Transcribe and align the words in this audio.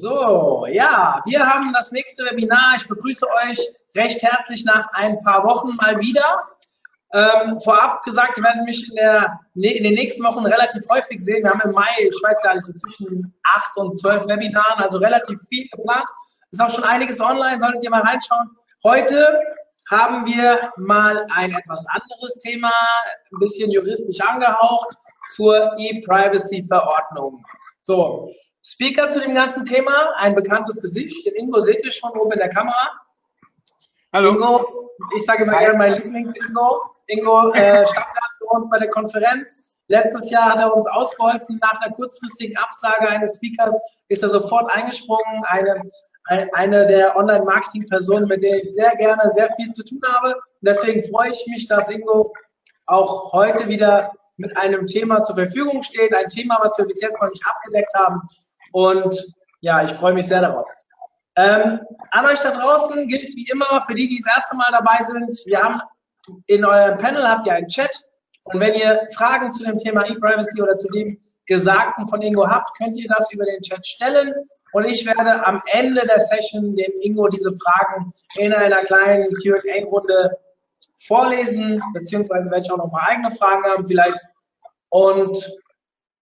So, 0.00 0.64
ja, 0.70 1.20
wir 1.26 1.44
haben 1.44 1.72
das 1.72 1.90
nächste 1.90 2.24
Webinar. 2.24 2.74
Ich 2.76 2.86
begrüße 2.86 3.26
euch 3.44 3.58
recht 3.96 4.22
herzlich 4.22 4.64
nach 4.64 4.86
ein 4.92 5.20
paar 5.22 5.42
Wochen 5.42 5.74
mal 5.74 5.98
wieder. 5.98 6.40
Ähm, 7.12 7.58
vorab 7.58 8.04
gesagt, 8.04 8.36
wir 8.36 8.44
werden 8.44 8.64
mich 8.64 8.88
in, 8.88 8.94
der, 8.94 9.40
in, 9.56 9.82
den 9.82 9.94
nächsten 9.94 10.22
Wochen 10.22 10.46
relativ 10.46 10.88
häufig 10.88 11.18
sehen. 11.18 11.42
Wir 11.42 11.50
haben 11.50 11.62
im 11.62 11.72
Mai, 11.72 11.88
ich 11.98 12.22
weiß 12.22 12.40
gar 12.42 12.54
nicht, 12.54 12.64
so 12.64 12.72
zwischen 12.74 13.34
acht 13.56 13.76
und 13.76 13.98
zwölf 13.98 14.28
Webinaren, 14.28 14.80
also 14.80 14.98
relativ 14.98 15.40
viel 15.48 15.66
geplant. 15.66 16.06
Ist 16.52 16.62
auch 16.62 16.70
schon 16.70 16.84
einiges 16.84 17.20
online, 17.20 17.58
solltet 17.58 17.82
ihr 17.82 17.90
mal 17.90 18.02
reinschauen. 18.02 18.50
Heute 18.84 19.40
haben 19.90 20.26
wir 20.26 20.60
mal 20.76 21.26
ein 21.34 21.52
etwas 21.56 21.84
anderes 21.88 22.38
Thema, 22.44 22.70
ein 23.32 23.38
bisschen 23.40 23.72
juristisch 23.72 24.20
angehaucht, 24.20 24.94
zur 25.34 25.74
E-Privacy-Verordnung. 25.76 27.42
So, 27.80 28.30
Speaker 28.70 29.08
zu 29.08 29.20
dem 29.20 29.34
ganzen 29.34 29.64
Thema, 29.64 30.12
ein 30.16 30.34
bekanntes 30.34 30.80
Gesicht. 30.82 31.24
Den 31.24 31.34
Ingo 31.36 31.60
seht 31.60 31.82
ihr 31.84 31.90
schon 31.90 32.10
oben 32.10 32.32
in 32.32 32.38
der 32.38 32.50
Kamera. 32.50 33.00
Hallo. 34.12 34.30
Ingo, 34.30 34.90
ich 35.16 35.24
sage 35.24 35.44
immer 35.44 35.58
gerne 35.58 35.78
mein 35.78 35.92
Lieblings-Ingo. 35.94 36.82
Ingo, 37.06 37.52
äh, 37.52 37.86
Stammgast 37.86 38.36
bei 38.40 38.56
uns 38.56 38.68
bei 38.68 38.78
der 38.78 38.90
Konferenz. 38.90 39.70
Letztes 39.86 40.30
Jahr 40.30 40.50
hat 40.50 40.60
er 40.60 40.74
uns 40.74 40.86
ausgeholfen. 40.86 41.58
Nach 41.62 41.80
einer 41.80 41.94
kurzfristigen 41.94 42.58
Absage 42.58 43.08
eines 43.08 43.36
Speakers 43.36 43.74
ist 44.08 44.22
er 44.22 44.28
sofort 44.28 44.70
eingesprungen. 44.70 45.44
Eine, 45.44 45.82
eine 46.52 46.86
der 46.86 47.16
Online-Marketing-Personen, 47.16 48.28
mit 48.28 48.42
der 48.42 48.62
ich 48.62 48.74
sehr 48.74 48.94
gerne 48.96 49.30
sehr 49.30 49.50
viel 49.52 49.70
zu 49.70 49.82
tun 49.82 50.02
habe. 50.06 50.34
Und 50.34 50.42
deswegen 50.60 51.02
freue 51.10 51.32
ich 51.32 51.42
mich, 51.46 51.66
dass 51.68 51.88
Ingo 51.88 52.34
auch 52.84 53.32
heute 53.32 53.66
wieder 53.68 54.12
mit 54.36 54.54
einem 54.58 54.86
Thema 54.86 55.22
zur 55.22 55.36
Verfügung 55.36 55.82
steht. 55.82 56.14
Ein 56.14 56.28
Thema, 56.28 56.58
was 56.60 56.76
wir 56.76 56.84
bis 56.84 57.00
jetzt 57.00 57.22
noch 57.22 57.30
nicht 57.30 57.46
abgedeckt 57.46 57.94
haben. 57.94 58.28
Und 58.72 59.34
ja, 59.60 59.82
ich 59.82 59.90
freue 59.92 60.14
mich 60.14 60.26
sehr 60.26 60.40
darauf. 60.40 60.66
Ähm, 61.36 61.80
an 62.10 62.26
euch 62.26 62.40
da 62.40 62.50
draußen 62.50 63.06
gilt 63.06 63.34
wie 63.36 63.48
immer, 63.50 63.82
für 63.86 63.94
die, 63.94 64.08
die 64.08 64.20
das 64.24 64.34
erste 64.34 64.56
Mal 64.56 64.70
dabei 64.72 64.98
sind, 65.04 65.36
wir 65.46 65.62
haben 65.62 65.80
in 66.46 66.64
eurem 66.64 66.98
Panel 66.98 67.26
habt 67.26 67.46
ihr 67.46 67.52
einen 67.52 67.68
Chat. 67.68 67.90
Und 68.44 68.60
wenn 68.60 68.74
ihr 68.74 69.06
Fragen 69.14 69.52
zu 69.52 69.64
dem 69.64 69.76
Thema 69.76 70.08
E-Privacy 70.08 70.60
oder 70.60 70.76
zu 70.76 70.88
dem 70.88 71.18
Gesagten 71.46 72.06
von 72.06 72.22
Ingo 72.22 72.46
habt, 72.46 72.76
könnt 72.76 72.96
ihr 72.96 73.08
das 73.08 73.32
über 73.32 73.44
den 73.44 73.60
Chat 73.62 73.86
stellen. 73.86 74.34
Und 74.72 74.84
ich 74.84 75.06
werde 75.06 75.44
am 75.46 75.62
Ende 75.72 76.06
der 76.06 76.20
Session 76.20 76.76
dem 76.76 76.92
Ingo 77.00 77.28
diese 77.28 77.52
Fragen 77.52 78.12
in 78.36 78.52
einer 78.52 78.84
kleinen 78.84 79.28
Q&A-Runde 79.42 80.36
vorlesen, 81.06 81.82
beziehungsweise 81.94 82.50
werde 82.50 82.66
ich 82.66 82.72
auch 82.72 82.78
noch 82.78 82.92
mal 82.92 83.06
eigene 83.06 83.30
Fragen 83.30 83.64
haben 83.64 83.86
vielleicht. 83.86 84.18
Und 84.90 85.38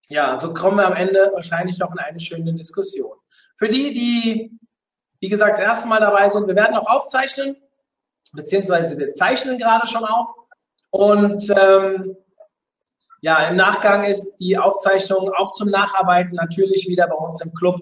ja, 0.08 0.38
so 0.38 0.52
kommen 0.52 0.78
wir 0.78 0.86
am 0.86 0.94
Ende 0.94 1.30
wahrscheinlich 1.34 1.78
noch 1.78 1.92
in 1.92 1.98
eine 1.98 2.20
schöne 2.20 2.54
Diskussion. 2.54 3.16
Für 3.56 3.68
die, 3.68 3.92
die, 3.92 4.58
wie 5.20 5.28
gesagt, 5.28 5.58
das 5.58 5.64
erste 5.64 5.88
Mal 5.88 6.00
dabei 6.00 6.28
sind, 6.28 6.46
wir 6.46 6.54
werden 6.54 6.76
auch 6.76 6.88
aufzeichnen, 6.88 7.56
beziehungsweise 8.32 8.98
wir 8.98 9.12
zeichnen 9.14 9.58
gerade 9.58 9.86
schon 9.86 10.04
auf. 10.04 10.28
Und 10.90 11.50
ähm, 11.56 12.16
ja, 13.20 13.48
im 13.48 13.56
Nachgang 13.56 14.04
ist 14.04 14.36
die 14.36 14.56
Aufzeichnung 14.56 15.32
auch 15.32 15.50
zum 15.52 15.68
Nacharbeiten 15.68 16.34
natürlich 16.34 16.86
wieder 16.86 17.08
bei 17.08 17.16
uns 17.16 17.40
im 17.40 17.52
Club 17.54 17.80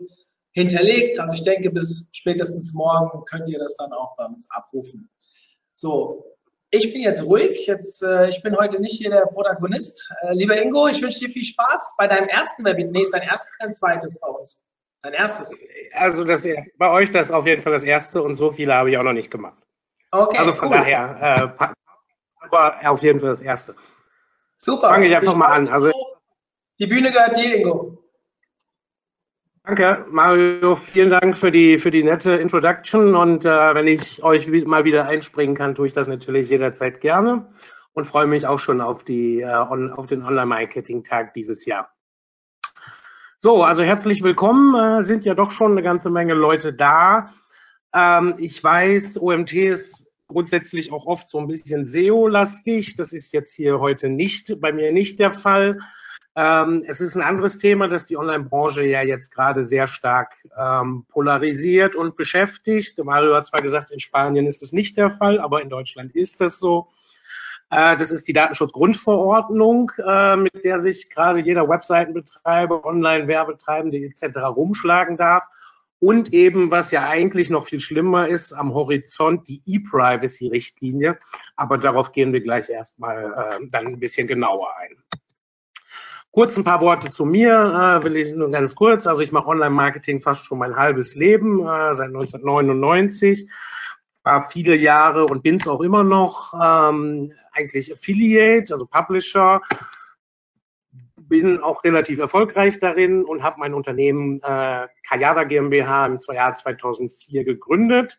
hinterlegt. 0.53 1.19
Also 1.19 1.35
ich 1.35 1.43
denke, 1.43 1.71
bis 1.71 2.09
spätestens 2.13 2.73
morgen 2.73 3.25
könnt 3.27 3.49
ihr 3.49 3.59
das 3.59 3.77
dann 3.77 3.93
auch 3.93 4.17
bei 4.17 4.25
uns 4.25 4.51
abrufen. 4.51 5.11
So, 5.75 6.34
ich 6.75 6.93
bin 6.93 7.03
jetzt 7.03 7.25
ruhig. 7.25 7.67
Jetzt, 7.67 8.03
äh, 8.03 8.29
ich 8.29 8.43
bin 8.43 8.57
heute 8.57 8.81
nicht 8.81 8.99
hier 8.99 9.11
der 9.11 9.27
Protagonist. 9.27 10.13
Äh, 10.23 10.35
lieber 10.35 10.61
Ingo, 10.61 10.89
ich 10.89 11.01
wünsche 11.01 11.21
dir 11.21 11.29
viel 11.29 11.45
Spaß 11.45 11.95
bei 11.97 12.07
deinem 12.07 12.29
ersten 12.29 12.65
Webinar. 12.65 12.93
Nee, 12.93 13.05
dein 13.13 13.23
erstes 13.23 13.53
dein 13.61 13.73
zweites 13.73 14.19
bei 14.19 14.29
uns? 14.29 14.63
Dein 15.03 15.13
erstes. 15.13 15.51
Also 15.93 16.25
das, 16.25 16.47
bei 16.79 16.91
euch 16.91 17.11
das 17.11 17.31
auf 17.31 17.47
jeden 17.47 17.63
Fall 17.63 17.73
das 17.73 17.85
erste 17.85 18.23
und 18.23 18.37
so 18.37 18.51
viele 18.51 18.75
habe 18.75 18.91
ich 18.91 18.99
auch 18.99 19.03
noch 19.03 19.13
nicht 19.13 19.31
gemacht. 19.31 19.63
Okay, 20.11 20.39
also 20.39 20.53
von 20.53 20.69
cool. 20.69 20.77
daher, 20.77 21.53
äh, 21.59 21.65
aber 22.41 22.91
auf 22.91 23.03
jeden 23.03 23.21
Fall 23.21 23.31
das 23.31 23.43
erste. 23.43 23.75
Super. 24.57 24.89
Fange 24.89 25.07
ich 25.07 25.17
einfach 25.17 25.35
mal 25.35 25.49
an. 25.49 25.69
Also, 25.69 25.91
die 26.79 26.87
Bühne 26.87 27.11
gehört 27.11 27.37
dir, 27.37 27.57
Ingo. 27.57 28.04
Danke, 29.67 30.05
Mario. 30.11 30.75
Vielen 30.75 31.09
Dank 31.09 31.35
für 31.35 31.51
die, 31.51 31.79
für 31.79 31.91
die 31.91 32.05
nette 32.05 32.33
Introduction. 32.33 33.15
Und 33.15 33.47
äh, 33.47 33.75
wenn 33.75 33.87
ich 33.87 34.23
euch 34.23 34.47
mal 34.67 34.85
wieder 34.85 35.09
einspringen 35.09 35.57
kann, 35.57 35.75
tue 35.75 35.87
ich 35.87 35.95
das 35.95 36.07
natürlich 36.07 36.51
jederzeit 36.51 37.01
gerne 37.01 37.49
und 37.95 38.05
freue 38.05 38.27
mich 38.27 38.47
auch 38.47 38.59
schon 38.59 38.83
auf, 38.83 39.05
die, 39.05 39.41
äh, 39.41 39.47
on, 39.47 39.91
auf 39.91 40.05
den 40.05 40.23
Online-Marketing-Tag 40.23 41.33
dieses 41.33 41.65
Jahr. 41.65 41.89
So, 43.39 43.65
also 43.65 43.83
herzlich 43.83 44.23
willkommen. 44.23 44.75
Äh, 44.75 45.03
sind 45.03 45.25
ja 45.25 45.35
doch 45.35 45.51
schon 45.51 45.73
eine 45.73 45.83
ganze 45.83 46.11
Menge 46.11 46.35
Leute 46.35 46.75
da. 46.75 47.31
Ähm, 47.95 48.35
ich 48.37 48.63
weiß, 48.63 49.19
OMT 49.19 49.55
ist 49.55 50.13
grundsätzlich 50.29 50.93
auch 50.93 51.07
oft 51.07 51.31
so 51.31 51.39
ein 51.39 51.47
bisschen 51.47 51.87
SEO-lastig. 51.87 52.97
Das 52.97 53.15
ist 53.15 53.33
jetzt 53.33 53.55
hier 53.55 53.81
heute 53.81 54.11
nicht, 54.11 54.61
bei 54.61 54.75
mir 54.75 54.93
nicht 54.93 55.21
der 55.21 55.33
Fall. 55.33 55.79
Ähm, 56.37 56.83
es 56.87 57.01
ist 57.01 57.15
ein 57.15 57.23
anderes 57.23 57.59
Thema, 57.59 57.87
das 57.87 58.07
die 58.07 58.17
Online-Branche 58.17 58.85
ja 58.85 59.03
jetzt 59.03 59.33
gerade 59.33 59.63
sehr 59.63 59.87
stark 59.87 60.35
ähm, 60.59 61.07
polarisiert 61.09 61.95
und 61.95 62.17
beschäftigt. 62.17 62.99
Mario 63.05 63.35
hat 63.37 63.47
zwar 63.47 63.63
gesagt, 63.63 63.93
in 63.93 64.01
Spanien 64.01 64.47
ist 64.47 64.61
das 64.61 64.73
nicht 64.73 64.97
der 64.97 65.11
Fall, 65.11 65.39
aber 65.39 65.63
in 65.63 65.69
Deutschland 65.69 66.15
ist 66.15 66.41
das 66.41 66.59
so. 66.59 66.89
Äh, 67.71 67.97
das 67.97 68.11
ist 68.11 68.27
die 68.27 68.33
Datenschutzgrundverordnung, 68.33 69.93
äh, 70.05 70.37
mit 70.37 70.65
der 70.65 70.81
sich 70.81 71.09
gerade 71.09 71.39
jeder 71.39 71.69
Webseitenbetreiber, 71.69 72.85
Online-Werbetreibende 72.85 73.99
etc. 73.99 74.39
rumschlagen 74.41 75.17
darf. 75.17 75.45
Und 76.01 76.35
eben, 76.35 76.71
was 76.71 76.91
ja 76.91 77.09
eigentlich 77.09 77.49
noch 77.49 77.67
viel 77.67 77.81
schlimmer 77.81 78.29
ist, 78.29 78.53
am 78.53 78.75
Horizont 78.75 79.49
die 79.49 79.63
E-Privacy-Richtlinie. 79.65 81.19
Aber 81.57 81.79
darauf 81.79 82.13
gehen 82.13 82.33
wir 82.33 82.41
gleich 82.41 82.69
erstmal 82.69 83.33
äh, 83.33 83.67
dann 83.71 83.87
ein 83.87 84.01
bisschen 84.01 84.27
genauer 84.27 84.69
ein. 84.79 84.97
Kurz 86.35 86.57
ein 86.57 86.65
paar 86.65 86.81
Worte 86.81 87.11
zu 87.11 87.25
mir, 87.25 87.53
äh, 88.01 88.05
will 88.05 88.17
ich 88.17 88.35
nur 88.35 88.51
ganz 88.51 88.75
kurz. 88.75 89.07
Also 89.07 89.23
ich 89.23 89.31
mache 89.31 89.47
Online-Marketing 89.47 90.21
fast 90.21 90.45
schon 90.45 90.59
mein 90.59 90.75
halbes 90.75 91.15
Leben, 91.15 91.61
äh, 91.61 91.95
seit 91.95 92.09
1999. 92.09 93.49
War 94.25 94.51
viele 94.51 94.75
Jahre 94.75 95.27
und 95.27 95.45
bin 95.45 95.59
es 95.61 95.69
auch 95.69 95.81
immer 95.81 96.03
noch 96.03 96.53
ähm, 96.55 97.31
eigentlich 97.53 97.93
Affiliate, 97.93 98.73
also 98.73 98.85
Publisher. 98.85 99.61
Bin 101.15 101.61
auch 101.61 101.85
relativ 101.85 102.19
erfolgreich 102.19 102.81
darin 102.81 103.25
und 103.25 103.45
habe 103.45 103.61
mein 103.61 103.73
Unternehmen 103.73 104.41
äh, 104.43 104.89
Kayada 105.09 105.45
GmbH 105.45 106.07
im 106.07 106.19
Jahr 106.33 106.53
2004 106.53 107.45
gegründet. 107.45 108.19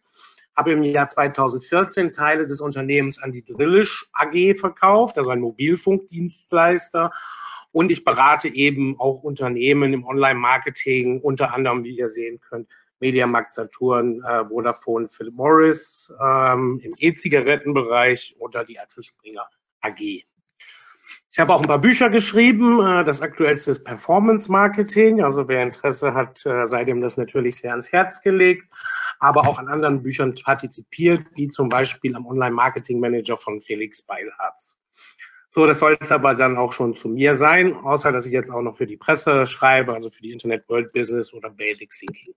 Habe 0.55 0.71
im 0.71 0.83
Jahr 0.83 1.09
2014 1.09 2.13
Teile 2.13 2.47
des 2.47 2.61
Unternehmens 2.61 3.21
an 3.21 3.33
die 3.33 3.43
Drillisch 3.43 4.05
AG 4.13 4.57
verkauft, 4.57 5.17
also 5.17 5.31
ein 5.31 5.41
Mobilfunkdienstleister 5.41 7.11
und 7.75 7.91
ich 7.91 8.05
berate 8.05 8.47
eben 8.47 8.97
auch 9.01 9.21
Unternehmen 9.21 9.91
im 9.91 10.05
Online-Marketing, 10.05 11.19
unter 11.19 11.53
anderem, 11.53 11.83
wie 11.83 11.97
ihr 11.97 12.07
sehen 12.07 12.39
könnt, 12.39 12.69
Mediamarkt 13.01 13.53
Saturn, 13.53 14.23
äh, 14.23 14.45
Vodafone, 14.45 15.09
Philip 15.09 15.33
Morris, 15.33 16.09
ähm, 16.23 16.79
im 16.81 16.93
E-Zigarettenbereich 16.97 18.37
oder 18.39 18.63
die 18.63 18.79
Axel 18.79 19.03
Springer 19.03 19.49
AG. 19.81 19.99
Ich 19.99 21.37
habe 21.37 21.53
auch 21.53 21.59
ein 21.59 21.67
paar 21.67 21.79
Bücher 21.79 22.09
geschrieben. 22.09 22.79
Äh, 22.79 23.03
das 23.03 23.21
aktuellste 23.21 23.71
ist 23.71 23.83
Performance 23.83 24.49
Marketing. 24.49 25.21
Also 25.21 25.49
wer 25.49 25.61
Interesse 25.61 26.13
hat, 26.13 26.45
äh, 26.45 26.65
sei 26.67 26.85
dem 26.85 27.01
das 27.01 27.17
natürlich 27.17 27.57
sehr 27.57 27.71
ans 27.71 27.91
Herz 27.91 28.21
gelegt. 28.21 28.63
Aber 29.19 29.49
auch 29.49 29.59
an 29.59 29.67
anderen 29.67 30.01
Büchern 30.01 30.33
partizipiert, 30.33 31.27
wie 31.33 31.49
zum 31.49 31.67
Beispiel 31.67 32.15
am 32.15 32.25
Online 32.25 32.55
Marketing 32.55 33.01
Manager 33.01 33.35
von 33.35 33.59
Felix 33.59 34.01
Beilharz. 34.01 34.77
So, 35.55 35.65
das 35.65 35.79
soll 35.79 35.95
es 36.01 36.11
aber 36.11 36.35
dann 36.35 36.57
auch 36.57 36.73
schon 36.73 36.97
zu 36.97 37.07
mir 37.07 37.33
sein, 37.33 37.75
außer 37.77 38.11
dass 38.11 38.25
ich 38.25 38.33
jetzt 38.33 38.51
auch 38.51 38.61
noch 38.61 38.75
für 38.75 38.85
die 38.85 38.97
Presse 38.97 39.45
schreibe, 39.45 39.93
also 39.93 40.09
für 40.09 40.21
die 40.21 40.33
Internet 40.33 40.67
World 40.67 40.91
Business 40.91 41.33
oder 41.33 41.49
Basic 41.49 41.89
Thinking. 41.91 42.33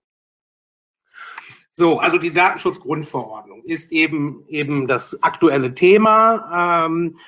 So, 1.73 1.99
also 1.99 2.17
die 2.17 2.33
Datenschutzgrundverordnung 2.33 3.65
ist 3.65 3.91
eben 3.91 4.45
eben 4.47 4.87
das 4.87 5.21
aktuelle 5.21 5.75
Thema. 5.75 6.87
Ähm, 6.87 7.19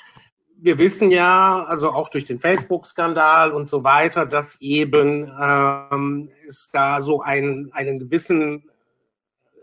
wir 0.58 0.78
wissen 0.78 1.10
ja, 1.10 1.64
also 1.64 1.90
auch 1.90 2.08
durch 2.08 2.24
den 2.24 2.38
Facebook-Skandal 2.38 3.50
und 3.50 3.66
so 3.66 3.82
weiter, 3.82 4.26
dass 4.26 4.60
eben 4.60 5.28
ähm, 5.42 6.30
es 6.46 6.70
da 6.72 7.02
so 7.02 7.20
ein, 7.20 7.70
einen 7.72 7.98
gewissen 7.98 8.70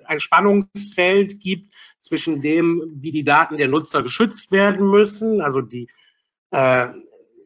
ein 0.03 0.19
Spannungsfeld 0.19 1.39
gibt 1.39 1.71
zwischen 2.01 2.41
dem, 2.41 2.83
wie 2.95 3.11
die 3.11 3.23
Daten 3.23 3.55
der 3.55 3.69
Nutzer 3.69 4.03
geschützt 4.03 4.51
werden 4.51 4.89
müssen, 4.89 5.39
also 5.39 5.61
die, 5.61 5.87
äh, 6.57 6.87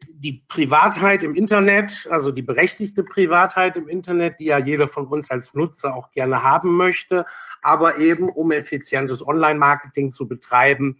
die 0.08 0.42
Privatheit 0.48 1.22
im 1.22 1.34
Internet, 1.34 2.08
also 2.10 2.30
die 2.30 2.42
berechtigte 2.42 3.04
Privatheit 3.04 3.76
im 3.76 3.88
Internet, 3.88 4.40
die 4.40 4.46
ja 4.46 4.58
jeder 4.58 4.88
von 4.88 5.06
uns 5.06 5.30
als 5.30 5.52
Nutzer 5.52 5.94
auch 5.94 6.12
gerne 6.12 6.42
haben 6.42 6.76
möchte, 6.76 7.26
aber 7.60 7.98
eben 7.98 8.30
um 8.30 8.52
effizientes 8.52 9.26
Online-Marketing 9.26 10.12
zu 10.12 10.26
betreiben, 10.26 10.98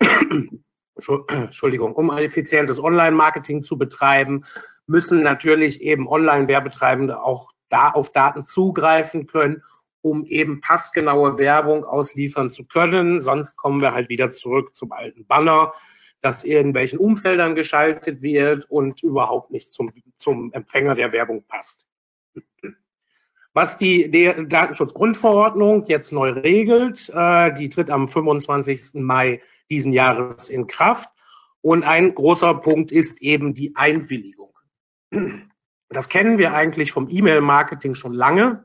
Entschuldigung, 1.28 1.94
um 1.94 2.10
effizientes 2.16 2.82
Online-Marketing 2.82 3.62
zu 3.62 3.76
betreiben, 3.76 4.44
müssen 4.86 5.22
natürlich 5.22 5.82
eben 5.82 6.08
Online-Werbetreibende 6.08 7.22
auch 7.22 7.50
da 7.68 7.90
auf 7.90 8.10
Daten 8.10 8.44
zugreifen 8.44 9.26
können, 9.26 9.62
um 10.00 10.24
eben 10.24 10.62
passgenaue 10.62 11.36
Werbung 11.36 11.84
ausliefern 11.84 12.50
zu 12.50 12.64
können. 12.64 13.20
Sonst 13.20 13.56
kommen 13.56 13.82
wir 13.82 13.92
halt 13.92 14.08
wieder 14.08 14.30
zurück 14.30 14.74
zum 14.74 14.92
alten 14.92 15.26
Banner, 15.26 15.72
das 16.20 16.44
irgendwelchen 16.44 16.98
Umfeldern 16.98 17.54
geschaltet 17.54 18.22
wird 18.22 18.70
und 18.70 19.02
überhaupt 19.02 19.50
nicht 19.50 19.72
zum, 19.72 19.92
zum 20.16 20.52
Empfänger 20.52 20.94
der 20.94 21.12
Werbung 21.12 21.44
passt. 21.44 21.88
Was 23.52 23.78
die, 23.78 24.10
Datenschutzgrundverordnung 24.10 25.86
jetzt 25.86 26.12
neu 26.12 26.30
regelt, 26.30 27.10
äh, 27.12 27.52
die 27.52 27.68
tritt 27.68 27.90
am 27.90 28.08
25. 28.08 28.94
Mai 28.94 29.40
diesen 29.68 29.92
Jahres 29.92 30.48
in 30.48 30.68
Kraft. 30.68 31.10
Und 31.60 31.84
ein 31.84 32.14
großer 32.14 32.54
Punkt 32.54 32.92
ist 32.92 33.20
eben 33.22 33.52
die 33.52 33.74
Einwilligung. 33.74 34.54
Das 35.88 36.08
kennen 36.08 36.38
wir 36.38 36.54
eigentlich 36.54 36.92
vom 36.92 37.08
E-Mail-Marketing 37.10 37.96
schon 37.96 38.14
lange, 38.14 38.64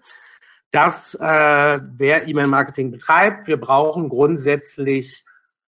dass 0.69 1.15
äh, 1.15 1.79
wer 1.97 2.27
E-Mail-Marketing 2.27 2.91
betreibt, 2.91 3.47
wir 3.47 3.57
brauchen 3.57 4.09
grundsätzlich 4.09 5.25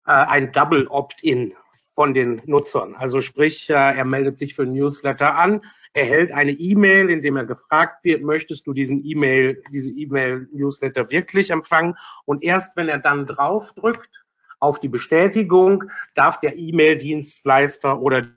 äh, 0.06 0.12
ein 0.12 0.52
Double 0.52 0.86
Opt-in 0.88 1.54
von 1.98 2.14
den 2.14 2.40
Nutzern. 2.46 2.94
Also 2.94 3.20
sprich, 3.22 3.68
äh, 3.70 3.72
er 3.72 4.04
meldet 4.04 4.38
sich 4.38 4.54
für 4.54 4.64
Newsletter 4.64 5.34
an, 5.34 5.62
erhält 5.94 6.30
eine 6.30 6.52
E-Mail, 6.52 7.10
in 7.10 7.22
dem 7.22 7.36
er 7.36 7.44
gefragt 7.44 8.04
wird, 8.04 8.22
möchtest 8.22 8.68
du 8.68 8.72
diesen 8.72 9.04
E-Mail, 9.04 9.64
diese 9.72 9.90
E-Mail-Newsletter 9.90 11.10
wirklich 11.10 11.50
empfangen? 11.50 11.96
Und 12.24 12.44
erst 12.44 12.76
wenn 12.76 12.88
er 12.88 13.00
dann 13.00 13.26
drauf 13.26 13.72
drückt 13.72 14.24
auf 14.60 14.78
die 14.78 14.88
Bestätigung, 14.88 15.90
darf 16.14 16.38
der 16.38 16.56
E-Mail-Dienstleister 16.56 18.00
oder 18.00 18.28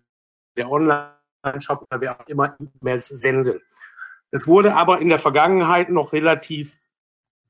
der 0.58 0.68
Online-Shop 0.68 1.86
oder 1.88 2.02
wer 2.02 2.20
auch 2.20 2.26
immer 2.26 2.58
E-Mails 2.82 3.10
senden. 3.10 3.62
Das 4.32 4.48
wurde 4.48 4.74
aber 4.74 5.02
in 5.02 5.10
der 5.10 5.20
Vergangenheit 5.20 5.92
noch 5.92 6.14
relativ 6.14 6.80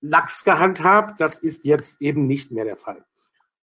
lax 0.02 0.44
gehandhabt. 0.44 1.22
Das 1.22 1.38
ist 1.38 1.64
jetzt 1.64 2.02
eben 2.02 2.28
nicht 2.28 2.52
mehr 2.52 2.66
der 2.66 2.76
Fall. 2.76 3.06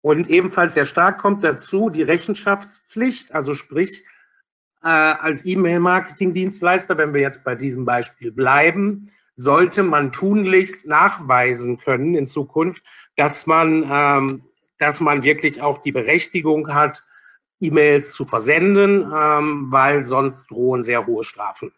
Und 0.05 0.29
ebenfalls 0.29 0.75
sehr 0.75 0.85
stark 0.85 1.17
kommt 1.17 1.43
dazu 1.45 1.89
die 1.89 2.03
Rechenschaftspflicht, 2.03 3.35
also 3.35 3.55
sprich 3.55 4.05
äh, 4.83 4.89
als 4.89 5.47
E-Mail-Marketing-Dienstleister, 5.47 6.99
wenn 6.99 7.15
wir 7.15 7.23
jetzt 7.23 7.43
bei 7.43 7.55
diesem 7.55 7.87
Beispiel 7.87 8.31
bleiben, 8.31 9.11
sollte 9.35 9.83
man 9.83 10.13
tunlichst 10.13 10.85
nachweisen 10.85 11.79
können 11.79 12.15
in 12.17 12.27
Zukunft, 12.27 12.83
dass 13.17 13.47
man, 13.47 13.89
ähm, 13.91 14.43
dass 14.79 15.01
man 15.01 15.23
wirklich 15.23 15.63
auch 15.63 15.79
die 15.79 15.93
Berechtigung 15.93 16.75
hat, 16.75 17.03
E-Mails 17.61 18.13
zu 18.13 18.27
versenden, 18.27 19.11
ähm, 19.11 19.73
weil 19.73 20.05
sonst 20.05 20.51
drohen 20.51 20.83
sehr 20.83 21.07
hohe 21.07 21.25
Strafen. 21.25 21.73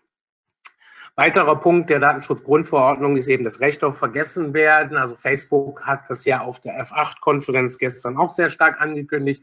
Weiterer 1.18 1.56
Punkt 1.56 1.88
der 1.88 1.98
Datenschutzgrundverordnung 1.98 3.16
ist 3.16 3.28
eben 3.28 3.42
das 3.42 3.60
Recht 3.60 3.82
auf 3.82 3.96
Vergessenwerden. 3.96 4.98
Also 4.98 5.16
Facebook 5.16 5.86
hat 5.86 6.10
das 6.10 6.26
ja 6.26 6.42
auf 6.42 6.60
der 6.60 6.84
F8-Konferenz 6.84 7.78
gestern 7.78 8.18
auch 8.18 8.32
sehr 8.32 8.50
stark 8.50 8.82
angekündigt, 8.82 9.42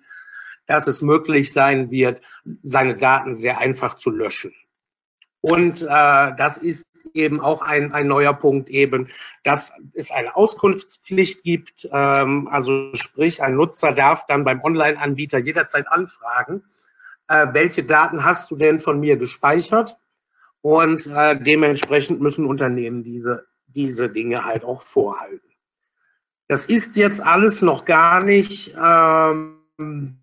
dass 0.68 0.86
es 0.86 1.02
möglich 1.02 1.52
sein 1.52 1.90
wird, 1.90 2.22
seine 2.62 2.96
Daten 2.96 3.34
sehr 3.34 3.58
einfach 3.58 3.96
zu 3.96 4.12
löschen. 4.12 4.54
Und 5.42 5.82
äh, 5.82 5.86
das 5.88 6.60
ist 6.60 6.86
eben 7.16 7.42
auch 7.42 7.64
ein, 7.64 7.92
ein 7.92 8.08
neuer 8.08 8.34
Punkt 8.34 8.70
eben, 8.70 9.10
dass 9.44 9.74
es 9.94 10.12
eine 10.12 10.36
Auskunftspflicht 10.36 11.44
gibt. 11.44 11.90
Ähm, 11.92 12.48
also 12.50 12.94
sprich, 12.94 13.42
ein 13.42 13.56
Nutzer 13.56 13.94
darf 13.94 14.28
dann 14.28 14.44
beim 14.44 14.62
Online-Anbieter 14.64 15.40
jederzeit 15.40 15.88
anfragen, 15.88 16.64
äh, 17.28 17.48
welche 17.52 17.84
Daten 17.84 18.24
hast 18.24 18.52
du 18.52 18.56
denn 18.56 18.80
von 18.80 19.00
mir 19.00 19.18
gespeichert? 19.18 19.98
Und 20.64 21.08
äh, 21.08 21.38
dementsprechend 21.38 22.22
müssen 22.22 22.46
Unternehmen 22.46 23.04
diese, 23.04 23.48
diese 23.68 24.10
Dinge 24.10 24.46
halt 24.46 24.64
auch 24.64 24.82
vorhalten. 24.82 25.50
Das 26.48 26.68
ist 26.68 26.96
jetzt 26.96 27.22
alles 27.22 27.62
noch 27.62 27.84
gar 27.84 28.24
nicht, 28.24 28.74
ähm, 28.82 30.20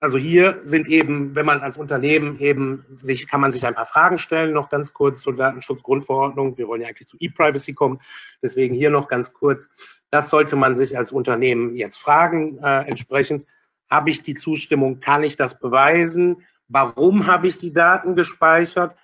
also 0.00 0.18
hier 0.18 0.60
sind 0.64 0.88
eben, 0.88 1.36
wenn 1.36 1.46
man 1.46 1.60
als 1.60 1.76
Unternehmen 1.76 2.40
eben 2.40 2.84
sich, 3.00 3.28
kann 3.28 3.40
man 3.40 3.52
sich 3.52 3.64
ein 3.64 3.76
paar 3.76 3.86
Fragen 3.86 4.18
stellen, 4.18 4.54
noch 4.54 4.68
ganz 4.68 4.92
kurz 4.92 5.22
zur 5.22 5.36
Datenschutzgrundverordnung. 5.36 6.58
Wir 6.58 6.66
wollen 6.66 6.82
ja 6.82 6.88
eigentlich 6.88 7.06
zu 7.06 7.16
E-Privacy 7.20 7.74
kommen, 7.74 8.00
deswegen 8.42 8.74
hier 8.74 8.90
noch 8.90 9.06
ganz 9.06 9.32
kurz. 9.32 9.70
Das 10.10 10.30
sollte 10.30 10.56
man 10.56 10.74
sich 10.74 10.98
als 10.98 11.12
Unternehmen 11.12 11.76
jetzt 11.76 11.98
fragen, 11.98 12.58
äh, 12.58 12.88
entsprechend. 12.88 13.46
Habe 13.88 14.10
ich 14.10 14.22
die 14.22 14.34
Zustimmung? 14.34 14.98
Kann 14.98 15.22
ich 15.22 15.36
das 15.36 15.60
beweisen? 15.60 16.42
Warum 16.66 17.28
habe 17.28 17.46
ich 17.46 17.58
die 17.58 17.72
Daten 17.72 18.16
gespeichert? 18.16 18.96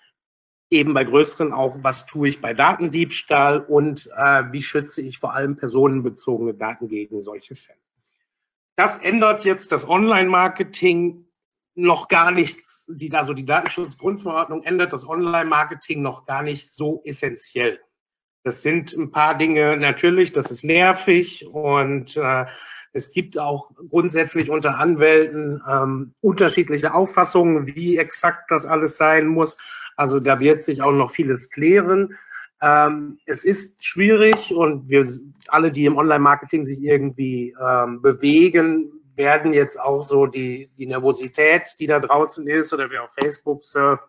Eben 0.70 0.94
bei 0.94 1.04
größeren 1.04 1.52
auch, 1.52 1.76
was 1.82 2.06
tue 2.06 2.28
ich 2.28 2.40
bei 2.40 2.54
Datendiebstahl 2.54 3.60
und 3.60 4.08
äh, 4.14 4.44
wie 4.52 4.62
schütze 4.62 5.02
ich 5.02 5.18
vor 5.18 5.34
allem 5.34 5.56
personenbezogene 5.56 6.54
Daten 6.54 6.88
gegen 6.88 7.20
solche 7.20 7.54
Fälle. 7.54 7.78
Das 8.76 8.96
ändert 8.98 9.44
jetzt 9.44 9.72
das 9.72 9.88
Online-Marketing 9.88 11.24
noch 11.74 12.08
gar 12.08 12.32
nichts, 12.32 12.86
die, 12.88 13.12
also 13.12 13.34
die 13.34 13.46
Datenschutzgrundverordnung 13.46 14.62
ändert 14.64 14.92
das 14.92 15.08
Online-Marketing 15.08 16.02
noch 16.02 16.26
gar 16.26 16.42
nicht 16.42 16.72
so 16.72 17.02
essentiell. 17.04 17.80
Das 18.44 18.62
sind 18.62 18.92
ein 18.92 19.10
paar 19.10 19.36
Dinge 19.36 19.76
natürlich, 19.76 20.32
das 20.32 20.50
ist 20.50 20.64
nervig 20.64 21.46
und 21.46 22.16
äh, 22.16 22.46
es 22.92 23.12
gibt 23.12 23.38
auch 23.38 23.70
grundsätzlich 23.90 24.50
unter 24.50 24.78
Anwälten 24.78 25.62
ähm, 25.68 26.14
unterschiedliche 26.20 26.94
Auffassungen, 26.94 27.66
wie 27.74 27.98
exakt 27.98 28.50
das 28.50 28.66
alles 28.66 28.96
sein 28.96 29.26
muss. 29.26 29.58
Also 29.98 30.20
da 30.20 30.38
wird 30.38 30.62
sich 30.62 30.80
auch 30.80 30.92
noch 30.92 31.10
vieles 31.10 31.50
klären. 31.50 32.16
Ähm, 32.62 33.18
es 33.26 33.44
ist 33.44 33.84
schwierig 33.84 34.54
und 34.54 34.88
wir 34.88 35.04
alle, 35.48 35.72
die 35.72 35.86
im 35.86 35.96
Online-Marketing 35.96 36.64
sich 36.64 36.82
irgendwie 36.82 37.54
ähm, 37.60 38.00
bewegen, 38.00 38.92
werden 39.16 39.52
jetzt 39.52 39.78
auch 39.78 40.04
so 40.04 40.26
die, 40.26 40.70
die 40.78 40.86
Nervosität, 40.86 41.74
die 41.80 41.88
da 41.88 41.98
draußen 41.98 42.46
ist 42.46 42.72
oder 42.72 42.88
wer 42.90 43.04
auf 43.04 43.10
Facebook 43.20 43.64
surft, 43.64 44.04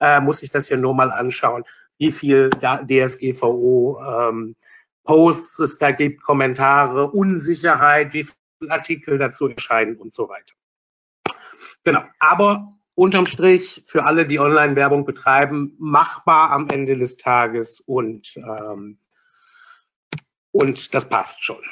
äh, 0.00 0.18
muss 0.20 0.38
sich 0.38 0.48
das 0.48 0.68
hier 0.68 0.78
nur 0.78 0.94
mal 0.94 1.10
anschauen, 1.10 1.64
wie 1.98 2.10
viel 2.10 2.48
DSGVO 2.48 4.00
ähm, 4.00 4.56
Posts 5.04 5.58
es 5.58 5.78
da 5.78 5.90
gibt, 5.90 6.22
Kommentare, 6.22 7.10
Unsicherheit, 7.10 8.14
wie 8.14 8.24
viele 8.24 8.70
Artikel 8.70 9.18
dazu 9.18 9.48
erscheinen 9.48 9.96
und 9.96 10.14
so 10.14 10.26
weiter. 10.30 10.54
Genau. 11.84 12.02
Aber 12.18 12.77
unterm 12.98 13.26
Strich 13.26 13.82
für 13.86 14.04
alle, 14.04 14.26
die 14.26 14.40
Online-Werbung 14.40 15.04
betreiben, 15.04 15.76
machbar 15.78 16.50
am 16.50 16.68
Ende 16.68 16.98
des 16.98 17.16
Tages 17.16 17.80
und, 17.80 18.36
ähm, 18.36 18.98
und 20.50 20.94
das 20.94 21.08
passt 21.08 21.44
schon. 21.44 21.62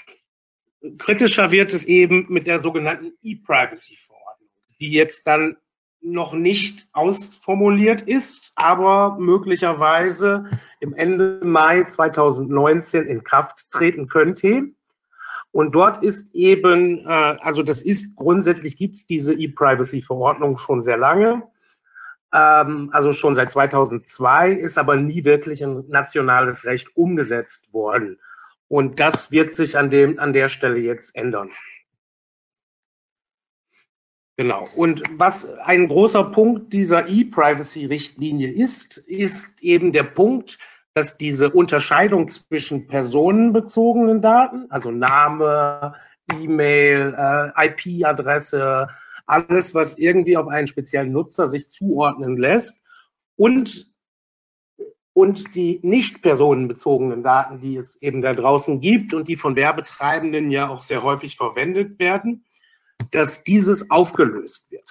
Kritischer 0.98 1.50
wird 1.50 1.72
es 1.72 1.84
eben 1.84 2.26
mit 2.28 2.46
der 2.46 2.60
sogenannten 2.60 3.12
E-Privacy-Verordnung, 3.22 4.50
die 4.78 4.92
jetzt 4.92 5.26
dann 5.26 5.56
noch 6.00 6.32
nicht 6.32 6.86
ausformuliert 6.92 8.02
ist, 8.02 8.52
aber 8.54 9.16
möglicherweise 9.18 10.44
im 10.78 10.94
Ende 10.94 11.40
Mai 11.42 11.82
2019 11.82 13.04
in 13.04 13.24
Kraft 13.24 13.72
treten 13.72 14.06
könnte. 14.06 14.68
Und 15.56 15.74
dort 15.74 16.02
ist 16.02 16.34
eben, 16.34 16.98
äh, 16.98 17.02
also 17.08 17.62
das 17.62 17.80
ist 17.80 18.14
grundsätzlich 18.14 18.76
gibt 18.76 18.96
es 18.96 19.06
diese 19.06 19.32
E-Privacy-Verordnung 19.32 20.58
schon 20.58 20.82
sehr 20.82 20.98
lange, 20.98 21.44
ähm, 22.34 22.90
also 22.92 23.14
schon 23.14 23.34
seit 23.34 23.50
2002, 23.50 24.50
ist 24.52 24.76
aber 24.76 24.96
nie 24.96 25.24
wirklich 25.24 25.64
ein 25.64 25.88
nationales 25.88 26.66
Recht 26.66 26.94
umgesetzt 26.94 27.72
worden. 27.72 28.20
Und 28.68 29.00
das 29.00 29.32
wird 29.32 29.54
sich 29.54 29.78
an, 29.78 29.88
dem, 29.88 30.18
an 30.18 30.34
der 30.34 30.50
Stelle 30.50 30.76
jetzt 30.76 31.16
ändern. 31.16 31.48
Genau. 34.36 34.66
Und 34.76 35.04
was 35.12 35.48
ein 35.60 35.88
großer 35.88 36.24
Punkt 36.24 36.74
dieser 36.74 37.08
E-Privacy-Richtlinie 37.08 38.52
ist, 38.52 38.98
ist 38.98 39.62
eben 39.62 39.94
der 39.94 40.02
Punkt, 40.02 40.58
dass 40.96 41.18
diese 41.18 41.50
Unterscheidung 41.50 42.30
zwischen 42.30 42.86
personenbezogenen 42.86 44.22
Daten, 44.22 44.70
also 44.70 44.90
Name, 44.90 45.94
E-Mail, 46.32 47.14
äh, 47.14 47.66
IP-Adresse, 47.66 48.88
alles, 49.26 49.74
was 49.74 49.98
irgendwie 49.98 50.38
auf 50.38 50.48
einen 50.48 50.66
speziellen 50.66 51.12
Nutzer 51.12 51.50
sich 51.50 51.68
zuordnen 51.68 52.38
lässt 52.38 52.82
und 53.36 53.92
und 55.12 55.54
die 55.54 55.80
nicht 55.82 56.22
personenbezogenen 56.22 57.22
Daten, 57.22 57.60
die 57.60 57.76
es 57.76 58.00
eben 58.00 58.22
da 58.22 58.32
draußen 58.32 58.80
gibt 58.80 59.12
und 59.12 59.28
die 59.28 59.36
von 59.36 59.54
Werbetreibenden 59.54 60.50
ja 60.50 60.68
auch 60.68 60.82
sehr 60.82 61.02
häufig 61.02 61.36
verwendet 61.36 61.98
werden, 61.98 62.46
dass 63.10 63.44
dieses 63.44 63.90
aufgelöst 63.90 64.70
wird. 64.70 64.90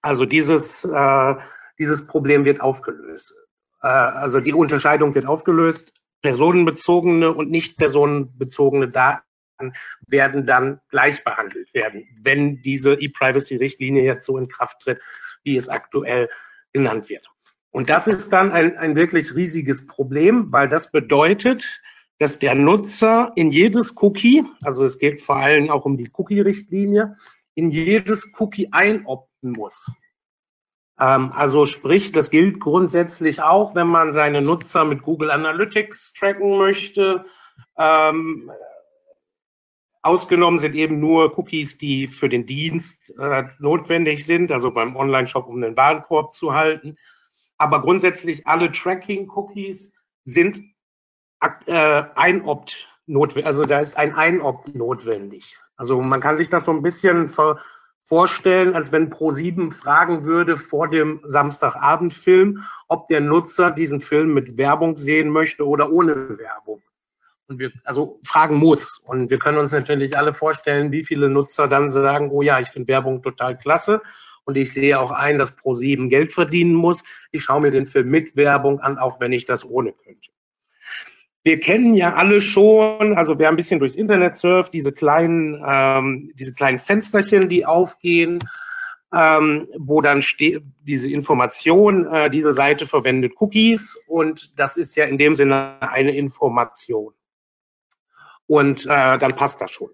Also 0.00 0.24
dieses, 0.24 0.84
äh, 0.84 1.34
dieses 1.78 2.06
Problem 2.06 2.46
wird 2.46 2.62
aufgelöst. 2.62 3.34
Äh, 3.84 3.88
also 3.88 4.40
die 4.40 4.54
Unterscheidung 4.54 5.14
wird 5.14 5.26
aufgelöst. 5.26 5.92
Personenbezogene 6.22 7.32
und 7.32 7.50
nicht 7.50 7.76
personenbezogene 7.76 8.88
Daten 8.88 9.22
werden 10.08 10.46
dann 10.46 10.80
gleich 10.88 11.22
behandelt 11.22 11.74
werden, 11.74 12.08
wenn 12.22 12.62
diese 12.62 12.94
E-Privacy-Richtlinie 12.94 14.02
jetzt 14.02 14.24
so 14.24 14.38
in 14.38 14.48
Kraft 14.48 14.80
tritt, 14.80 15.00
wie 15.44 15.56
es 15.56 15.68
aktuell 15.68 16.30
genannt 16.72 17.10
wird. 17.10 17.30
Und 17.70 17.90
das 17.90 18.06
ist 18.06 18.32
dann 18.32 18.52
ein, 18.52 18.76
ein 18.78 18.96
wirklich 18.96 19.34
riesiges 19.34 19.86
Problem, 19.86 20.50
weil 20.50 20.68
das 20.68 20.90
bedeutet, 20.90 21.82
dass 22.18 22.38
der 22.38 22.54
Nutzer 22.54 23.32
in 23.34 23.50
jedes 23.50 23.94
Cookie, 24.00 24.44
also 24.62 24.84
es 24.84 24.98
geht 24.98 25.20
vor 25.20 25.36
allem 25.36 25.70
auch 25.70 25.84
um 25.84 25.98
die 25.98 26.10
Cookie-Richtlinie, 26.12 27.16
in 27.54 27.70
jedes 27.70 28.32
Cookie 28.38 28.68
einopten 28.72 29.52
muss. 29.52 29.90
Ähm, 31.00 31.32
also 31.32 31.66
sprich, 31.66 32.12
das 32.12 32.30
gilt 32.30 32.60
grundsätzlich 32.60 33.42
auch, 33.42 33.74
wenn 33.74 33.88
man 33.88 34.12
seine 34.12 34.42
Nutzer 34.42 34.84
mit 34.84 35.02
Google 35.02 35.30
Analytics 35.30 36.12
tracken 36.14 36.58
möchte. 36.58 37.24
Ähm, 37.78 38.50
ausgenommen 40.02 40.58
sind 40.58 40.74
eben 40.74 41.00
nur 41.00 41.36
Cookies, 41.38 41.78
die 41.78 42.06
für 42.06 42.28
den 42.28 42.46
Dienst 42.46 43.12
äh, 43.18 43.44
notwendig 43.58 44.24
sind, 44.24 44.52
also 44.52 44.70
beim 44.70 44.96
Online-Shop, 44.96 45.46
um 45.46 45.60
den 45.60 45.76
Warenkorb 45.76 46.34
zu 46.34 46.54
halten. 46.54 46.96
Aber 47.56 47.80
grundsätzlich 47.80 48.46
alle 48.46 48.70
Tracking-Cookies 48.70 49.94
sind 50.24 50.60
äh, 51.66 52.02
ein-Opt 52.14 52.88
notwendig. 53.06 53.46
Also 53.46 53.64
da 53.64 53.80
ist 53.80 53.96
ein 53.96 54.14
Ein-Opt 54.14 54.74
notwendig. 54.74 55.58
Also 55.76 56.00
man 56.00 56.20
kann 56.20 56.36
sich 56.36 56.50
das 56.50 56.64
so 56.64 56.72
ein 56.72 56.82
bisschen 56.82 57.28
ver 57.28 57.58
vorstellen, 58.04 58.74
als 58.74 58.92
wenn 58.92 59.10
Pro7 59.10 59.72
fragen 59.72 60.24
würde 60.24 60.56
vor 60.56 60.88
dem 60.88 61.20
Samstagabendfilm, 61.24 62.62
ob 62.86 63.08
der 63.08 63.20
Nutzer 63.20 63.70
diesen 63.70 63.98
Film 63.98 64.34
mit 64.34 64.58
Werbung 64.58 64.96
sehen 64.96 65.30
möchte 65.30 65.66
oder 65.66 65.90
ohne 65.90 66.38
Werbung. 66.38 66.82
Und 67.48 67.58
wir, 67.58 67.72
also 67.84 68.20
fragen 68.24 68.56
muss. 68.56 68.98
Und 68.98 69.30
wir 69.30 69.38
können 69.38 69.58
uns 69.58 69.72
natürlich 69.72 70.16
alle 70.16 70.34
vorstellen, 70.34 70.92
wie 70.92 71.02
viele 71.02 71.28
Nutzer 71.28 71.66
dann 71.66 71.90
sagen, 71.90 72.30
oh 72.30 72.42
ja, 72.42 72.60
ich 72.60 72.68
finde 72.68 72.88
Werbung 72.88 73.22
total 73.22 73.58
klasse 73.58 74.02
und 74.44 74.56
ich 74.56 74.72
sehe 74.72 74.98
auch 75.00 75.10
ein, 75.10 75.38
dass 75.38 75.56
Pro7 75.56 76.08
Geld 76.08 76.32
verdienen 76.32 76.74
muss. 76.74 77.02
Ich 77.32 77.42
schaue 77.42 77.62
mir 77.62 77.70
den 77.70 77.86
Film 77.86 78.08
mit 78.08 78.36
Werbung 78.36 78.80
an, 78.80 78.98
auch 78.98 79.20
wenn 79.20 79.32
ich 79.32 79.46
das 79.46 79.64
ohne 79.64 79.92
könnte. 79.92 80.30
Wir 81.44 81.60
kennen 81.60 81.92
ja 81.92 82.14
alle 82.14 82.40
schon, 82.40 83.16
also 83.16 83.38
wer 83.38 83.50
ein 83.50 83.56
bisschen 83.56 83.78
durchs 83.78 83.96
Internet 83.96 84.34
surft, 84.34 84.72
diese 84.72 84.92
kleinen, 84.92 85.62
ähm, 85.64 86.32
diese 86.34 86.54
kleinen 86.54 86.78
Fensterchen, 86.78 87.50
die 87.50 87.66
aufgehen, 87.66 88.38
ähm, 89.14 89.68
wo 89.76 90.00
dann 90.00 90.22
steht 90.22 90.62
diese 90.82 91.10
Information, 91.10 92.06
äh, 92.06 92.30
diese 92.30 92.54
Seite 92.54 92.86
verwendet 92.86 93.34
Cookies 93.38 93.96
und 94.06 94.58
das 94.58 94.78
ist 94.78 94.96
ja 94.96 95.04
in 95.04 95.18
dem 95.18 95.34
Sinne 95.36 95.76
eine 95.82 96.16
Information. 96.16 97.12
Und 98.46 98.86
äh, 98.86 99.18
dann 99.18 99.36
passt 99.36 99.60
das 99.60 99.70
schon. 99.70 99.90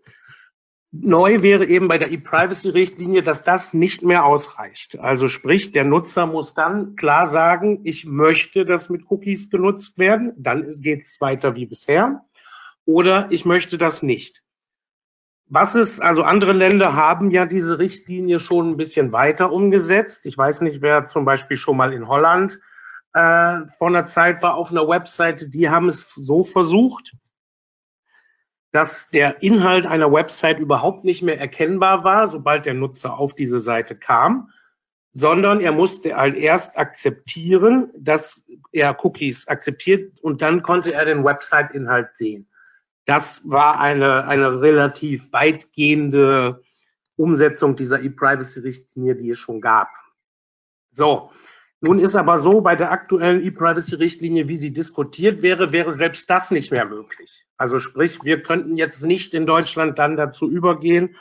Neu 0.92 1.42
wäre 1.42 1.66
eben 1.66 1.86
bei 1.86 1.98
der 1.98 2.10
E-Privacy-Richtlinie, 2.10 3.22
dass 3.22 3.44
das 3.44 3.74
nicht 3.74 4.02
mehr 4.02 4.24
ausreicht. 4.24 4.98
Also 4.98 5.28
sprich, 5.28 5.70
der 5.70 5.84
Nutzer 5.84 6.26
muss 6.26 6.54
dann 6.54 6.96
klar 6.96 7.28
sagen, 7.28 7.80
ich 7.84 8.06
möchte, 8.06 8.64
dass 8.64 8.90
mit 8.90 9.08
Cookies 9.08 9.50
genutzt 9.50 10.00
werden, 10.00 10.32
dann 10.36 10.68
geht 10.80 11.02
es 11.02 11.20
weiter 11.20 11.54
wie 11.54 11.66
bisher. 11.66 12.24
Oder 12.86 13.28
ich 13.30 13.44
möchte 13.44 13.78
das 13.78 14.02
nicht. 14.02 14.42
Was 15.46 15.76
ist, 15.76 16.00
also 16.00 16.24
andere 16.24 16.52
Länder 16.52 16.94
haben 16.94 17.30
ja 17.30 17.46
diese 17.46 17.78
Richtlinie 17.78 18.40
schon 18.40 18.70
ein 18.70 18.76
bisschen 18.76 19.12
weiter 19.12 19.52
umgesetzt. 19.52 20.26
Ich 20.26 20.36
weiß 20.36 20.60
nicht, 20.62 20.82
wer 20.82 21.06
zum 21.06 21.24
Beispiel 21.24 21.56
schon 21.56 21.76
mal 21.76 21.92
in 21.92 22.08
Holland 22.08 22.58
äh, 23.14 23.66
vor 23.78 23.88
einer 23.88 24.04
Zeit 24.04 24.42
war 24.42 24.54
auf 24.54 24.70
einer 24.70 24.88
Webseite, 24.88 25.48
die 25.48 25.68
haben 25.68 25.88
es 25.88 26.14
so 26.14 26.44
versucht, 26.44 27.12
dass 28.72 29.10
der 29.10 29.42
Inhalt 29.42 29.86
einer 29.86 30.12
Website 30.12 30.60
überhaupt 30.60 31.04
nicht 31.04 31.22
mehr 31.22 31.40
erkennbar 31.40 32.04
war, 32.04 32.28
sobald 32.28 32.66
der 32.66 32.74
Nutzer 32.74 33.18
auf 33.18 33.34
diese 33.34 33.58
Seite 33.58 33.96
kam, 33.96 34.50
sondern 35.12 35.60
er 35.60 35.72
musste 35.72 36.16
halt 36.16 36.36
erst 36.36 36.78
akzeptieren, 36.78 37.90
dass 37.96 38.46
er 38.70 39.04
Cookies 39.04 39.48
akzeptiert 39.48 40.20
und 40.20 40.40
dann 40.40 40.62
konnte 40.62 40.94
er 40.94 41.04
den 41.04 41.24
Website-Inhalt 41.24 42.16
sehen. 42.16 42.48
Das 43.06 43.48
war 43.50 43.80
eine, 43.80 44.26
eine 44.26 44.60
relativ 44.60 45.32
weitgehende 45.32 46.62
Umsetzung 47.16 47.74
dieser 47.74 48.00
E-Privacy-Richtlinie, 48.02 49.16
die 49.16 49.30
es 49.30 49.38
schon 49.38 49.60
gab. 49.60 49.88
So, 50.92 51.32
nun 51.82 51.98
ist 51.98 52.14
aber 52.14 52.38
so, 52.38 52.60
bei 52.60 52.76
der 52.76 52.92
aktuellen 52.92 53.42
E-Privacy-Richtlinie, 53.42 54.48
wie 54.48 54.58
sie 54.58 54.72
diskutiert 54.72 55.40
wäre, 55.40 55.72
wäre 55.72 55.94
selbst 55.94 56.28
das 56.28 56.50
nicht 56.50 56.70
mehr 56.70 56.84
möglich. 56.84 57.46
Also 57.56 57.78
sprich, 57.78 58.18
wir 58.22 58.42
könnten 58.42 58.76
jetzt 58.76 59.02
nicht 59.02 59.32
in 59.32 59.46
Deutschland 59.46 59.98
dann 59.98 60.16
dazu 60.16 60.50
übergehen 60.50 61.16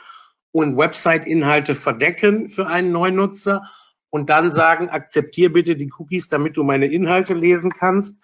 und 0.52 0.76
Website-Inhalte 0.76 1.74
verdecken 1.74 2.50
für 2.50 2.66
einen 2.66 2.92
Neunutzer 2.92 3.62
und 4.10 4.28
dann 4.28 4.52
sagen, 4.52 4.90
akzeptier 4.90 5.50
bitte 5.52 5.76
die 5.76 5.90
Cookies, 5.96 6.28
damit 6.28 6.58
du 6.58 6.62
meine 6.62 6.86
Inhalte 6.86 7.32
lesen 7.32 7.70
kannst, 7.70 8.20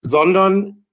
sondern 0.00 0.84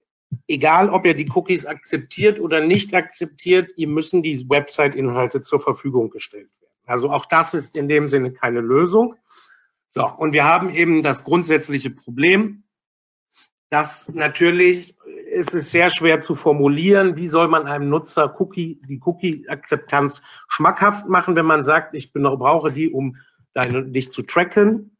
egal, 0.47 0.89
ob 0.89 1.05
er 1.05 1.13
die 1.13 1.29
Cookies 1.29 1.67
akzeptiert 1.67 2.39
oder 2.39 2.61
nicht 2.61 2.95
akzeptiert, 2.95 3.71
ihm 3.75 3.93
müssen 3.93 4.23
die 4.23 4.49
Website-Inhalte 4.49 5.41
zur 5.41 5.59
Verfügung 5.59 6.09
gestellt 6.09 6.49
werden. 6.59 6.73
Also 6.85 7.11
auch 7.11 7.25
das 7.25 7.53
ist 7.53 7.75
in 7.75 7.87
dem 7.87 8.07
Sinne 8.07 8.31
keine 8.31 8.61
Lösung. 8.61 9.15
So, 9.87 10.05
und 10.05 10.33
wir 10.33 10.43
haben 10.43 10.69
eben 10.69 11.01
das 11.01 11.23
grundsätzliche 11.23 11.89
Problem, 11.89 12.63
dass 13.69 14.09
natürlich 14.09 14.97
ist 15.29 15.53
es 15.53 15.71
sehr 15.71 15.89
schwer 15.89 16.21
zu 16.21 16.35
formulieren, 16.35 17.15
wie 17.15 17.27
soll 17.27 17.47
man 17.47 17.67
einem 17.67 17.89
Nutzer 17.89 18.39
Cookie, 18.39 18.79
die 18.87 19.01
Cookie-Akzeptanz 19.03 20.21
schmackhaft 20.47 21.07
machen, 21.07 21.35
wenn 21.35 21.45
man 21.45 21.63
sagt, 21.63 21.93
ich 21.95 22.13
brauche 22.13 22.71
die, 22.71 22.89
um 22.89 23.17
deine, 23.53 23.85
dich 23.85 24.11
zu 24.11 24.21
tracken 24.21 24.97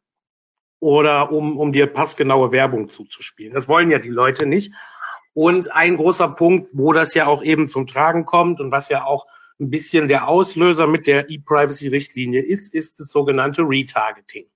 oder 0.80 1.32
um, 1.32 1.58
um 1.58 1.72
dir 1.72 1.86
passgenaue 1.86 2.52
Werbung 2.52 2.90
zuzuspielen. 2.90 3.54
Das 3.54 3.68
wollen 3.68 3.90
ja 3.90 3.98
die 3.98 4.10
Leute 4.10 4.46
nicht. 4.46 4.72
Und 5.32 5.72
ein 5.72 5.96
großer 5.96 6.28
Punkt, 6.28 6.68
wo 6.72 6.92
das 6.92 7.14
ja 7.14 7.26
auch 7.26 7.42
eben 7.42 7.68
zum 7.68 7.86
Tragen 7.86 8.24
kommt 8.26 8.60
und 8.60 8.70
was 8.70 8.88
ja 8.88 9.04
auch 9.04 9.26
ein 9.60 9.70
bisschen 9.70 10.08
der 10.08 10.28
Auslöser 10.28 10.86
mit 10.86 11.06
der 11.06 11.30
E-Privacy-Richtlinie 11.30 12.42
ist, 12.42 12.72
ist 12.74 13.00
das 13.00 13.08
sogenannte 13.08 13.62
Retargeting. 13.62 14.46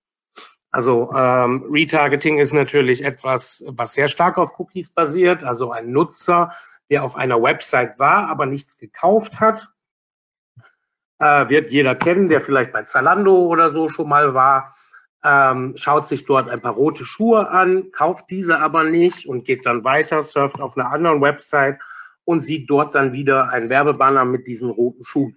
Also 0.73 1.13
ähm, 1.15 1.67
Retargeting 1.71 2.39
ist 2.39 2.55
natürlich 2.55 3.05
etwas, 3.05 3.63
was 3.69 3.93
sehr 3.93 4.09
stark 4.09 4.39
auf 4.39 4.59
Cookies 4.59 4.91
basiert. 4.91 5.45
Also 5.45 5.71
ein 5.71 5.93
Nutzer, 5.93 6.53
der 6.91 7.05
auf 7.05 7.15
einer 7.15 7.43
Website 7.43 7.99
war, 7.99 8.29
aber 8.29 8.47
nichts 8.47 8.79
gekauft 8.79 9.39
hat, 9.39 9.69
äh, 11.19 11.49
wird 11.51 11.71
jeder 11.71 11.95
kennen, 11.95 12.31
der 12.31 12.41
vielleicht 12.41 12.73
bei 12.73 12.85
Zalando 12.85 13.47
oder 13.47 13.71
so 13.71 13.91
schon 13.91 14.09
mal 14.09 14.33
war, 14.33 14.75
ähm, 15.23 15.75
schaut 15.77 16.09
sich 16.09 16.25
dort 16.25 16.49
ein 16.49 16.63
paar 16.63 16.73
rote 16.73 17.05
Schuhe 17.05 17.49
an, 17.51 17.93
kauft 17.93 18.31
diese 18.31 18.59
aber 18.59 18.83
nicht 18.83 19.27
und 19.27 19.45
geht 19.45 19.67
dann 19.67 19.85
weiter, 19.85 20.23
surft 20.23 20.61
auf 20.61 20.77
einer 20.77 20.91
anderen 20.91 21.21
Website 21.21 21.79
und 22.25 22.41
sieht 22.41 22.69
dort 22.69 22.95
dann 22.95 23.13
wieder 23.13 23.51
ein 23.51 23.69
Werbebanner 23.69 24.25
mit 24.25 24.47
diesen 24.47 24.71
roten 24.71 25.05
Schuhen. 25.05 25.37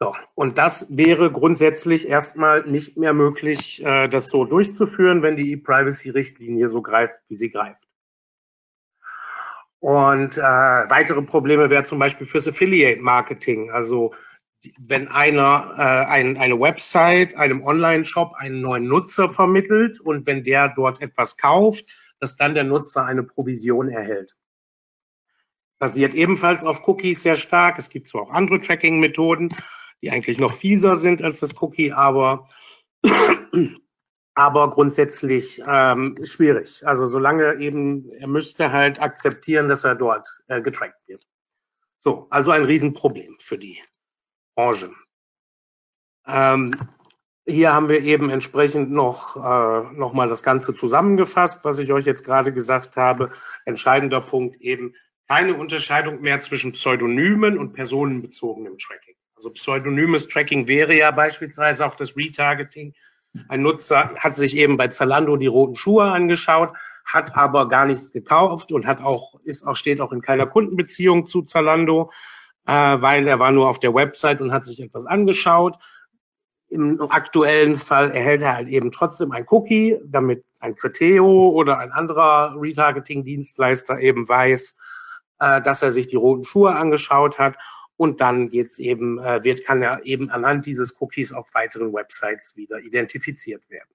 So, 0.00 0.14
und 0.34 0.58
das 0.58 0.86
wäre 0.96 1.32
grundsätzlich 1.32 2.08
erstmal 2.08 2.64
nicht 2.64 2.96
mehr 2.96 3.12
möglich, 3.12 3.84
äh, 3.84 4.08
das 4.08 4.28
so 4.28 4.44
durchzuführen, 4.44 5.22
wenn 5.22 5.36
die 5.36 5.52
E-Privacy-Richtlinie 5.52 6.68
so 6.68 6.82
greift, 6.82 7.18
wie 7.28 7.34
sie 7.34 7.50
greift. 7.50 7.88
Und 9.80 10.38
äh, 10.38 10.40
weitere 10.40 11.22
Probleme 11.22 11.70
wäre 11.70 11.84
zum 11.84 11.98
Beispiel 11.98 12.26
fürs 12.26 12.46
Affiliate-Marketing. 12.46 13.70
Also 13.70 14.14
wenn 14.78 15.08
einer 15.08 15.74
äh, 15.76 16.10
ein, 16.10 16.36
eine 16.36 16.60
Website 16.60 17.36
einem 17.36 17.62
Online-Shop 17.62 18.34
einen 18.36 18.60
neuen 18.60 18.86
Nutzer 18.86 19.28
vermittelt 19.28 20.00
und 20.00 20.26
wenn 20.26 20.44
der 20.44 20.68
dort 20.68 21.00
etwas 21.00 21.36
kauft, 21.36 21.96
dass 22.20 22.36
dann 22.36 22.54
der 22.54 22.64
Nutzer 22.64 23.04
eine 23.04 23.22
Provision 23.22 23.88
erhält. 23.88 24.36
Basiert 25.78 26.14
ebenfalls 26.14 26.64
auf 26.64 26.86
Cookies 26.88 27.22
sehr 27.22 27.36
stark. 27.36 27.78
Es 27.78 27.88
gibt 27.88 28.08
zwar 28.08 28.22
auch 28.22 28.30
andere 28.30 28.60
Tracking-Methoden, 28.60 29.48
die 30.02 30.10
eigentlich 30.10 30.38
noch 30.38 30.54
fieser 30.54 30.96
sind 30.96 31.22
als 31.22 31.40
das 31.40 31.60
Cookie, 31.60 31.92
aber, 31.92 32.48
aber 34.34 34.70
grundsätzlich 34.70 35.62
ähm, 35.66 36.16
schwierig. 36.22 36.86
Also 36.86 37.06
solange 37.06 37.56
eben, 37.56 38.10
er 38.12 38.28
müsste 38.28 38.72
halt 38.72 39.00
akzeptieren, 39.00 39.68
dass 39.68 39.84
er 39.84 39.94
dort 39.94 40.28
äh, 40.48 40.60
getrackt 40.60 41.00
wird. 41.06 41.26
So, 41.96 42.28
also 42.30 42.52
ein 42.52 42.64
Riesenproblem 42.64 43.36
für 43.40 43.58
die 43.58 43.78
Branche. 44.54 44.92
Ähm, 46.26 46.72
hier 47.46 47.72
haben 47.72 47.88
wir 47.88 48.02
eben 48.02 48.28
entsprechend 48.28 48.90
noch, 48.90 49.36
äh, 49.36 49.92
noch 49.94 50.12
mal 50.12 50.28
das 50.28 50.42
Ganze 50.42 50.74
zusammengefasst, 50.74 51.64
was 51.64 51.78
ich 51.78 51.92
euch 51.92 52.04
jetzt 52.04 52.24
gerade 52.24 52.52
gesagt 52.52 52.96
habe. 52.96 53.30
Entscheidender 53.64 54.20
Punkt 54.20 54.56
eben 54.60 54.94
keine 55.28 55.54
Unterscheidung 55.54 56.20
mehr 56.20 56.40
zwischen 56.40 56.72
Pseudonymen 56.72 57.58
und 57.58 57.72
personenbezogenem 57.72 58.78
Tracking. 58.78 59.17
Also 59.38 59.50
pseudonymes 59.50 60.26
Tracking 60.26 60.66
wäre 60.66 60.96
ja 60.96 61.12
beispielsweise 61.12 61.86
auch 61.86 61.94
das 61.94 62.16
Retargeting. 62.16 62.92
Ein 63.48 63.62
Nutzer 63.62 64.16
hat 64.16 64.34
sich 64.34 64.56
eben 64.56 64.76
bei 64.76 64.88
Zalando 64.88 65.36
die 65.36 65.46
roten 65.46 65.76
Schuhe 65.76 66.06
angeschaut, 66.06 66.72
hat 67.04 67.36
aber 67.36 67.68
gar 67.68 67.86
nichts 67.86 68.12
gekauft 68.12 68.72
und 68.72 68.84
hat 68.84 69.00
auch, 69.00 69.38
ist 69.44 69.64
auch, 69.64 69.76
steht 69.76 70.00
auch 70.00 70.10
in 70.10 70.22
keiner 70.22 70.46
Kundenbeziehung 70.46 71.28
zu 71.28 71.42
Zalando, 71.42 72.10
äh, 72.66 72.72
weil 72.72 73.28
er 73.28 73.38
war 73.38 73.52
nur 73.52 73.68
auf 73.68 73.78
der 73.78 73.94
Website 73.94 74.40
und 74.40 74.52
hat 74.52 74.64
sich 74.64 74.80
etwas 74.82 75.06
angeschaut. 75.06 75.76
Im 76.68 77.00
aktuellen 77.00 77.76
Fall 77.76 78.10
erhält 78.10 78.42
er 78.42 78.56
halt 78.56 78.66
eben 78.66 78.90
trotzdem 78.90 79.30
ein 79.30 79.46
Cookie, 79.48 79.98
damit 80.04 80.44
ein 80.58 80.74
Criteo 80.74 81.50
oder 81.50 81.78
ein 81.78 81.92
anderer 81.92 82.56
Retargeting-Dienstleister 82.60 84.00
eben 84.00 84.28
weiß, 84.28 84.76
äh, 85.38 85.62
dass 85.62 85.82
er 85.82 85.92
sich 85.92 86.08
die 86.08 86.16
roten 86.16 86.42
Schuhe 86.42 86.74
angeschaut 86.74 87.38
hat. 87.38 87.54
Und 87.98 88.20
dann 88.20 88.48
geht's 88.48 88.78
eben, 88.78 89.18
äh, 89.18 89.42
wird, 89.42 89.64
kann 89.64 89.82
er 89.82 90.06
eben 90.06 90.30
anhand 90.30 90.66
dieses 90.66 90.98
Cookies 91.00 91.32
auf 91.32 91.52
weiteren 91.52 91.92
Websites 91.92 92.56
wieder 92.56 92.78
identifiziert 92.78 93.68
werden. 93.68 93.90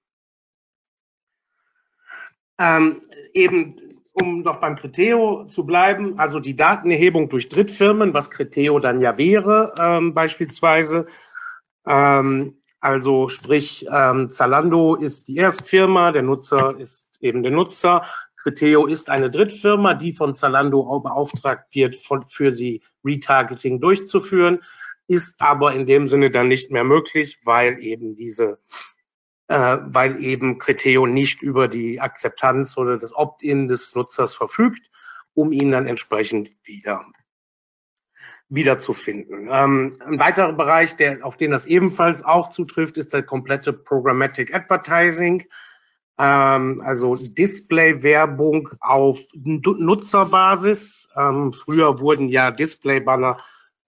Ähm, 2.59 2.99
eben, 3.33 4.01
um 4.13 4.41
noch 4.41 4.59
beim 4.59 4.75
Criteo 4.75 5.45
zu 5.45 5.65
bleiben, 5.65 6.19
also 6.19 6.41
die 6.41 6.55
Datenerhebung 6.55 7.29
durch 7.29 7.47
Drittfirmen, 7.47 8.13
was 8.13 8.29
Criteo 8.29 8.77
dann 8.79 8.99
ja 8.99 9.17
wäre, 9.17 9.73
ähm, 9.79 10.13
beispielsweise. 10.13 11.07
Ähm, 11.87 12.57
also 12.81 13.29
sprich, 13.29 13.87
ähm, 13.89 14.29
Zalando 14.29 14.95
ist 14.95 15.29
die 15.29 15.37
Erstfirma, 15.37 16.11
der 16.11 16.23
Nutzer 16.23 16.77
ist 16.77 17.17
eben 17.21 17.41
der 17.41 17.53
Nutzer. 17.53 18.05
Criteo 18.43 18.85
ist 18.85 19.09
eine 19.09 19.31
Drittfirma, 19.31 19.93
die 19.93 20.11
von 20.11 20.35
Zalando 20.35 20.99
beauftragt 20.99 21.73
wird, 21.73 21.95
von, 21.95 22.23
für 22.23 22.51
sie 22.51 22.83
Retargeting 23.05 23.79
durchzuführen, 23.79 24.59
ist 25.07 25.41
aber 25.41 25.73
in 25.73 25.85
dem 25.85 26.09
Sinne 26.09 26.29
dann 26.29 26.49
nicht 26.49 26.69
mehr 26.69 26.83
möglich, 26.83 27.39
weil 27.45 27.79
eben 27.79 28.15
diese 28.15 28.59
äh, 29.47 29.77
weil 29.81 30.21
eben 30.21 30.57
Criteo 30.57 31.05
nicht 31.05 31.41
über 31.41 31.67
die 31.67 32.01
Akzeptanz 32.01 32.77
oder 32.77 32.97
das 32.97 33.15
Opt-in 33.15 33.67
des 33.67 33.95
Nutzers 33.95 34.35
verfügt, 34.35 34.89
um 35.33 35.51
ihn 35.51 35.71
dann 35.71 35.87
entsprechend 35.87 36.49
wieder 36.65 37.05
wiederzufinden. 38.49 39.47
Ähm, 39.51 39.97
ein 40.05 40.19
weiterer 40.19 40.53
Bereich, 40.53 40.95
der, 40.95 41.25
auf 41.25 41.37
den 41.37 41.51
das 41.51 41.65
ebenfalls 41.65 42.23
auch 42.23 42.49
zutrifft, 42.49 42.97
ist 42.97 43.13
der 43.13 43.23
komplette 43.23 43.73
Programmatic 43.73 44.53
Advertising, 44.53 45.45
ähm, 46.19 46.81
also 46.83 47.15
Display-Werbung 47.15 48.69
auf 48.79 49.19
Nutzerbasis. 49.33 51.09
Ähm, 51.15 51.53
früher 51.53 51.99
wurden 51.99 52.29
ja 52.29 52.51
Display-Banner 52.51 53.37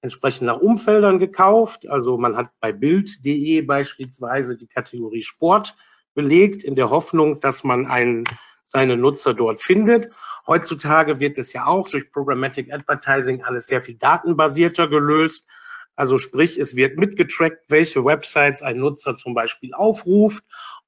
entsprechend 0.02 0.48
nach 0.48 0.60
Umfeldern 0.60 1.20
gekauft. 1.20 1.88
Also 1.90 2.18
man 2.18 2.36
hat 2.36 2.50
bei 2.60 2.72
Bild.de 2.72 3.62
beispielsweise 3.62 4.58
die 4.58 4.68
Kategorie 4.68 5.22
Sport 5.22 5.76
belegt, 6.14 6.64
in 6.64 6.76
der 6.76 6.90
Hoffnung, 6.90 7.40
dass 7.42 7.64
man 7.64 7.86
einen, 7.86 8.24
seine 8.64 8.98
Nutzer 8.98 9.34
dort 9.34 9.62
findet. 9.62 10.10
Heutzutage 10.48 11.20
wird 11.20 11.38
es 11.38 11.54
ja 11.54 11.66
auch 11.66 11.88
durch 11.88 12.12
Programmatic 12.12 12.74
Advertising 12.74 13.44
alles 13.44 13.68
sehr 13.68 13.82
viel 13.82 13.96
datenbasierter 13.96 14.88
gelöst. 14.88 15.48
Also 15.96 16.18
sprich, 16.18 16.58
es 16.58 16.76
wird 16.76 16.98
mitgetrackt, 16.98 17.70
welche 17.70 18.04
Websites 18.04 18.62
ein 18.62 18.78
Nutzer 18.78 19.18
zum 19.18 19.34
Beispiel 19.34 19.74
aufruft 19.74 20.44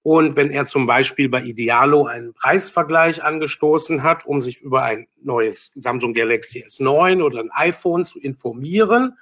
und 0.08 0.38
wenn 0.38 0.52
er 0.52 0.66
zum 0.66 0.86
Beispiel 0.86 1.28
bei 1.28 1.44
Idealo 1.44 2.06
einen 2.06 2.34
Preisvergleich 2.34 3.26
angestoßen 3.26 4.04
hat, 4.04 4.26
um 4.26 4.42
sich 4.42 4.62
über 4.62 4.84
ein 4.84 5.08
neues 5.22 5.74
Samsung 5.76 6.14
Galaxy 6.14 6.64
S9 6.66 7.22
oder 7.22 7.42
ein 7.42 7.52
iPhone 7.52 8.06
zu 8.06 8.18
informieren, 8.18 9.18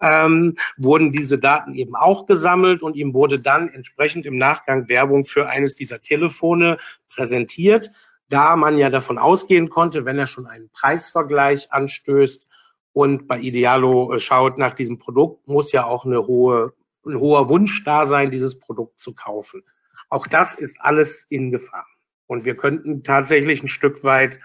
ähm, 0.00 0.54
wurden 0.76 1.10
diese 1.10 1.40
Daten 1.40 1.74
eben 1.74 1.96
auch 1.96 2.26
gesammelt 2.26 2.80
und 2.80 2.94
ihm 2.94 3.12
wurde 3.12 3.40
dann 3.40 3.70
entsprechend 3.70 4.24
im 4.24 4.36
Nachgang 4.36 4.88
Werbung 4.88 5.24
für 5.24 5.48
eines 5.48 5.74
dieser 5.74 6.00
Telefone 6.00 6.78
präsentiert, 7.12 7.90
da 8.28 8.54
man 8.54 8.78
ja 8.78 8.88
davon 8.88 9.18
ausgehen 9.18 9.68
konnte, 9.68 10.04
wenn 10.04 10.16
er 10.16 10.28
schon 10.28 10.46
einen 10.46 10.70
Preisvergleich 10.70 11.72
anstößt 11.72 12.46
und 12.92 13.26
bei 13.26 13.40
Idealo 13.40 14.14
äh, 14.14 14.20
schaut 14.20 14.58
nach 14.58 14.74
diesem 14.74 14.96
Produkt, 14.96 15.48
muss 15.48 15.72
ja 15.72 15.86
auch 15.86 16.04
eine 16.04 16.24
hohe, 16.28 16.72
ein 17.04 17.18
hoher 17.18 17.48
Wunsch 17.48 17.82
da 17.82 18.06
sein, 18.06 18.30
dieses 18.30 18.60
Produkt 18.60 19.00
zu 19.00 19.12
kaufen. 19.12 19.64
Auch 20.10 20.26
das 20.26 20.56
ist 20.56 20.80
alles 20.80 21.24
in 21.30 21.50
Gefahr. 21.50 21.86
Und 22.26 22.44
wir 22.44 22.54
könnten 22.54 23.02
tatsächlich 23.02 23.62
ein 23.62 23.68
Stück 23.68 24.04
weit 24.04 24.38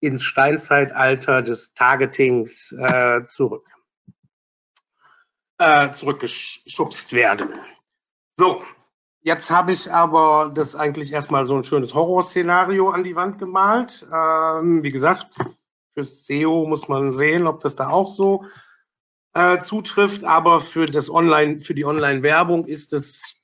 ins 0.00 0.22
Steinzeitalter 0.22 1.42
des 1.42 1.74
Targetings 1.74 2.72
äh, 2.72 3.24
zurück, 3.24 3.64
äh, 5.58 5.90
zurückgeschubst 5.90 7.12
werden. 7.12 7.50
So, 8.36 8.62
jetzt 9.20 9.50
habe 9.50 9.72
ich 9.72 9.92
aber 9.92 10.52
das 10.54 10.76
eigentlich 10.76 11.12
erstmal 11.12 11.46
so 11.46 11.56
ein 11.56 11.64
schönes 11.64 11.94
Horrorszenario 11.94 12.90
an 12.90 13.02
die 13.02 13.16
Wand 13.16 13.38
gemalt. 13.38 14.06
Ähm, 14.12 14.84
wie 14.84 14.92
gesagt, 14.92 15.34
fürs 15.94 16.26
SEO 16.26 16.64
muss 16.66 16.86
man 16.86 17.12
sehen, 17.12 17.48
ob 17.48 17.60
das 17.60 17.74
da 17.74 17.88
auch 17.88 18.06
so 18.06 18.44
äh, 19.34 19.58
zutrifft, 19.58 20.22
aber 20.22 20.60
für 20.60 20.86
das 20.86 21.10
Online, 21.10 21.60
für 21.60 21.74
die 21.74 21.84
Online-Werbung 21.84 22.66
ist 22.66 22.92
es 22.92 23.37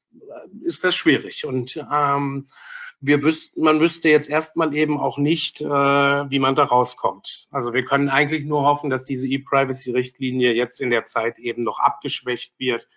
ist 0.62 0.84
das 0.84 0.94
schwierig. 0.94 1.44
Und 1.44 1.84
ähm, 1.92 2.48
wir 3.00 3.22
wüssten, 3.22 3.62
man 3.62 3.80
wüsste 3.80 4.08
jetzt 4.08 4.30
erstmal 4.30 4.74
eben 4.74 4.98
auch 4.98 5.18
nicht, 5.18 5.60
äh, 5.60 5.64
wie 5.64 6.38
man 6.38 6.54
da 6.54 6.64
rauskommt. 6.64 7.48
Also 7.50 7.72
wir 7.72 7.84
können 7.84 8.08
eigentlich 8.08 8.44
nur 8.44 8.62
hoffen, 8.62 8.90
dass 8.90 9.04
diese 9.04 9.26
E-Privacy-Richtlinie 9.26 10.54
jetzt 10.54 10.80
in 10.80 10.90
der 10.90 11.04
Zeit 11.04 11.38
eben 11.38 11.62
noch 11.62 11.80
abgeschwächt 11.80 12.58
wird. 12.58 12.88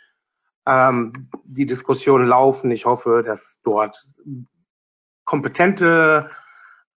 Ähm, 0.66 1.14
die 1.44 1.66
Diskussionen 1.66 2.28
laufen. 2.28 2.72
Ich 2.72 2.86
hoffe, 2.86 3.24
dass 3.26 3.60
dort 3.64 3.98
kompetente 5.26 6.30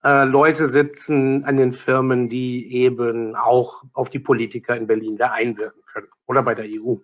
äh, 0.04 0.24
Leute 0.24 0.68
sitzen 0.68 1.44
an 1.44 1.56
den 1.56 1.72
Firmen, 1.72 2.28
die 2.28 2.72
eben 2.74 3.34
auch 3.34 3.82
auf 3.92 4.08
die 4.08 4.18
Politiker 4.18 4.76
in 4.76 4.86
Berlin 4.86 5.16
da 5.16 5.32
einwirken 5.32 5.82
können 5.84 6.08
oder 6.26 6.42
bei 6.42 6.54
der 6.54 6.66
EU. 6.66 6.96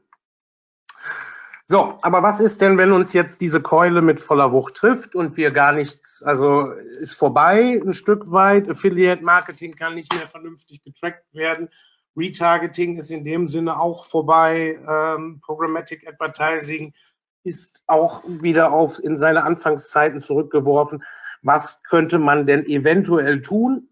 So, 1.69 1.99
aber 2.03 2.23
was 2.23 2.39
ist 2.39 2.61
denn, 2.61 2.79
wenn 2.79 2.93
uns 2.93 3.13
jetzt 3.13 3.41
diese 3.41 3.61
Keule 3.61 4.01
mit 4.01 4.21
voller 4.21 4.53
Wucht 4.53 4.77
trifft 4.77 5.17
und 5.17 5.37
wir 5.37 5.51
gar 5.51 5.73
nichts, 5.73 6.23
also 6.23 6.71
ist 7.01 7.15
vorbei 7.15 7.83
ein 7.85 7.93
Stück 7.93 8.31
weit, 8.31 8.71
Affiliate 8.71 9.25
Marketing 9.25 9.75
kann 9.75 9.97
nicht 9.97 10.15
mehr 10.15 10.29
vernünftig 10.29 10.85
getrackt 10.85 11.25
werden, 11.35 11.69
Retargeting 12.17 12.97
ist 12.97 13.11
in 13.11 13.25
dem 13.25 13.49
Sinne 13.49 13.81
auch 13.81 14.05
vorbei, 14.05 14.79
ähm, 14.89 15.41
Programmatic 15.45 16.07
Advertising 16.07 16.95
ist 17.43 17.83
auch 17.89 18.23
wieder 18.25 18.73
auf 18.73 19.03
in 19.03 19.19
seine 19.19 19.43
Anfangszeiten 19.43 20.23
zurückgeworfen. 20.23 21.03
Was 21.43 21.83
könnte 21.83 22.19
man 22.19 22.47
denn 22.47 22.65
eventuell 22.67 23.43
tun, 23.43 23.89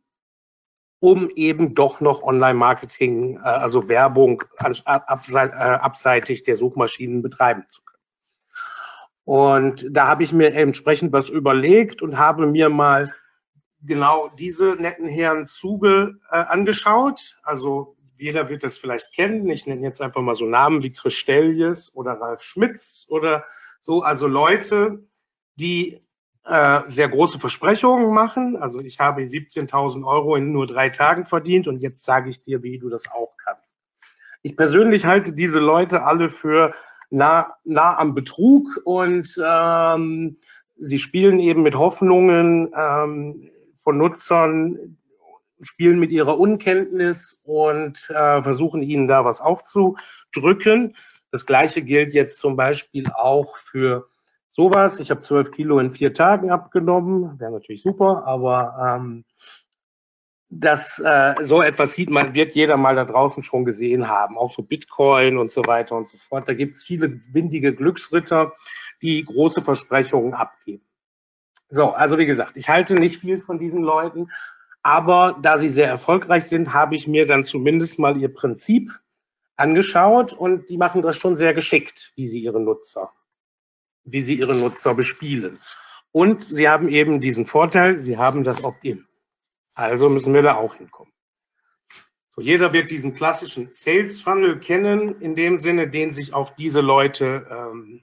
um 1.04 1.28
eben 1.36 1.74
doch 1.74 2.00
noch 2.00 2.22
Online-Marketing, 2.22 3.36
äh, 3.36 3.40
also 3.42 3.90
Werbung 3.90 4.42
äh, 4.58 4.88
abseitig 4.88 6.44
der 6.44 6.56
Suchmaschinen 6.56 7.20
betreiben 7.20 7.64
zu 7.68 7.82
können. 7.82 8.00
Und 9.26 9.86
da 9.90 10.08
habe 10.08 10.22
ich 10.22 10.32
mir 10.32 10.54
entsprechend 10.54 11.12
was 11.12 11.28
überlegt 11.28 12.00
und 12.00 12.16
habe 12.16 12.46
mir 12.46 12.70
mal 12.70 13.04
genau 13.82 14.30
diese 14.38 14.76
netten 14.76 15.06
Herren 15.06 15.44
Zuge 15.44 16.20
äh, 16.30 16.36
angeschaut. 16.36 17.38
Also 17.42 17.98
jeder 18.16 18.48
wird 18.48 18.64
das 18.64 18.78
vielleicht 18.78 19.12
kennen. 19.12 19.50
Ich 19.50 19.66
nenne 19.66 19.82
jetzt 19.82 20.00
einfach 20.00 20.22
mal 20.22 20.36
so 20.36 20.46
Namen 20.46 20.82
wie 20.82 20.92
Christeljes 20.92 21.94
oder 21.94 22.12
Ralf 22.12 22.42
Schmitz 22.42 23.04
oder 23.10 23.44
so. 23.78 24.00
Also 24.00 24.26
Leute, 24.26 25.06
die 25.56 26.00
äh, 26.44 26.82
sehr 26.86 27.08
große 27.08 27.38
Versprechungen 27.38 28.12
machen. 28.12 28.56
Also 28.56 28.80
ich 28.80 29.00
habe 29.00 29.22
17.000 29.22 30.04
Euro 30.04 30.36
in 30.36 30.52
nur 30.52 30.66
drei 30.66 30.90
Tagen 30.90 31.24
verdient 31.24 31.68
und 31.68 31.80
jetzt 31.80 32.04
sage 32.04 32.30
ich 32.30 32.42
dir, 32.42 32.62
wie 32.62 32.78
du 32.78 32.88
das 32.88 33.10
auch 33.10 33.34
kannst. 33.42 33.76
Ich 34.42 34.56
persönlich 34.56 35.06
halte 35.06 35.32
diese 35.32 35.58
Leute 35.58 36.02
alle 36.02 36.28
für 36.28 36.74
nah, 37.10 37.54
nah 37.64 37.96
am 37.96 38.14
Betrug 38.14 38.80
und 38.84 39.40
ähm, 39.42 40.36
sie 40.76 40.98
spielen 40.98 41.38
eben 41.38 41.62
mit 41.62 41.76
Hoffnungen 41.76 42.70
ähm, 42.76 43.50
von 43.82 43.96
Nutzern, 43.96 44.98
spielen 45.62 45.98
mit 45.98 46.10
ihrer 46.10 46.38
Unkenntnis 46.38 47.40
und 47.44 48.10
äh, 48.10 48.42
versuchen 48.42 48.82
ihnen 48.82 49.08
da 49.08 49.24
was 49.24 49.40
aufzudrücken. 49.40 50.94
Das 51.30 51.46
gleiche 51.46 51.82
gilt 51.82 52.12
jetzt 52.12 52.38
zum 52.38 52.56
Beispiel 52.56 53.04
auch 53.16 53.56
für 53.56 54.08
sowas. 54.54 55.00
Ich 55.00 55.10
habe 55.10 55.22
zwölf 55.22 55.50
Kilo 55.50 55.78
in 55.80 55.92
vier 55.92 56.14
Tagen 56.14 56.50
abgenommen, 56.50 57.38
wäre 57.40 57.52
natürlich 57.52 57.82
super, 57.82 58.24
aber 58.26 58.96
ähm, 58.96 59.24
das 60.48 61.00
äh, 61.04 61.34
so 61.42 61.62
etwas 61.62 61.94
sieht 61.94 62.10
man, 62.10 62.34
wird 62.34 62.54
jeder 62.54 62.76
mal 62.76 62.94
da 62.94 63.04
draußen 63.04 63.42
schon 63.42 63.64
gesehen 63.64 64.08
haben, 64.08 64.38
auch 64.38 64.52
so 64.52 64.62
Bitcoin 64.62 65.36
und 65.38 65.50
so 65.50 65.66
weiter 65.66 65.96
und 65.96 66.08
so 66.08 66.16
fort. 66.16 66.48
Da 66.48 66.54
gibt 66.54 66.76
es 66.76 66.84
viele 66.84 67.20
windige 67.32 67.74
Glücksritter, 67.74 68.52
die 69.02 69.24
große 69.24 69.62
Versprechungen 69.62 70.34
abgeben. 70.34 70.84
So, 71.70 71.90
also 71.90 72.18
wie 72.18 72.26
gesagt, 72.26 72.56
ich 72.56 72.68
halte 72.68 72.94
nicht 72.94 73.20
viel 73.20 73.40
von 73.40 73.58
diesen 73.58 73.82
Leuten, 73.82 74.30
aber 74.82 75.36
da 75.42 75.58
sie 75.58 75.70
sehr 75.70 75.88
erfolgreich 75.88 76.44
sind, 76.44 76.72
habe 76.72 76.94
ich 76.94 77.08
mir 77.08 77.26
dann 77.26 77.42
zumindest 77.42 77.98
mal 77.98 78.16
ihr 78.16 78.32
Prinzip 78.32 78.92
angeschaut 79.56 80.32
und 80.32 80.70
die 80.70 80.76
machen 80.76 81.02
das 81.02 81.16
schon 81.16 81.36
sehr 81.36 81.54
geschickt, 81.54 82.12
wie 82.14 82.28
sie 82.28 82.40
ihre 82.40 82.60
Nutzer, 82.60 83.12
wie 84.04 84.22
sie 84.22 84.34
ihre 84.34 84.56
Nutzer 84.56 84.94
bespielen. 84.94 85.58
Und 86.12 86.44
sie 86.44 86.68
haben 86.68 86.88
eben 86.88 87.20
diesen 87.20 87.46
Vorteil, 87.46 87.98
sie 87.98 88.18
haben 88.18 88.44
das 88.44 88.64
Opt-in. 88.64 89.06
Also 89.74 90.08
müssen 90.08 90.32
wir 90.32 90.42
da 90.42 90.54
auch 90.54 90.76
hinkommen. 90.76 91.12
So, 92.28 92.40
jeder 92.40 92.72
wird 92.72 92.90
diesen 92.90 93.14
klassischen 93.14 93.68
Sales 93.70 94.20
Funnel 94.20 94.58
kennen, 94.58 95.20
in 95.20 95.34
dem 95.34 95.58
Sinne, 95.58 95.88
den 95.88 96.12
sich 96.12 96.34
auch 96.34 96.50
diese 96.50 96.80
Leute, 96.80 97.46
ähm, 97.48 98.02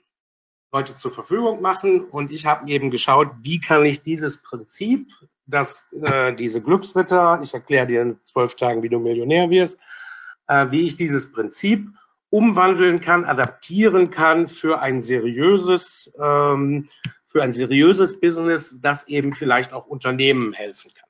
Leute 0.72 0.96
zur 0.96 1.12
Verfügung 1.12 1.62
machen. 1.62 2.06
Und 2.06 2.32
ich 2.32 2.46
habe 2.46 2.70
eben 2.70 2.92
geschaut, 2.92 3.30
wie 3.42 3.60
kann 3.60 3.86
ich 3.86 4.04
dieses 4.04 4.42
Prinzip, 4.42 5.08
dass 5.46 5.92
äh, 5.92 6.34
diese 6.34 6.62
Glücksritter, 6.62 7.40
ich 7.44 7.54
erkläre 7.54 7.88
dir 7.88 8.02
in 8.02 8.20
zwölf 8.24 8.56
Tagen, 8.56 8.84
wie 8.84 8.90
du 8.90 9.00
Millionär 9.00 9.50
wirst, 9.50 9.80
äh, 10.48 10.72
wie 10.72 10.88
ich 10.88 10.96
dieses 10.96 11.32
Prinzip 11.32 11.88
umwandeln 12.32 13.02
kann, 13.02 13.26
adaptieren 13.26 14.10
kann 14.10 14.48
für 14.48 14.82
ein 14.82 15.02
seriöses, 15.02 16.12
ähm, 16.20 16.90
für 17.28 17.44
ein 17.44 17.54
seriöses 17.54 18.20
Business, 18.20 18.80
das 18.82 19.08
eben 19.08 19.34
vielleicht 19.34 19.74
auch 19.74 19.86
Unternehmen 19.86 20.54
helfen 20.54 20.92
kann. 20.98 21.10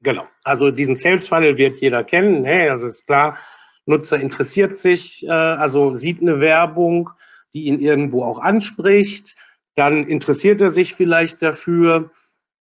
Genau. 0.00 0.28
Also 0.44 0.70
diesen 0.70 0.96
Sales 0.96 1.26
Funnel 1.26 1.56
wird 1.56 1.80
jeder 1.80 2.04
kennen. 2.04 2.42
Ne? 2.42 2.70
Also 2.70 2.86
ist 2.86 3.06
klar, 3.06 3.38
Nutzer 3.86 4.20
interessiert 4.20 4.78
sich, 4.78 5.26
äh, 5.26 5.30
also 5.30 5.94
sieht 5.94 6.20
eine 6.20 6.40
Werbung, 6.40 7.10
die 7.54 7.64
ihn 7.64 7.80
irgendwo 7.80 8.22
auch 8.22 8.38
anspricht. 8.38 9.34
Dann 9.74 10.06
interessiert 10.06 10.60
er 10.60 10.68
sich 10.68 10.94
vielleicht 10.94 11.40
dafür, 11.40 12.10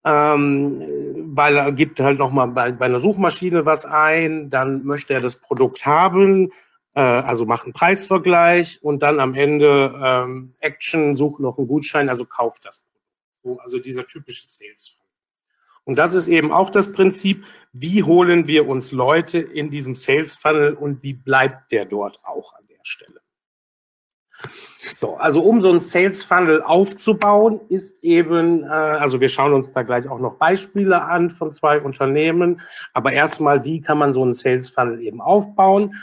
ähm, 0.04 0.82
weil 1.34 1.56
er 1.56 1.72
gibt 1.72 2.00
halt 2.00 2.18
nochmal 2.18 2.48
bei, 2.48 2.70
bei 2.72 2.84
einer 2.84 3.00
Suchmaschine 3.00 3.64
was 3.64 3.86
ein. 3.86 4.50
Dann 4.50 4.84
möchte 4.84 5.14
er 5.14 5.20
das 5.20 5.36
Produkt 5.36 5.86
haben, 5.86 6.52
äh, 6.96 7.00
also 7.00 7.44
macht 7.44 7.64
einen 7.64 7.74
Preisvergleich 7.74 8.82
und 8.82 9.00
dann 9.02 9.20
am 9.20 9.34
Ende 9.34 9.92
ähm, 10.02 10.54
Action, 10.60 11.14
sucht 11.14 11.40
noch 11.40 11.58
einen 11.58 11.68
Gutschein, 11.68 12.08
also 12.08 12.24
kauft 12.24 12.64
das. 12.64 12.84
So, 13.44 13.58
also 13.60 13.78
dieser 13.78 14.06
typische 14.06 14.46
Sales. 14.46 14.96
Und 15.84 15.98
das 15.98 16.14
ist 16.14 16.26
eben 16.26 16.50
auch 16.50 16.70
das 16.70 16.90
Prinzip, 16.90 17.44
wie 17.72 18.02
holen 18.02 18.48
wir 18.48 18.66
uns 18.66 18.90
Leute 18.90 19.38
in 19.38 19.70
diesem 19.70 19.94
Sales 19.94 20.36
Funnel 20.36 20.72
und 20.72 21.02
wie 21.02 21.12
bleibt 21.12 21.70
der 21.70 21.84
dort 21.84 22.18
auch 22.24 22.54
an 22.54 22.66
der 22.68 22.80
Stelle. 22.82 23.20
So, 24.78 25.16
also 25.16 25.42
um 25.42 25.60
so 25.60 25.70
einen 25.70 25.80
Sales 25.80 26.24
Funnel 26.24 26.62
aufzubauen, 26.62 27.60
ist 27.68 28.02
eben, 28.02 28.64
äh, 28.64 28.68
also 28.68 29.20
wir 29.20 29.28
schauen 29.28 29.52
uns 29.52 29.72
da 29.72 29.82
gleich 29.82 30.08
auch 30.08 30.18
noch 30.18 30.36
Beispiele 30.36 31.02
an 31.02 31.30
von 31.30 31.54
zwei 31.54 31.80
Unternehmen, 31.80 32.62
aber 32.94 33.12
erstmal, 33.12 33.64
wie 33.64 33.80
kann 33.82 33.98
man 33.98 34.14
so 34.14 34.22
einen 34.22 34.34
Sales 34.34 34.68
Funnel 34.68 35.00
eben 35.02 35.20
aufbauen? 35.20 35.94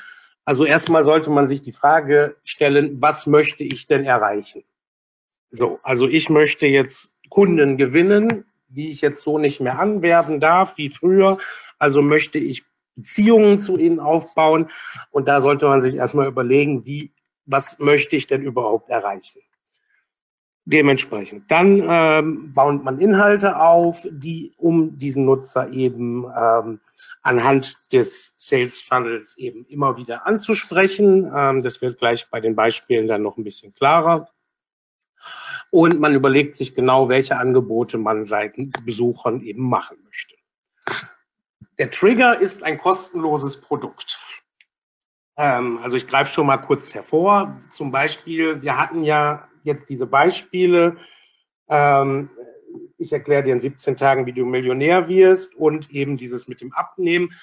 Also 0.45 0.65
erstmal 0.65 1.05
sollte 1.05 1.29
man 1.29 1.47
sich 1.47 1.61
die 1.61 1.71
Frage 1.71 2.35
stellen, 2.43 3.01
was 3.01 3.27
möchte 3.27 3.63
ich 3.63 3.87
denn 3.87 4.03
erreichen? 4.03 4.63
So, 5.51 5.79
also 5.83 6.07
ich 6.07 6.29
möchte 6.29 6.65
jetzt 6.65 7.15
Kunden 7.29 7.77
gewinnen, 7.77 8.45
die 8.67 8.91
ich 8.91 9.01
jetzt 9.01 9.23
so 9.23 9.37
nicht 9.37 9.61
mehr 9.61 9.79
anwerben 9.79 10.39
darf 10.39 10.77
wie 10.77 10.89
früher. 10.89 11.37
Also 11.79 12.01
möchte 12.01 12.39
ich 12.39 12.63
Beziehungen 12.95 13.59
zu 13.59 13.77
ihnen 13.77 13.99
aufbauen. 13.99 14.69
Und 15.11 15.27
da 15.27 15.41
sollte 15.41 15.67
man 15.67 15.81
sich 15.81 15.95
erstmal 15.95 16.27
überlegen, 16.27 16.85
wie, 16.85 17.13
was 17.45 17.79
möchte 17.79 18.15
ich 18.15 18.27
denn 18.27 18.41
überhaupt 18.41 18.89
erreichen? 18.89 19.41
Dementsprechend. 20.65 21.51
Dann 21.51 21.83
ähm, 21.85 22.53
baut 22.53 22.83
man 22.83 22.99
Inhalte 22.99 23.59
auf, 23.59 24.07
die 24.09 24.53
um 24.55 24.95
diesen 24.95 25.25
Nutzer 25.25 25.69
eben 25.71 26.25
ähm, 26.25 26.79
anhand 27.21 27.91
des 27.91 28.33
Sales 28.37 28.81
Funnels 28.81 29.37
eben 29.37 29.65
immer 29.65 29.97
wieder 29.97 30.25
anzusprechen. 30.25 31.29
Ähm, 31.35 31.63
das 31.63 31.81
wird 31.81 31.99
gleich 31.99 32.29
bei 32.29 32.39
den 32.39 32.55
Beispielen 32.55 33.07
dann 33.07 33.23
noch 33.23 33.37
ein 33.37 33.43
bisschen 33.43 33.73
klarer 33.75 34.29
und 35.73 35.99
man 35.99 36.13
überlegt 36.13 36.55
sich 36.55 36.75
genau, 36.75 37.09
welche 37.09 37.37
Angebote 37.37 37.97
man 37.97 38.25
seinen 38.25 38.71
Besuchern 38.85 39.41
eben 39.41 39.67
machen 39.67 39.97
möchte. 40.05 40.35
Der 41.79 41.89
Trigger 41.89 42.39
ist 42.39 42.61
ein 42.61 42.77
kostenloses 42.77 43.59
Produkt. 43.59 44.21
Ähm, 45.35 45.79
also 45.81 45.97
ich 45.97 46.05
greife 46.05 46.31
schon 46.31 46.45
mal 46.45 46.57
kurz 46.57 46.93
hervor. 46.93 47.57
Zum 47.71 47.91
Beispiel, 47.91 48.61
wir 48.61 48.77
hatten 48.77 49.03
ja 49.03 49.47
jetzt 49.63 49.89
diese 49.89 50.07
Beispiele. 50.07 50.97
Ähm, 51.69 52.29
ich 52.97 53.13
erkläre 53.13 53.43
dir 53.43 53.53
in 53.53 53.59
17 53.59 53.95
Tagen, 53.95 54.25
wie 54.25 54.33
du 54.33 54.45
Millionär 54.45 55.07
wirst 55.07 55.55
und 55.55 55.91
eben 55.91 56.17
dieses 56.17 56.47
mit 56.47 56.61
dem 56.61 56.73
Abnehmen. 56.73 57.33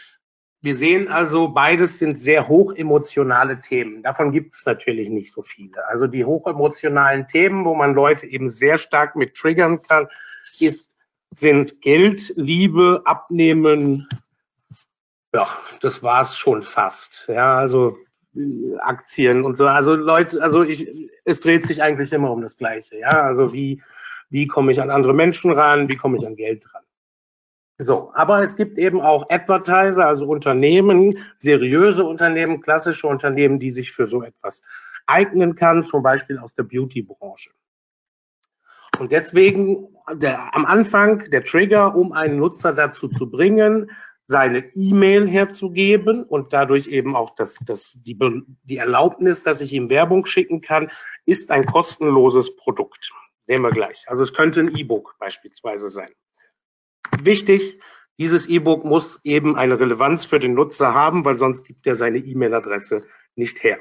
Wir 0.62 0.76
sehen 0.76 1.08
also, 1.08 1.48
beides 1.48 1.98
sind 1.98 2.18
sehr 2.18 2.46
hochemotionale 2.46 3.62
Themen. 3.62 4.02
Davon 4.02 4.30
gibt 4.30 4.54
es 4.54 4.66
natürlich 4.66 5.08
nicht 5.08 5.32
so 5.32 5.42
viele. 5.42 5.86
Also 5.88 6.06
die 6.06 6.26
hochemotionalen 6.26 7.26
Themen, 7.26 7.64
wo 7.64 7.74
man 7.74 7.94
Leute 7.94 8.26
eben 8.26 8.50
sehr 8.50 8.76
stark 8.76 9.16
mit 9.16 9.34
triggern 9.34 9.80
kann, 9.80 10.08
ist, 10.58 10.98
sind 11.30 11.80
Geld, 11.80 12.34
Liebe, 12.36 13.02
Abnehmen. 13.06 14.06
Ja, 15.32 15.46
das 15.80 16.02
war's 16.02 16.36
schon 16.36 16.60
fast. 16.60 17.26
Ja, 17.28 17.56
also 17.56 17.96
Aktien 18.80 19.44
und 19.44 19.56
so. 19.56 19.66
Also 19.66 19.94
Leute, 19.94 20.42
also 20.42 20.62
ich, 20.62 21.10
es 21.24 21.40
dreht 21.40 21.64
sich 21.64 21.82
eigentlich 21.82 22.12
immer 22.12 22.30
um 22.30 22.42
das 22.42 22.56
Gleiche. 22.56 22.98
Ja, 22.98 23.22
also 23.22 23.52
wie, 23.52 23.82
wie 24.28 24.46
komme 24.46 24.72
ich 24.72 24.80
an 24.80 24.90
andere 24.90 25.14
Menschen 25.14 25.52
ran? 25.52 25.88
Wie 25.88 25.96
komme 25.96 26.16
ich 26.16 26.26
an 26.26 26.36
Geld 26.36 26.72
ran? 26.72 26.84
So, 27.78 28.12
aber 28.14 28.42
es 28.42 28.56
gibt 28.56 28.78
eben 28.78 29.00
auch 29.00 29.30
Advertiser, 29.30 30.06
also 30.06 30.26
Unternehmen, 30.26 31.18
seriöse 31.34 32.04
Unternehmen, 32.04 32.60
klassische 32.60 33.06
Unternehmen, 33.06 33.58
die 33.58 33.70
sich 33.70 33.90
für 33.90 34.06
so 34.06 34.22
etwas 34.22 34.62
eignen 35.06 35.54
kann, 35.54 35.82
zum 35.82 36.02
Beispiel 36.02 36.38
aus 36.38 36.52
der 36.52 36.64
Beauty-Branche. 36.64 37.50
Und 38.98 39.12
deswegen 39.12 39.88
der, 40.12 40.54
am 40.54 40.66
Anfang 40.66 41.30
der 41.30 41.42
Trigger, 41.42 41.96
um 41.96 42.12
einen 42.12 42.36
Nutzer 42.36 42.74
dazu 42.74 43.08
zu 43.08 43.30
bringen, 43.30 43.90
seine 44.30 44.64
E-Mail 44.76 45.26
herzugeben 45.28 46.22
und 46.22 46.52
dadurch 46.52 46.86
eben 46.86 47.16
auch 47.16 47.34
das, 47.34 47.58
das, 47.66 48.00
die, 48.04 48.16
die 48.62 48.76
Erlaubnis, 48.76 49.42
dass 49.42 49.60
ich 49.60 49.72
ihm 49.72 49.90
Werbung 49.90 50.24
schicken 50.24 50.60
kann, 50.60 50.92
ist 51.26 51.50
ein 51.50 51.66
kostenloses 51.66 52.54
Produkt. 52.54 53.10
Sehen 53.48 53.62
wir 53.62 53.70
gleich. 53.70 54.04
Also 54.06 54.22
es 54.22 54.32
könnte 54.32 54.60
ein 54.60 54.76
E-Book 54.76 55.16
beispielsweise 55.18 55.88
sein. 55.88 56.10
Wichtig, 57.20 57.80
dieses 58.20 58.48
E-Book 58.48 58.84
muss 58.84 59.20
eben 59.24 59.56
eine 59.56 59.80
Relevanz 59.80 60.26
für 60.26 60.38
den 60.38 60.54
Nutzer 60.54 60.94
haben, 60.94 61.24
weil 61.24 61.34
sonst 61.34 61.64
gibt 61.64 61.84
er 61.88 61.96
seine 61.96 62.18
E-Mail-Adresse 62.18 63.04
nicht 63.34 63.64
her. 63.64 63.80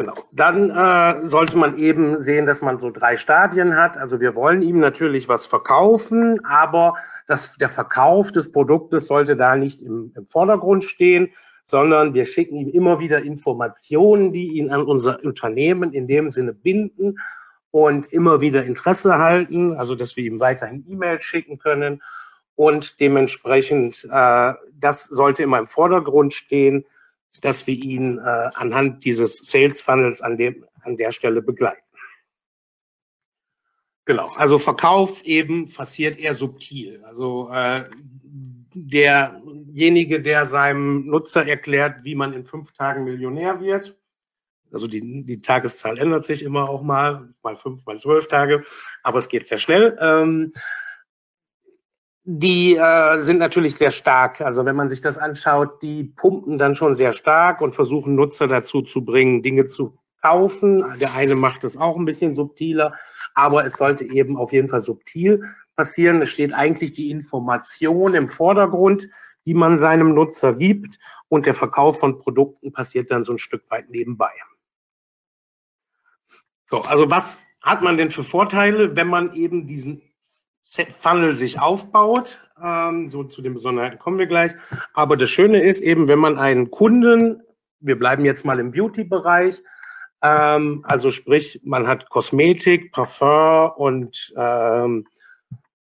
Genau. 0.00 0.14
Dann 0.32 0.70
äh, 0.70 1.26
sollte 1.26 1.58
man 1.58 1.76
eben 1.76 2.24
sehen, 2.24 2.46
dass 2.46 2.62
man 2.62 2.78
so 2.78 2.90
drei 2.90 3.18
Stadien 3.18 3.76
hat. 3.76 3.98
Also 3.98 4.18
wir 4.18 4.34
wollen 4.34 4.62
ihm 4.62 4.80
natürlich 4.80 5.28
was 5.28 5.44
verkaufen, 5.44 6.42
aber 6.44 6.94
das, 7.26 7.56
der 7.56 7.68
Verkauf 7.68 8.32
des 8.32 8.50
Produktes 8.50 9.08
sollte 9.08 9.36
da 9.36 9.56
nicht 9.56 9.82
im, 9.82 10.12
im 10.16 10.26
Vordergrund 10.26 10.84
stehen, 10.84 11.30
sondern 11.64 12.14
wir 12.14 12.24
schicken 12.24 12.56
ihm 12.56 12.70
immer 12.70 12.98
wieder 12.98 13.22
Informationen, 13.22 14.32
die 14.32 14.58
ihn 14.58 14.70
an 14.70 14.84
unser 14.84 15.22
Unternehmen 15.22 15.92
in 15.92 16.08
dem 16.08 16.30
Sinne 16.30 16.54
binden 16.54 17.18
und 17.70 18.10
immer 18.10 18.40
wieder 18.40 18.64
Interesse 18.64 19.18
halten, 19.18 19.74
also 19.74 19.94
dass 19.94 20.16
wir 20.16 20.24
ihm 20.24 20.40
weiterhin 20.40 20.84
E-Mails 20.88 21.24
schicken 21.24 21.58
können 21.58 22.00
und 22.56 23.00
dementsprechend, 23.00 24.08
äh, 24.10 24.54
das 24.72 25.04
sollte 25.04 25.42
immer 25.42 25.58
im 25.58 25.66
Vordergrund 25.66 26.32
stehen, 26.32 26.86
dass 27.42 27.66
wir 27.66 27.74
ihn 27.74 28.18
äh, 28.18 28.50
anhand 28.54 29.04
dieses 29.04 29.38
Sales 29.38 29.80
Funnels 29.80 30.20
an, 30.20 30.36
dem, 30.36 30.64
an 30.82 30.96
der 30.96 31.12
Stelle 31.12 31.42
begleiten. 31.42 31.82
Genau, 34.04 34.28
also 34.36 34.58
Verkauf 34.58 35.22
eben 35.22 35.72
passiert 35.72 36.18
eher 36.18 36.34
subtil. 36.34 37.02
Also 37.04 37.50
äh, 37.52 37.84
derjenige, 38.74 40.20
der 40.20 40.46
seinem 40.46 41.06
Nutzer 41.06 41.46
erklärt, 41.46 42.04
wie 42.04 42.16
man 42.16 42.32
in 42.32 42.44
fünf 42.44 42.72
Tagen 42.72 43.04
Millionär 43.04 43.60
wird, 43.60 43.96
also 44.72 44.86
die, 44.86 45.24
die 45.24 45.40
Tageszahl 45.40 45.98
ändert 45.98 46.24
sich 46.24 46.42
immer 46.42 46.68
auch 46.68 46.82
mal, 46.82 47.28
mal 47.42 47.56
fünf, 47.56 47.86
mal 47.86 47.98
zwölf 47.98 48.28
Tage, 48.28 48.64
aber 49.02 49.18
es 49.18 49.28
geht 49.28 49.46
sehr 49.46 49.58
schnell. 49.58 49.96
Ähm, 50.00 50.52
die 52.32 52.76
äh, 52.76 53.18
sind 53.18 53.38
natürlich 53.38 53.74
sehr 53.74 53.90
stark. 53.90 54.40
Also 54.40 54.64
wenn 54.64 54.76
man 54.76 54.88
sich 54.88 55.00
das 55.00 55.18
anschaut, 55.18 55.82
die 55.82 56.04
pumpen 56.04 56.58
dann 56.58 56.76
schon 56.76 56.94
sehr 56.94 57.12
stark 57.12 57.60
und 57.60 57.74
versuchen 57.74 58.14
Nutzer 58.14 58.46
dazu 58.46 58.82
zu 58.82 59.04
bringen, 59.04 59.42
Dinge 59.42 59.66
zu 59.66 59.98
kaufen. 60.22 60.84
Der 61.00 61.14
eine 61.14 61.34
macht 61.34 61.64
es 61.64 61.76
auch 61.76 61.96
ein 61.96 62.04
bisschen 62.04 62.36
subtiler, 62.36 62.94
aber 63.34 63.64
es 63.64 63.72
sollte 63.72 64.04
eben 64.04 64.36
auf 64.36 64.52
jeden 64.52 64.68
Fall 64.68 64.84
subtil 64.84 65.42
passieren. 65.74 66.22
Es 66.22 66.28
steht 66.28 66.54
eigentlich 66.54 66.92
die 66.92 67.10
Information 67.10 68.14
im 68.14 68.28
Vordergrund, 68.28 69.08
die 69.44 69.54
man 69.54 69.76
seinem 69.76 70.14
Nutzer 70.14 70.54
gibt 70.54 71.00
und 71.28 71.46
der 71.46 71.54
Verkauf 71.54 71.98
von 71.98 72.18
Produkten 72.18 72.72
passiert 72.72 73.10
dann 73.10 73.24
so 73.24 73.32
ein 73.32 73.38
Stück 73.38 73.68
weit 73.70 73.90
nebenbei. 73.90 74.30
So, 76.64 76.82
also 76.82 77.10
was 77.10 77.40
hat 77.60 77.82
man 77.82 77.96
denn 77.96 78.10
für 78.10 78.22
Vorteile, 78.22 78.94
wenn 78.94 79.08
man 79.08 79.32
eben 79.32 79.66
diesen 79.66 80.02
Funnel 80.70 81.34
sich 81.34 81.60
aufbaut? 81.60 82.48
Ähm, 82.62 83.10
so 83.10 83.24
zu 83.24 83.42
den 83.42 83.54
Besonderheiten 83.54 83.98
kommen 83.98 84.18
wir 84.18 84.26
gleich. 84.26 84.52
Aber 84.94 85.16
das 85.16 85.30
Schöne 85.30 85.62
ist 85.62 85.82
eben, 85.82 86.08
wenn 86.08 86.18
man 86.18 86.38
einen 86.38 86.70
Kunden, 86.70 87.42
wir 87.80 87.98
bleiben 87.98 88.24
jetzt 88.24 88.44
mal 88.44 88.58
im 88.58 88.72
Beauty-Bereich, 88.72 89.62
ähm, 90.22 90.82
also 90.86 91.10
sprich, 91.10 91.60
man 91.64 91.86
hat 91.86 92.08
Kosmetik, 92.10 92.92
Parfum 92.92 93.70
und 93.76 94.32
ähm, 94.36 95.06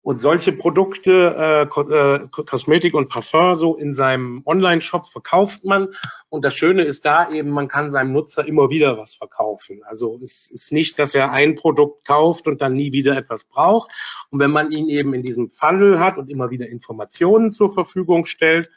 und 0.05 0.21
solche 0.21 0.53
Produkte, 0.53 1.67
äh, 1.75 1.81
äh, 1.81 2.29
Kosmetik 2.29 2.93
und 2.93 3.09
Parfum, 3.09 3.55
so 3.55 3.75
in 3.75 3.95
seinem 3.95 4.43
Online-Shop 4.45 5.07
verkauft 5.07 5.65
man. 5.65 5.95
Und 6.29 6.45
das 6.45 6.55
Schöne 6.55 6.83
ist 6.83 7.07
da 7.07 7.31
eben, 7.31 7.49
man 7.49 7.69
kann 7.69 7.91
seinem 7.91 8.13
Nutzer 8.13 8.47
immer 8.47 8.69
wieder 8.69 8.99
was 8.99 9.15
verkaufen. 9.15 9.81
Also 9.87 10.21
es 10.23 10.51
ist 10.51 10.73
nicht, 10.73 10.99
dass 10.99 11.15
er 11.15 11.33
ein 11.33 11.55
Produkt 11.55 12.07
kauft 12.07 12.47
und 12.47 12.61
dann 12.61 12.75
nie 12.75 12.93
wieder 12.93 13.17
etwas 13.17 13.47
braucht. 13.47 13.91
Und 14.29 14.41
wenn 14.41 14.51
man 14.51 14.73
ihn 14.73 14.91
eben 14.91 15.15
in 15.15 15.23
diesem 15.23 15.51
Funnel 15.51 15.99
hat 15.99 16.19
und 16.19 16.29
immer 16.29 16.51
wieder 16.51 16.69
Informationen 16.69 17.51
zur 17.51 17.73
Verfügung 17.73 18.27
stellt, 18.27 18.69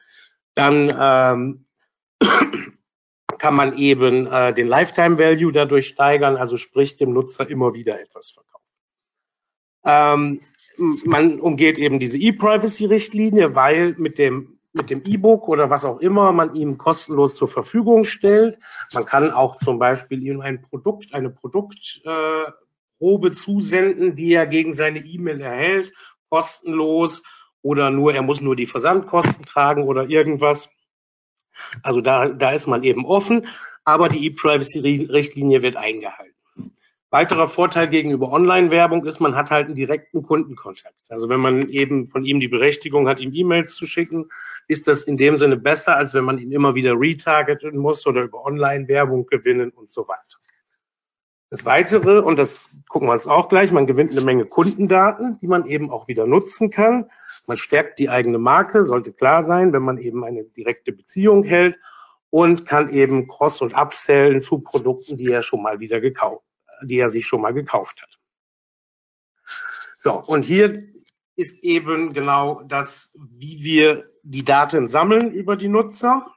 dann 0.55 0.95
ähm, 0.97 1.65
kann 3.37 3.53
man 3.53 3.77
eben 3.77 4.27
äh, 4.27 4.53
den 4.53 4.67
Lifetime 4.67 5.17
Value 5.17 5.51
dadurch 5.51 5.87
steigern, 5.87 6.37
also 6.37 6.55
sprich 6.55 6.95
dem 6.95 7.11
Nutzer 7.11 7.49
immer 7.49 7.73
wieder 7.73 7.99
etwas 7.99 8.31
verkaufen. 8.31 8.66
Ähm, 9.87 10.41
man 11.05 11.39
umgeht 11.39 11.77
eben 11.77 11.97
diese 11.97 12.17
E-Privacy-Richtlinie, 12.17 13.55
weil 13.55 13.95
mit 13.97 14.17
dem 14.17 14.57
mit 14.73 14.89
dem 14.91 15.01
E-Book 15.05 15.47
oder 15.47 15.69
was 15.69 15.85
auch 15.85 15.99
immer 15.99 16.31
man 16.31 16.53
ihm 16.53 16.77
kostenlos 16.77 17.35
zur 17.35 17.47
Verfügung 17.47 18.03
stellt. 18.03 18.59
Man 18.93 19.05
kann 19.05 19.31
auch 19.31 19.57
zum 19.57 19.79
Beispiel 19.79 20.21
ihm 20.23 20.41
ein 20.41 20.61
Produkt, 20.61 21.13
eine 21.13 21.31
Produktprobe 21.31 22.57
äh, 22.99 23.31
zusenden, 23.31 24.15
die 24.15 24.33
er 24.33 24.45
gegen 24.45 24.73
seine 24.73 24.99
E-Mail 24.99 25.41
erhält, 25.41 25.91
kostenlos 26.29 27.23
oder 27.63 27.89
nur, 27.89 28.13
er 28.13 28.21
muss 28.21 28.39
nur 28.39 28.55
die 28.55 28.67
Versandkosten 28.67 29.45
tragen 29.45 29.83
oder 29.83 30.07
irgendwas. 30.09 30.69
Also 31.81 32.01
da, 32.01 32.29
da 32.29 32.51
ist 32.51 32.67
man 32.67 32.83
eben 32.83 33.05
offen, 33.05 33.47
aber 33.83 34.09
die 34.09 34.27
E-Privacy-Richtlinie 34.27 35.63
wird 35.63 35.75
eingehalten. 35.75 36.36
Weiterer 37.09 37.47
Vorteil 37.47 37.87
gegenüber 37.87 38.33
Online-Werbung 38.33 39.05
ist, 39.05 39.21
man 39.21 39.33
hat 39.33 39.49
halt 39.49 39.67
einen 39.67 39.75
direkten 39.75 40.23
Kundenkontakt. 40.23 41.09
Also 41.09 41.29
wenn 41.29 41.39
man 41.39 41.69
eben 41.69 42.09
von 42.09 42.25
ihm 42.25 42.41
die 42.41 42.49
Berechtigung 42.49 43.07
hat, 43.07 43.21
ihm 43.21 43.33
E-Mails 43.33 43.75
zu 43.75 43.85
schicken, 43.85 44.25
ist 44.67 44.89
das 44.89 45.03
in 45.03 45.15
dem 45.15 45.37
Sinne 45.37 45.55
besser, 45.55 45.95
als 45.95 46.13
wenn 46.13 46.25
man 46.25 46.37
ihn 46.37 46.51
immer 46.51 46.75
wieder 46.75 46.99
retargeten 46.99 47.77
muss 47.77 48.05
oder 48.05 48.23
über 48.23 48.43
Online-Werbung 48.43 49.25
gewinnen 49.25 49.69
und 49.69 49.89
so 49.89 50.05
weiter. 50.09 50.37
Das 51.49 51.65
Weitere, 51.65 52.19
und 52.19 52.37
das 52.37 52.81
gucken 52.89 53.07
wir 53.07 53.13
uns 53.13 53.25
auch 53.25 53.47
gleich, 53.47 53.71
man 53.71 53.87
gewinnt 53.87 54.11
eine 54.11 54.19
Menge 54.19 54.43
Kundendaten, 54.43 55.39
die 55.39 55.47
man 55.47 55.65
eben 55.65 55.89
auch 55.91 56.09
wieder 56.09 56.27
nutzen 56.27 56.71
kann. 56.71 57.09
Man 57.47 57.57
stärkt 57.57 57.99
die 57.99 58.09
eigene 58.09 58.37
Marke, 58.37 58.83
sollte 58.83 59.13
klar 59.13 59.43
sein, 59.43 59.71
wenn 59.71 59.83
man 59.83 59.97
eben 59.97 60.25
eine 60.25 60.43
direkte 60.43 60.91
Beziehung 60.91 61.43
hält 61.43 61.79
und 62.29 62.65
kann 62.65 62.89
eben 62.89 63.29
Cross- 63.29 63.61
und 63.61 63.75
Upsellen 63.75 64.41
zu 64.41 64.59
Produkten, 64.59 65.15
die 65.17 65.31
er 65.31 65.41
schon 65.41 65.63
mal 65.63 65.79
wieder 65.79 66.01
gekauft 66.01 66.46
die 66.83 66.99
er 66.99 67.09
sich 67.09 67.25
schon 67.25 67.41
mal 67.41 67.53
gekauft 67.53 68.01
hat. 68.01 68.19
So, 69.97 70.13
und 70.13 70.45
hier 70.45 70.83
ist 71.35 71.63
eben 71.63 72.13
genau 72.13 72.63
das, 72.63 73.15
wie 73.15 73.63
wir 73.63 74.09
die 74.23 74.43
Daten 74.43 74.87
sammeln 74.87 75.31
über 75.31 75.55
die 75.55 75.69
Nutzer. 75.69 76.31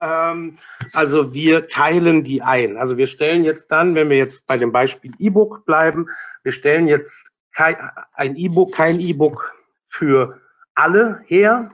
Ähm, 0.00 0.56
also 0.92 1.34
wir 1.34 1.68
teilen 1.68 2.24
die 2.24 2.42
ein. 2.42 2.76
Also 2.76 2.96
wir 2.96 3.06
stellen 3.06 3.44
jetzt 3.44 3.70
dann, 3.70 3.94
wenn 3.94 4.10
wir 4.10 4.16
jetzt 4.16 4.46
bei 4.46 4.58
dem 4.58 4.72
Beispiel 4.72 5.12
E-Book 5.18 5.64
bleiben, 5.64 6.06
wir 6.42 6.52
stellen 6.52 6.88
jetzt 6.88 7.30
kein, 7.52 7.76
ein 8.14 8.36
E-Book, 8.36 8.72
kein 8.72 8.98
E-Book 9.00 9.52
für 9.88 10.40
alle 10.74 11.22
her, 11.26 11.70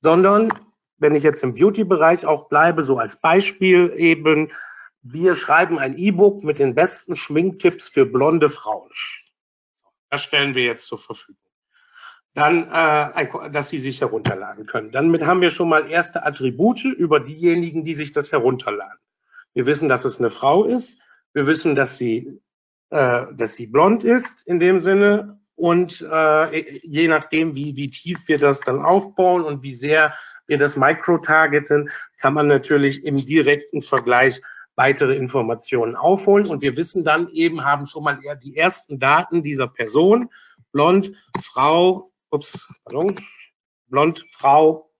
sondern 0.00 0.52
wenn 0.98 1.14
ich 1.14 1.22
jetzt 1.22 1.42
im 1.42 1.54
Beauty-Bereich 1.54 2.26
auch 2.26 2.48
bleibe, 2.48 2.84
so 2.84 2.98
als 2.98 3.16
Beispiel 3.16 3.92
eben, 3.96 4.50
wir 5.02 5.36
schreiben 5.36 5.78
ein 5.78 5.96
E-Book 5.96 6.44
mit 6.44 6.58
den 6.58 6.74
besten 6.74 7.16
Schminktipps 7.16 7.88
für 7.88 8.04
blonde 8.04 8.50
Frauen. 8.50 8.90
Das 10.10 10.22
stellen 10.22 10.54
wir 10.54 10.64
jetzt 10.64 10.86
zur 10.86 10.98
Verfügung. 10.98 11.40
Dann, 12.34 12.68
äh, 12.70 13.50
dass 13.50 13.70
Sie 13.70 13.78
sich 13.78 14.00
herunterladen 14.00 14.66
können. 14.66 14.92
Damit 14.92 15.22
haben 15.22 15.40
wir 15.40 15.50
schon 15.50 15.68
mal 15.68 15.90
erste 15.90 16.24
Attribute 16.24 16.84
über 16.84 17.18
diejenigen, 17.18 17.84
die 17.84 17.94
sich 17.94 18.12
das 18.12 18.30
herunterladen. 18.30 18.98
Wir 19.52 19.66
wissen, 19.66 19.88
dass 19.88 20.04
es 20.04 20.18
eine 20.18 20.30
Frau 20.30 20.64
ist. 20.64 21.00
Wir 21.32 21.46
wissen, 21.46 21.74
dass 21.74 21.98
sie, 21.98 22.40
äh, 22.90 23.26
dass 23.32 23.54
sie 23.54 23.66
blond 23.66 24.04
ist 24.04 24.46
in 24.46 24.60
dem 24.60 24.80
Sinne. 24.80 25.40
Und 25.56 26.00
äh, 26.00 26.78
je 26.82 27.08
nachdem, 27.08 27.54
wie, 27.54 27.76
wie 27.76 27.90
tief 27.90 28.28
wir 28.28 28.38
das 28.38 28.60
dann 28.60 28.80
aufbauen 28.82 29.42
und 29.42 29.62
wie 29.62 29.74
sehr 29.74 30.14
wir 30.46 30.56
das 30.56 30.76
micro-targeten, 30.76 31.90
kann 32.18 32.34
man 32.34 32.46
natürlich 32.46 33.04
im 33.04 33.16
direkten 33.16 33.82
Vergleich 33.82 34.40
weitere 34.76 35.14
Informationen 35.14 35.96
aufholen. 35.96 36.46
Und 36.46 36.62
wir 36.62 36.76
wissen 36.76 37.04
dann 37.04 37.28
eben, 37.32 37.64
haben 37.64 37.86
schon 37.86 38.04
mal 38.04 38.18
die 38.42 38.56
ersten 38.56 38.98
Daten 38.98 39.42
dieser 39.42 39.66
Person, 39.66 40.30
blond, 40.72 41.12
Frau, 41.42 42.10
ups, 42.30 42.68
pardon, 42.84 43.14
blond, 43.88 44.24
Frau, 44.28 44.90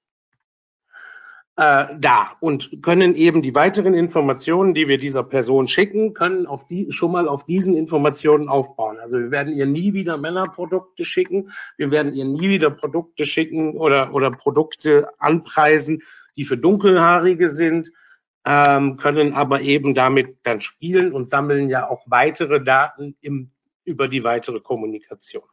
äh, 1.60 1.94
da 1.98 2.36
und 2.40 2.82
können 2.82 3.14
eben 3.14 3.42
die 3.42 3.54
weiteren 3.54 3.92
Informationen, 3.92 4.72
die 4.72 4.88
wir 4.88 4.96
dieser 4.96 5.22
Person 5.22 5.68
schicken, 5.68 6.14
können 6.14 6.46
auf 6.46 6.66
die 6.66 6.90
schon 6.90 7.12
mal 7.12 7.28
auf 7.28 7.44
diesen 7.44 7.76
Informationen 7.76 8.48
aufbauen. 8.48 8.98
Also 8.98 9.18
wir 9.18 9.30
werden 9.30 9.52
ihr 9.52 9.66
nie 9.66 9.92
wieder 9.92 10.16
Männerprodukte 10.16 11.04
schicken, 11.04 11.50
wir 11.76 11.90
werden 11.90 12.14
ihr 12.14 12.24
nie 12.24 12.48
wieder 12.48 12.70
Produkte 12.70 13.26
schicken 13.26 13.76
oder 13.76 14.14
oder 14.14 14.30
Produkte 14.30 15.08
anpreisen, 15.18 16.02
die 16.36 16.46
für 16.46 16.56
Dunkelhaarige 16.56 17.50
sind 17.50 17.92
ähm, 18.44 18.96
können 18.96 19.34
aber 19.34 19.60
eben 19.60 19.94
damit 19.94 20.38
dann 20.42 20.60
spielen 20.60 21.12
und 21.12 21.28
sammeln 21.28 21.68
ja 21.68 21.88
auch 21.88 22.02
weitere 22.06 22.62
Daten 22.62 23.16
im, 23.20 23.50
über 23.84 24.08
die 24.08 24.24
weitere 24.24 24.60
Kommunikation. 24.60 25.44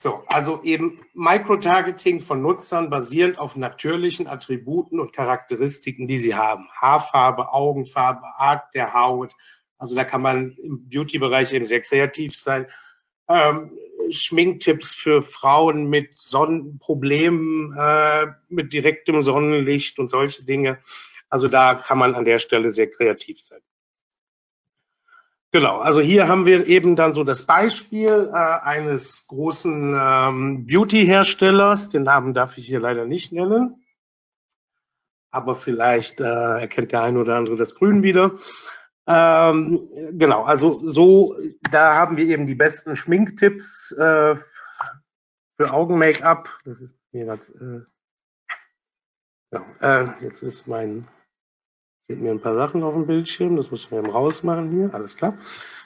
So, 0.00 0.22
also 0.28 0.62
eben 0.62 1.00
Microtargeting 1.14 2.20
von 2.20 2.40
Nutzern 2.40 2.88
basierend 2.88 3.38
auf 3.38 3.56
natürlichen 3.56 4.28
Attributen 4.28 5.00
und 5.00 5.12
Charakteristiken, 5.12 6.06
die 6.06 6.18
sie 6.18 6.36
haben. 6.36 6.68
Haarfarbe, 6.70 7.52
Augenfarbe, 7.52 8.24
Art 8.36 8.72
der 8.76 8.94
Haut. 8.94 9.34
Also 9.76 9.96
da 9.96 10.04
kann 10.04 10.22
man 10.22 10.52
im 10.52 10.88
Beauty-Bereich 10.88 11.52
eben 11.52 11.66
sehr 11.66 11.80
kreativ 11.80 12.36
sein. 12.36 12.66
Ähm, 13.28 13.72
Schminktipps 14.08 14.94
für 14.94 15.22
Frauen 15.22 15.90
mit 15.90 16.16
Sonnenproblemen, 16.16 17.76
äh, 17.76 18.26
mit 18.48 18.72
direktem 18.72 19.20
Sonnenlicht 19.20 19.98
und 19.98 20.12
solche 20.12 20.44
Dinge. 20.44 20.78
Also 21.28 21.48
da 21.48 21.74
kann 21.74 21.98
man 21.98 22.14
an 22.14 22.24
der 22.24 22.38
Stelle 22.38 22.70
sehr 22.70 22.90
kreativ 22.90 23.40
sein. 23.40 23.60
Genau, 25.50 25.78
also 25.78 26.02
hier 26.02 26.28
haben 26.28 26.44
wir 26.44 26.66
eben 26.66 26.94
dann 26.94 27.14
so 27.14 27.24
das 27.24 27.46
Beispiel 27.46 28.30
äh, 28.30 28.36
eines 28.36 29.26
großen 29.28 29.96
ähm, 29.98 30.66
Beauty-Herstellers. 30.66 31.88
Den 31.88 32.02
Namen 32.02 32.34
darf 32.34 32.58
ich 32.58 32.66
hier 32.66 32.80
leider 32.80 33.06
nicht 33.06 33.32
nennen. 33.32 33.82
Aber 35.30 35.54
vielleicht 35.54 36.20
äh, 36.20 36.60
erkennt 36.60 36.92
der 36.92 37.02
eine 37.02 37.18
oder 37.18 37.36
andere 37.36 37.56
das 37.56 37.74
Grün 37.74 38.02
wieder. 38.02 38.32
Ähm, 39.06 39.88
genau, 40.18 40.44
also 40.44 40.86
so, 40.86 41.34
da 41.70 41.96
haben 41.96 42.18
wir 42.18 42.26
eben 42.26 42.46
die 42.46 42.54
besten 42.54 42.94
Schminktipps 42.94 43.92
äh, 43.92 44.36
für 45.56 45.72
Augen-Make-up. 45.72 46.50
Das 46.66 46.82
ist 46.82 46.94
mir 47.12 47.24
grad, 47.24 47.40
äh, 47.48 47.80
ja, 49.50 49.64
äh, 50.02 50.24
jetzt 50.24 50.42
ist 50.42 50.66
mein 50.66 51.06
Seht 52.10 52.22
mir 52.22 52.30
ein 52.30 52.40
paar 52.40 52.54
Sachen 52.54 52.82
auf 52.82 52.94
dem 52.94 53.06
Bildschirm, 53.06 53.56
das 53.56 53.70
müssen 53.70 53.90
wir 53.90 53.98
eben 53.98 54.08
rausmachen 54.08 54.70
hier, 54.70 54.88
alles 54.94 55.14
klar. 55.14 55.36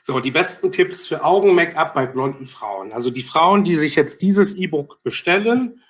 So, 0.03 0.21
die 0.21 0.31
besten 0.31 0.71
Tipps 0.71 1.09
für 1.09 1.25
Augen-Make-up 1.25 1.95
bei 1.95 2.07
blonden 2.07 2.47
Frauen. 2.47 2.93
Also 2.93 3.11
die 3.11 3.23
Frauen, 3.23 3.65
die 3.65 3.75
sich 3.75 3.97
jetzt 3.97 4.23
dieses 4.23 4.55
E-Book 4.55 5.03
bestellen, 5.03 5.83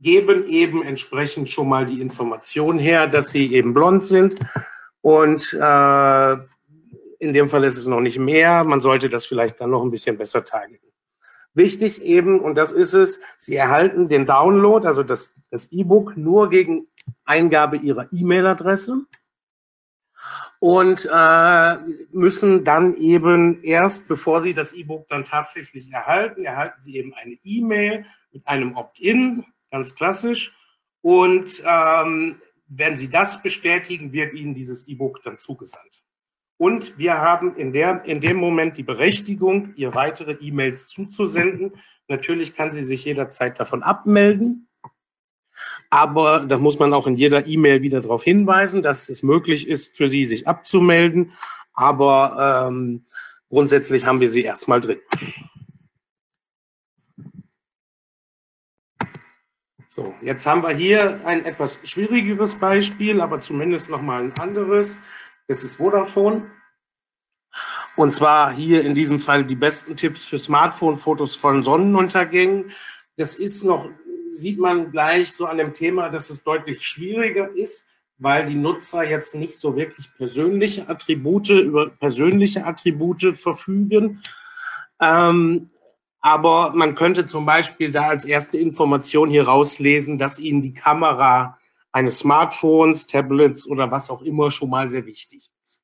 geben 0.00 0.46
eben 0.48 0.82
entsprechend 0.82 1.48
schon 1.48 1.68
mal 1.68 1.86
die 1.86 2.00
Information 2.00 2.80
her, 2.80 3.06
dass 3.06 3.30
sie 3.30 3.54
eben 3.54 3.72
blond 3.72 4.02
sind. 4.02 4.40
Und 5.00 5.52
äh, 5.52 6.32
in 7.20 7.32
dem 7.32 7.48
Fall 7.48 7.62
ist 7.62 7.76
es 7.76 7.86
noch 7.86 8.00
nicht 8.00 8.18
mehr. 8.18 8.64
Man 8.64 8.80
sollte 8.80 9.08
das 9.08 9.26
vielleicht 9.26 9.60
dann 9.60 9.70
noch 9.70 9.84
ein 9.84 9.92
bisschen 9.92 10.18
besser 10.18 10.44
targeten. 10.44 10.88
Wichtig 11.54 12.02
eben, 12.02 12.40
und 12.40 12.56
das 12.56 12.72
ist 12.72 12.94
es, 12.94 13.20
Sie 13.36 13.54
erhalten 13.54 14.08
den 14.08 14.26
Download, 14.26 14.84
also 14.84 15.04
das, 15.04 15.36
das 15.52 15.70
E-Book, 15.70 16.16
nur 16.16 16.50
gegen 16.50 16.88
Eingabe 17.24 17.76
Ihrer 17.76 18.08
E-Mail-Adresse 18.12 19.06
und 20.60 21.08
äh, 21.10 21.76
müssen 22.10 22.64
dann 22.64 22.94
eben 22.94 23.62
erst, 23.62 24.08
bevor 24.08 24.42
Sie 24.42 24.54
das 24.54 24.72
E-Book 24.72 25.06
dann 25.08 25.24
tatsächlich 25.24 25.92
erhalten, 25.92 26.44
erhalten 26.44 26.80
Sie 26.80 26.96
eben 26.96 27.14
eine 27.14 27.36
E-Mail 27.44 28.06
mit 28.32 28.46
einem 28.46 28.76
Opt-in, 28.76 29.44
ganz 29.70 29.94
klassisch. 29.94 30.56
Und 31.00 31.62
ähm, 31.64 32.36
wenn 32.66 32.96
Sie 32.96 33.08
das 33.08 33.42
bestätigen, 33.42 34.12
wird 34.12 34.34
Ihnen 34.34 34.54
dieses 34.54 34.88
E-Book 34.88 35.22
dann 35.22 35.36
zugesandt. 35.36 36.02
Und 36.58 36.98
wir 36.98 37.18
haben 37.18 37.54
in, 37.54 37.72
der, 37.72 38.04
in 38.04 38.20
dem 38.20 38.36
Moment 38.36 38.76
die 38.76 38.82
Berechtigung, 38.82 39.74
ihr 39.76 39.94
weitere 39.94 40.32
E-Mails 40.32 40.88
zuzusenden. 40.88 41.72
Natürlich 42.08 42.54
kann 42.54 42.72
sie 42.72 42.82
sich 42.82 43.04
jederzeit 43.04 43.60
davon 43.60 43.84
abmelden. 43.84 44.67
Aber 45.90 46.40
da 46.40 46.58
muss 46.58 46.78
man 46.78 46.92
auch 46.92 47.06
in 47.06 47.16
jeder 47.16 47.46
E-Mail 47.46 47.82
wieder 47.82 48.00
darauf 48.00 48.22
hinweisen, 48.22 48.82
dass 48.82 49.08
es 49.08 49.22
möglich 49.22 49.66
ist, 49.66 49.96
für 49.96 50.08
sie 50.08 50.26
sich 50.26 50.46
abzumelden. 50.46 51.32
Aber 51.72 52.68
ähm, 52.68 53.06
grundsätzlich 53.48 54.04
haben 54.04 54.20
wir 54.20 54.28
sie 54.28 54.42
erstmal 54.42 54.80
drin. 54.80 54.98
So, 59.88 60.14
jetzt 60.20 60.46
haben 60.46 60.62
wir 60.62 60.70
hier 60.70 61.20
ein 61.24 61.44
etwas 61.44 61.80
schwierigeres 61.88 62.54
Beispiel, 62.56 63.20
aber 63.20 63.40
zumindest 63.40 63.90
nochmal 63.90 64.22
ein 64.22 64.38
anderes. 64.38 65.00
Das 65.48 65.64
ist 65.64 65.76
Vodafone. 65.76 66.50
Und 67.96 68.14
zwar 68.14 68.52
hier 68.52 68.84
in 68.84 68.94
diesem 68.94 69.18
Fall 69.18 69.44
die 69.44 69.56
besten 69.56 69.96
Tipps 69.96 70.24
für 70.24 70.38
Smartphone-Fotos 70.38 71.34
von 71.34 71.64
Sonnenuntergängen. 71.64 72.70
Das 73.16 73.34
ist 73.34 73.64
noch, 73.64 73.90
sieht 74.30 74.58
man 74.58 74.90
gleich 74.90 75.32
so 75.32 75.46
an 75.46 75.58
dem 75.58 75.74
Thema, 75.74 76.08
dass 76.08 76.30
es 76.30 76.44
deutlich 76.44 76.82
schwieriger 76.82 77.50
ist, 77.54 77.86
weil 78.18 78.44
die 78.44 78.54
Nutzer 78.54 79.08
jetzt 79.08 79.34
nicht 79.34 79.54
so 79.54 79.76
wirklich 79.76 80.08
persönliche 80.16 80.88
Attribute 80.88 81.50
über 81.50 81.88
persönliche 81.88 82.64
Attribute 82.64 83.36
verfügen. 83.36 84.22
Ähm, 85.00 85.70
aber 86.20 86.72
man 86.74 86.94
könnte 86.94 87.26
zum 87.26 87.46
Beispiel 87.46 87.92
da 87.92 88.08
als 88.08 88.24
erste 88.24 88.58
Information 88.58 89.30
hier 89.30 89.46
rauslesen, 89.46 90.18
dass 90.18 90.38
Ihnen 90.38 90.60
die 90.60 90.74
Kamera 90.74 91.58
eines 91.92 92.18
Smartphones, 92.18 93.06
Tablets 93.06 93.66
oder 93.66 93.90
was 93.90 94.10
auch 94.10 94.22
immer 94.22 94.50
schon 94.50 94.70
mal 94.70 94.88
sehr 94.88 95.06
wichtig 95.06 95.50
ist. 95.62 95.82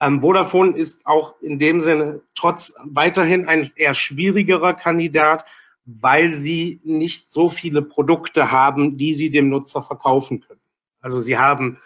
Ähm, 0.00 0.20
Vodafone 0.20 0.76
ist 0.76 1.06
auch 1.06 1.40
in 1.40 1.58
dem 1.58 1.80
Sinne 1.80 2.22
trotz 2.34 2.74
weiterhin 2.84 3.48
ein 3.48 3.70
eher 3.76 3.94
schwierigerer 3.94 4.74
Kandidat, 4.74 5.44
weil 5.90 6.34
sie 6.34 6.80
nicht 6.84 7.32
so 7.32 7.48
viele 7.48 7.80
Produkte 7.80 8.52
haben, 8.52 8.98
die 8.98 9.14
sie 9.14 9.30
dem 9.30 9.48
Nutzer 9.48 9.80
verkaufen 9.80 10.40
können. 10.40 10.60
Also 11.00 11.22
sie 11.22 11.38
haben 11.38 11.78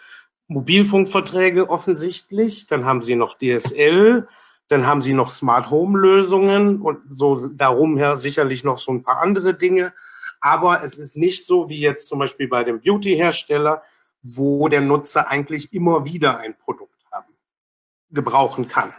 Mobilfunkverträge 0.47 1.69
offensichtlich, 1.69 2.67
dann 2.67 2.83
haben 2.83 3.01
sie 3.01 3.15
noch 3.15 3.37
DSL, 3.37 4.27
dann 4.67 4.85
haben 4.85 5.01
sie 5.01 5.13
noch 5.13 5.29
Smart 5.29 5.69
Home 5.69 5.97
Lösungen 5.97 6.81
und 6.81 6.99
so 7.09 7.47
darum 7.47 7.95
her 7.95 8.17
sicherlich 8.17 8.65
noch 8.65 8.77
so 8.77 8.91
ein 8.91 9.03
paar 9.03 9.21
andere 9.21 9.53
Dinge. 9.53 9.93
Aber 10.41 10.83
es 10.83 10.97
ist 10.97 11.15
nicht 11.15 11.45
so 11.45 11.69
wie 11.69 11.79
jetzt 11.79 12.07
zum 12.07 12.19
Beispiel 12.19 12.49
bei 12.49 12.65
dem 12.65 12.81
Beauty-Hersteller, 12.81 13.83
wo 14.21 14.67
der 14.67 14.81
Nutzer 14.81 15.29
eigentlich 15.29 15.73
immer 15.73 16.03
wieder 16.03 16.39
ein 16.39 16.57
Produkt 16.57 16.99
haben, 17.09 17.33
gebrauchen 18.11 18.67
kann 18.67 18.93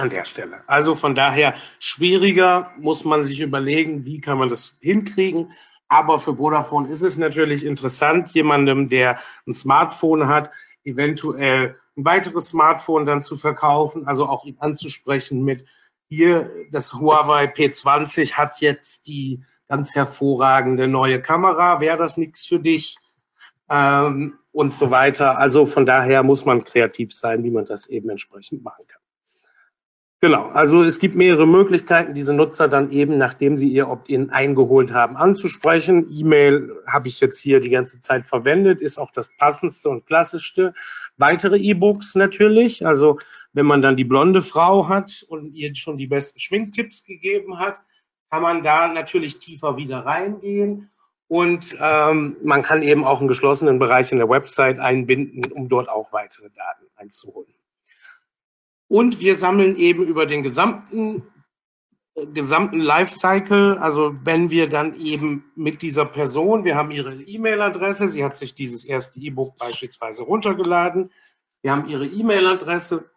an 0.00 0.10
der 0.10 0.24
Stelle. 0.24 0.62
Also 0.66 0.94
von 0.94 1.14
daher 1.14 1.54
schwieriger 1.78 2.72
muss 2.78 3.04
man 3.04 3.22
sich 3.22 3.40
überlegen, 3.40 4.04
wie 4.04 4.20
kann 4.20 4.38
man 4.38 4.48
das 4.48 4.78
hinkriegen. 4.80 5.52
Aber 5.88 6.18
für 6.18 6.36
Vodafone 6.36 6.88
ist 6.88 7.02
es 7.02 7.16
natürlich 7.16 7.64
interessant, 7.64 8.30
jemandem, 8.30 8.88
der 8.88 9.18
ein 9.46 9.54
Smartphone 9.54 10.28
hat, 10.28 10.50
eventuell 10.84 11.76
ein 11.96 12.04
weiteres 12.04 12.48
Smartphone 12.48 13.06
dann 13.06 13.22
zu 13.22 13.36
verkaufen, 13.36 14.06
also 14.06 14.26
auch 14.26 14.44
ihn 14.44 14.56
anzusprechen 14.60 15.44
mit 15.44 15.64
hier, 16.08 16.50
das 16.70 16.94
Huawei 16.94 17.44
P20 17.44 18.34
hat 18.34 18.60
jetzt 18.60 19.06
die 19.06 19.44
ganz 19.68 19.94
hervorragende 19.94 20.88
neue 20.88 21.22
Kamera, 21.22 21.80
wäre 21.80 21.96
das 21.96 22.16
nichts 22.16 22.46
für 22.46 22.58
dich 22.58 22.96
ähm, 23.70 24.38
und 24.50 24.74
so 24.74 24.90
weiter. 24.90 25.38
Also 25.38 25.66
von 25.66 25.86
daher 25.86 26.24
muss 26.24 26.44
man 26.44 26.64
kreativ 26.64 27.14
sein, 27.14 27.44
wie 27.44 27.52
man 27.52 27.64
das 27.64 27.86
eben 27.86 28.10
entsprechend 28.10 28.64
machen 28.64 28.84
kann. 28.88 28.99
Genau, 30.22 30.48
also 30.48 30.82
es 30.82 30.98
gibt 30.98 31.14
mehrere 31.14 31.46
Möglichkeiten, 31.46 32.12
diese 32.12 32.34
Nutzer 32.34 32.68
dann 32.68 32.90
eben, 32.90 33.16
nachdem 33.16 33.56
sie 33.56 33.70
ihr 33.70 33.88
Opt-in 33.88 34.28
eingeholt 34.28 34.92
haben, 34.92 35.16
anzusprechen. 35.16 36.06
E-Mail 36.12 36.76
habe 36.86 37.08
ich 37.08 37.20
jetzt 37.20 37.40
hier 37.40 37.58
die 37.60 37.70
ganze 37.70 38.00
Zeit 38.00 38.26
verwendet, 38.26 38.82
ist 38.82 38.98
auch 38.98 39.10
das 39.10 39.34
passendste 39.38 39.88
und 39.88 40.04
klassischste. 40.04 40.74
Weitere 41.16 41.56
E-Books 41.56 42.16
natürlich, 42.16 42.84
also 42.84 43.18
wenn 43.54 43.64
man 43.64 43.80
dann 43.80 43.96
die 43.96 44.04
blonde 44.04 44.42
Frau 44.42 44.90
hat 44.90 45.24
und 45.26 45.54
ihr 45.54 45.74
schon 45.74 45.96
die 45.96 46.06
besten 46.06 46.38
Schminktipps 46.38 47.06
gegeben 47.06 47.58
hat, 47.58 47.78
kann 48.30 48.42
man 48.42 48.62
da 48.62 48.88
natürlich 48.88 49.38
tiefer 49.38 49.78
wieder 49.78 50.04
reingehen 50.04 50.90
und 51.28 51.78
ähm, 51.80 52.36
man 52.42 52.62
kann 52.62 52.82
eben 52.82 53.04
auch 53.04 53.20
einen 53.20 53.28
geschlossenen 53.28 53.78
Bereich 53.78 54.12
in 54.12 54.18
der 54.18 54.28
Website 54.28 54.80
einbinden, 54.80 55.50
um 55.52 55.70
dort 55.70 55.88
auch 55.88 56.12
weitere 56.12 56.50
Daten 56.50 56.86
einzuholen. 56.96 57.54
Und 58.90 59.20
wir 59.20 59.36
sammeln 59.36 59.76
eben 59.76 60.04
über 60.04 60.26
den 60.26 60.42
gesamten 60.42 61.22
äh, 62.16 62.26
gesamten 62.26 62.80
Lifecycle, 62.80 63.78
also 63.78 64.14
wenn 64.24 64.50
wir 64.50 64.68
dann 64.68 64.96
eben 65.00 65.44
mit 65.54 65.80
dieser 65.80 66.04
Person, 66.04 66.64
wir 66.64 66.74
haben 66.74 66.90
ihre 66.90 67.14
E-Mail-Adresse, 67.14 68.08
sie 68.08 68.24
hat 68.24 68.36
sich 68.36 68.52
dieses 68.56 68.84
erste 68.84 69.20
E-Book 69.20 69.56
beispielsweise 69.56 70.24
runtergeladen, 70.24 71.12
wir 71.62 71.70
haben 71.70 71.88
ihre 71.88 72.04
E-Mail-Adresse, 72.04 73.08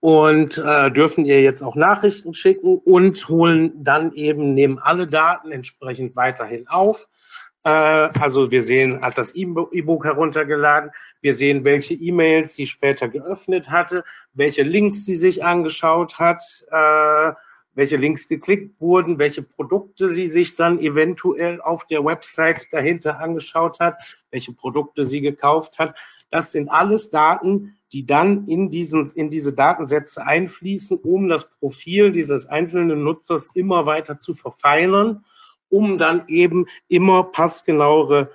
und 0.00 0.58
äh, 0.58 0.90
dürfen 0.90 1.24
ihr 1.24 1.42
jetzt 1.42 1.62
auch 1.62 1.76
Nachrichten 1.76 2.34
schicken 2.34 2.74
und 2.74 3.28
holen 3.28 3.84
dann 3.84 4.12
eben, 4.14 4.52
nehmen 4.52 4.80
alle 4.80 5.06
Daten 5.06 5.52
entsprechend 5.52 6.16
weiterhin 6.16 6.66
auf. 6.66 7.08
Äh, 7.64 7.70
also 7.70 8.50
wir 8.50 8.62
sehen, 8.62 9.02
hat 9.02 9.18
das 9.18 9.34
E-Book 9.34 10.04
heruntergeladen, 10.04 10.90
wir 11.20 11.34
sehen, 11.34 11.64
welche 11.64 11.94
E-Mails 11.94 12.54
sie 12.54 12.66
später 12.66 13.08
geöffnet 13.08 13.70
hatte, 13.70 14.04
welche 14.32 14.62
Links 14.62 15.04
sie 15.04 15.14
sich 15.14 15.44
angeschaut 15.44 16.18
hat, 16.18 16.42
äh, 16.70 17.32
welche 17.74 17.96
Links 17.96 18.28
geklickt 18.28 18.80
wurden, 18.80 19.18
welche 19.18 19.42
Produkte 19.42 20.08
sie 20.08 20.28
sich 20.28 20.56
dann 20.56 20.80
eventuell 20.80 21.60
auf 21.60 21.86
der 21.86 22.04
Website 22.04 22.66
dahinter 22.72 23.20
angeschaut 23.20 23.78
hat, 23.80 24.18
welche 24.30 24.52
Produkte 24.52 25.04
sie 25.04 25.20
gekauft 25.20 25.78
hat. 25.78 25.96
Das 26.30 26.52
sind 26.52 26.68
alles 26.68 27.10
Daten, 27.10 27.76
die 27.92 28.06
dann 28.06 28.46
in, 28.48 28.70
diesen, 28.70 29.10
in 29.12 29.30
diese 29.30 29.52
Datensätze 29.52 30.24
einfließen, 30.24 30.98
um 30.98 31.28
das 31.28 31.50
Profil 31.50 32.12
dieses 32.12 32.46
einzelnen 32.46 33.02
Nutzers 33.02 33.50
immer 33.54 33.86
weiter 33.86 34.18
zu 34.18 34.34
verfeinern, 34.34 35.24
um 35.70 35.96
dann 35.96 36.24
eben 36.28 36.66
immer 36.88 37.24
passgenauere 37.24 38.30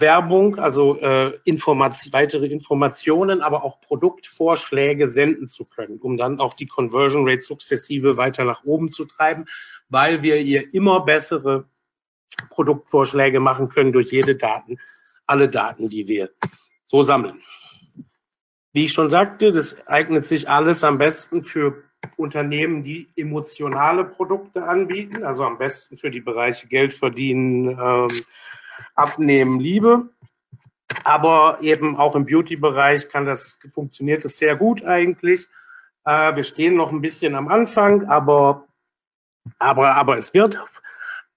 Werbung, 0.00 0.58
also 0.58 0.98
äh, 0.98 1.32
Information, 1.44 2.12
weitere 2.12 2.46
Informationen, 2.46 3.40
aber 3.40 3.64
auch 3.64 3.80
Produktvorschläge 3.80 5.06
senden 5.06 5.46
zu 5.46 5.64
können, 5.64 5.98
um 5.98 6.16
dann 6.16 6.40
auch 6.40 6.54
die 6.54 6.66
Conversion 6.66 7.28
Rate 7.28 7.42
sukzessive 7.42 8.16
weiter 8.16 8.44
nach 8.44 8.64
oben 8.64 8.90
zu 8.90 9.04
treiben, 9.04 9.46
weil 9.88 10.22
wir 10.22 10.40
ihr 10.40 10.74
immer 10.74 11.04
bessere 11.04 11.68
Produktvorschläge 12.50 13.38
machen 13.38 13.68
können 13.68 13.92
durch 13.92 14.10
jede 14.10 14.34
Daten, 14.34 14.78
alle 15.26 15.48
Daten, 15.48 15.88
die 15.88 16.08
wir 16.08 16.30
so 16.84 17.04
sammeln. 17.04 17.40
Wie 18.72 18.86
ich 18.86 18.92
schon 18.92 19.10
sagte, 19.10 19.52
das 19.52 19.86
eignet 19.86 20.26
sich 20.26 20.48
alles 20.48 20.82
am 20.82 20.98
besten 20.98 21.44
für 21.44 21.84
Unternehmen, 22.16 22.82
die 22.82 23.08
emotionale 23.16 24.04
Produkte 24.04 24.64
anbieten, 24.64 25.24
also 25.24 25.44
am 25.44 25.58
besten 25.58 25.96
für 25.96 26.10
die 26.10 26.20
Bereiche 26.20 26.66
Geld 26.68 26.92
verdienen, 26.92 27.68
ähm, 27.68 28.08
abnehmen, 28.94 29.60
Liebe. 29.60 30.08
Aber 31.04 31.58
eben 31.60 31.96
auch 31.96 32.14
im 32.14 32.26
Beauty-Bereich 32.26 33.08
kann 33.08 33.26
das, 33.26 33.58
funktioniert 33.70 34.24
das 34.24 34.38
sehr 34.38 34.56
gut 34.56 34.84
eigentlich. 34.84 35.46
Äh, 36.04 36.36
wir 36.36 36.44
stehen 36.44 36.76
noch 36.76 36.92
ein 36.92 37.00
bisschen 37.00 37.34
am 37.34 37.48
Anfang, 37.48 38.06
aber, 38.06 38.66
aber, 39.58 39.96
aber 39.96 40.16
es 40.16 40.32
wird. 40.32 40.58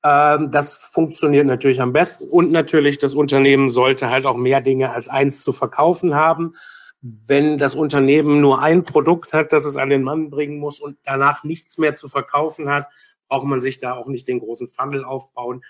Ähm, 0.03 0.51
das 0.51 0.75
funktioniert 0.75 1.47
natürlich 1.47 1.81
am 1.81 1.93
besten. 1.93 2.29
Und 2.29 2.51
natürlich, 2.51 2.97
das 2.97 3.15
Unternehmen 3.15 3.69
sollte 3.69 4.09
halt 4.09 4.25
auch 4.25 4.37
mehr 4.37 4.61
Dinge 4.61 4.91
als 4.91 5.09
eins 5.09 5.43
zu 5.43 5.51
verkaufen 5.51 6.15
haben 6.15 6.55
wenn 7.01 7.57
das 7.57 7.75
Unternehmen 7.75 8.41
nur 8.41 8.61
ein 8.61 8.83
Produkt 8.83 9.33
hat, 9.33 9.53
das 9.53 9.65
es 9.65 9.77
an 9.77 9.89
den 9.89 10.03
Mann 10.03 10.29
bringen 10.29 10.59
muss 10.59 10.79
und 10.79 10.97
danach 11.03 11.43
nichts 11.43 11.77
mehr 11.77 11.95
zu 11.95 12.07
verkaufen 12.07 12.69
hat, 12.69 12.87
braucht 13.27 13.45
man 13.45 13.61
sich 13.61 13.79
da 13.79 13.93
auch 13.93 14.07
nicht 14.07 14.27
den 14.27 14.39
großen 14.39 14.67
Funnel 14.67 15.03
aufbauen. 15.03 15.63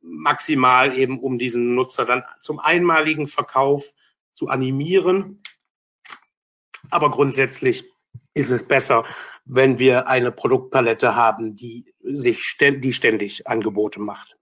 Maximal 0.00 0.96
eben, 0.96 1.20
um 1.20 1.38
diesen 1.38 1.74
Nutzer 1.74 2.04
dann 2.04 2.22
zum 2.38 2.58
einmaligen 2.58 3.26
Verkauf 3.26 3.92
zu 4.32 4.48
animieren. 4.48 5.42
Aber 6.90 7.10
grundsätzlich 7.10 7.84
ist 8.34 8.50
es 8.50 8.66
besser, 8.66 9.04
wenn 9.44 9.78
wir 9.78 10.06
eine 10.08 10.32
Produktpalette 10.32 11.16
haben, 11.16 11.56
die 11.56 11.94
sich 12.02 12.44
ständig, 12.44 12.82
die 12.82 12.92
ständig 12.92 13.46
Angebote 13.48 14.00
macht. 14.00 14.36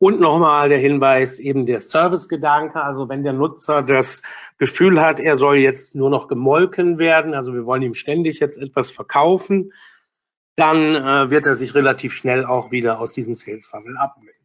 Und 0.00 0.20
nochmal 0.20 0.68
der 0.68 0.78
Hinweis, 0.78 1.40
eben 1.40 1.66
der 1.66 1.80
Servicegedanke, 1.80 2.80
also 2.80 3.08
wenn 3.08 3.24
der 3.24 3.32
Nutzer 3.32 3.82
das 3.82 4.22
Gefühl 4.56 5.00
hat, 5.00 5.18
er 5.18 5.36
soll 5.36 5.56
jetzt 5.56 5.96
nur 5.96 6.08
noch 6.08 6.28
gemolken 6.28 6.98
werden, 6.98 7.34
also 7.34 7.52
wir 7.52 7.66
wollen 7.66 7.82
ihm 7.82 7.94
ständig 7.94 8.38
jetzt 8.38 8.58
etwas 8.58 8.92
verkaufen, 8.92 9.72
dann 10.54 10.94
äh, 10.94 11.30
wird 11.30 11.46
er 11.46 11.56
sich 11.56 11.74
relativ 11.74 12.14
schnell 12.14 12.44
auch 12.44 12.70
wieder 12.70 13.00
aus 13.00 13.12
diesem 13.12 13.34
Sales 13.34 13.66
Funnel 13.66 13.96
abmelden. 13.96 14.37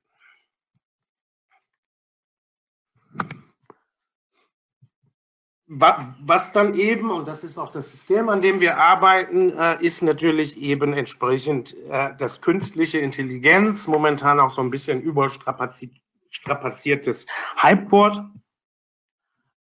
Was 5.76 6.52
dann 6.52 6.76
eben, 6.76 7.10
und 7.12 7.28
das 7.28 7.44
ist 7.44 7.58
auch 7.58 7.72
das 7.72 7.90
System, 7.90 8.30
an 8.30 8.42
dem 8.42 8.60
wir 8.60 8.78
arbeiten, 8.78 9.58
äh, 9.58 9.84
ist 9.84 10.04
natürlich 10.04 10.62
eben 10.62 10.94
entsprechend 10.94 11.76
äh, 11.90 12.12
das 12.18 12.42
künstliche 12.42 13.00
Intelligenz, 13.00 13.88
momentan 13.88 14.40
auch 14.40 14.52
so 14.52 14.62
ein 14.62 14.70
bisschen 14.70 15.02
überstrapaziertes 15.02 17.26
Hypeboard. 17.58 18.18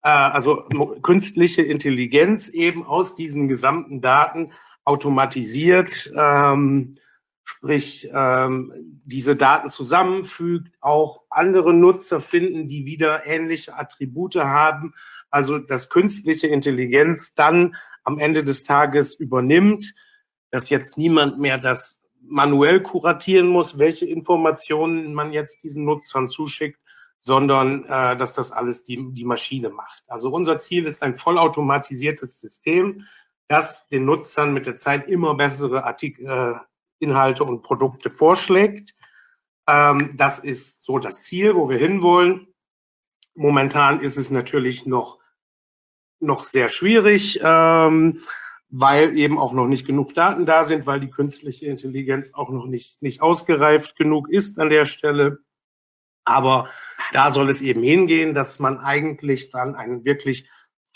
Äh, 0.03 0.09
also 0.09 0.65
künstliche 1.03 1.61
Intelligenz 1.63 2.49
eben 2.49 2.87
aus 2.87 3.15
diesen 3.15 3.49
gesamten 3.49 4.01
Daten 4.01 4.53
automatisiert, 4.85 6.11
ähm, 6.17 6.97
sprich 7.51 8.09
ähm, 8.13 9.01
diese 9.05 9.35
Daten 9.35 9.71
zusammenfügt, 9.71 10.71
auch 10.81 11.23
andere 11.31 11.73
Nutzer 11.73 12.21
finden, 12.21 12.67
die 12.67 12.85
wieder 12.85 13.27
ähnliche 13.27 13.77
Attribute 13.77 14.37
haben 14.37 14.95
also 15.31 15.59
dass 15.59 15.91
künstliche 15.91 16.47
Intelligenz 16.47 17.35
dann 17.35 17.77
am 18.05 18.19
Ende 18.19 18.45
des 18.45 18.65
Tages 18.65 19.15
übernimmt, 19.15 19.95
dass 20.51 20.71
jetzt 20.71 20.97
niemand 20.97 21.39
mehr 21.39 21.59
das 21.59 22.07
manuell 22.21 22.83
kuratieren 22.83 23.49
muss, 23.49 23.79
welche 23.79 24.07
Informationen 24.07 25.15
man 25.15 25.33
jetzt 25.33 25.63
diesen 25.63 25.85
Nutzern 25.85 26.29
zuschickt, 26.29 26.81
sondern 27.21 27.85
äh, 27.85 28.17
dass 28.17 28.33
das 28.33 28.53
alles 28.53 28.83
die, 28.85 29.13
die 29.13 29.25
Maschine 29.25 29.71
macht. 29.71 30.03
Also 30.09 30.31
unser 30.31 30.59
Ziel 30.59 30.87
ist 30.87 31.03
ein 31.03 31.15
vollautomatisiertes 31.15 32.41
System, 32.41 33.05
das 33.49 33.89
den 33.89 34.05
Nutzern 34.05 34.53
mit 34.53 34.67
der 34.67 34.77
Zeit 34.77 35.09
immer 35.09 35.35
bessere 35.35 35.85
Artikel, 35.85 36.27
äh, 36.27 36.55
Inhalte 36.99 37.45
und 37.45 37.63
Produkte 37.63 38.11
vorschlägt. 38.11 38.95
Ähm, 39.67 40.15
das 40.17 40.39
ist 40.39 40.85
so 40.85 40.99
das 40.99 41.23
Ziel, 41.23 41.55
wo 41.55 41.69
wir 41.69 41.79
hinwollen. 41.79 42.49
Momentan 43.35 44.01
ist 44.01 44.17
es 44.17 44.31
natürlich 44.31 44.87
noch, 44.87 45.19
noch 46.21 46.43
sehr 46.43 46.69
schwierig, 46.69 47.41
ähm, 47.43 48.21
weil 48.71 49.17
eben 49.17 49.39
auch 49.39 49.53
noch 49.53 49.67
nicht 49.67 49.87
genug 49.87 50.15
Daten 50.15 50.47
da 50.47 50.65
sind, 50.65 50.87
weil 50.87 51.01
die 51.01 51.11
künstliche 51.11 51.67
Intelligenz 51.67 52.35
auch 52.35 52.51
noch 52.51 52.67
nicht, 52.67 53.03
nicht 53.03 53.23
ausgereift 53.23 53.97
genug 53.97 54.29
ist 54.29 54.59
an 54.59 54.69
der 54.69 54.85
Stelle. 54.85 55.39
Aber 56.25 56.69
da 57.13 57.33
soll 57.33 57.49
es 57.49 57.63
eben 57.63 57.83
hingehen, 57.83 58.35
dass 58.35 58.59
man 58.59 58.79
eigentlich 58.79 59.51
dann 59.51 59.75
ein 59.75 60.05
wirklich 60.05 60.49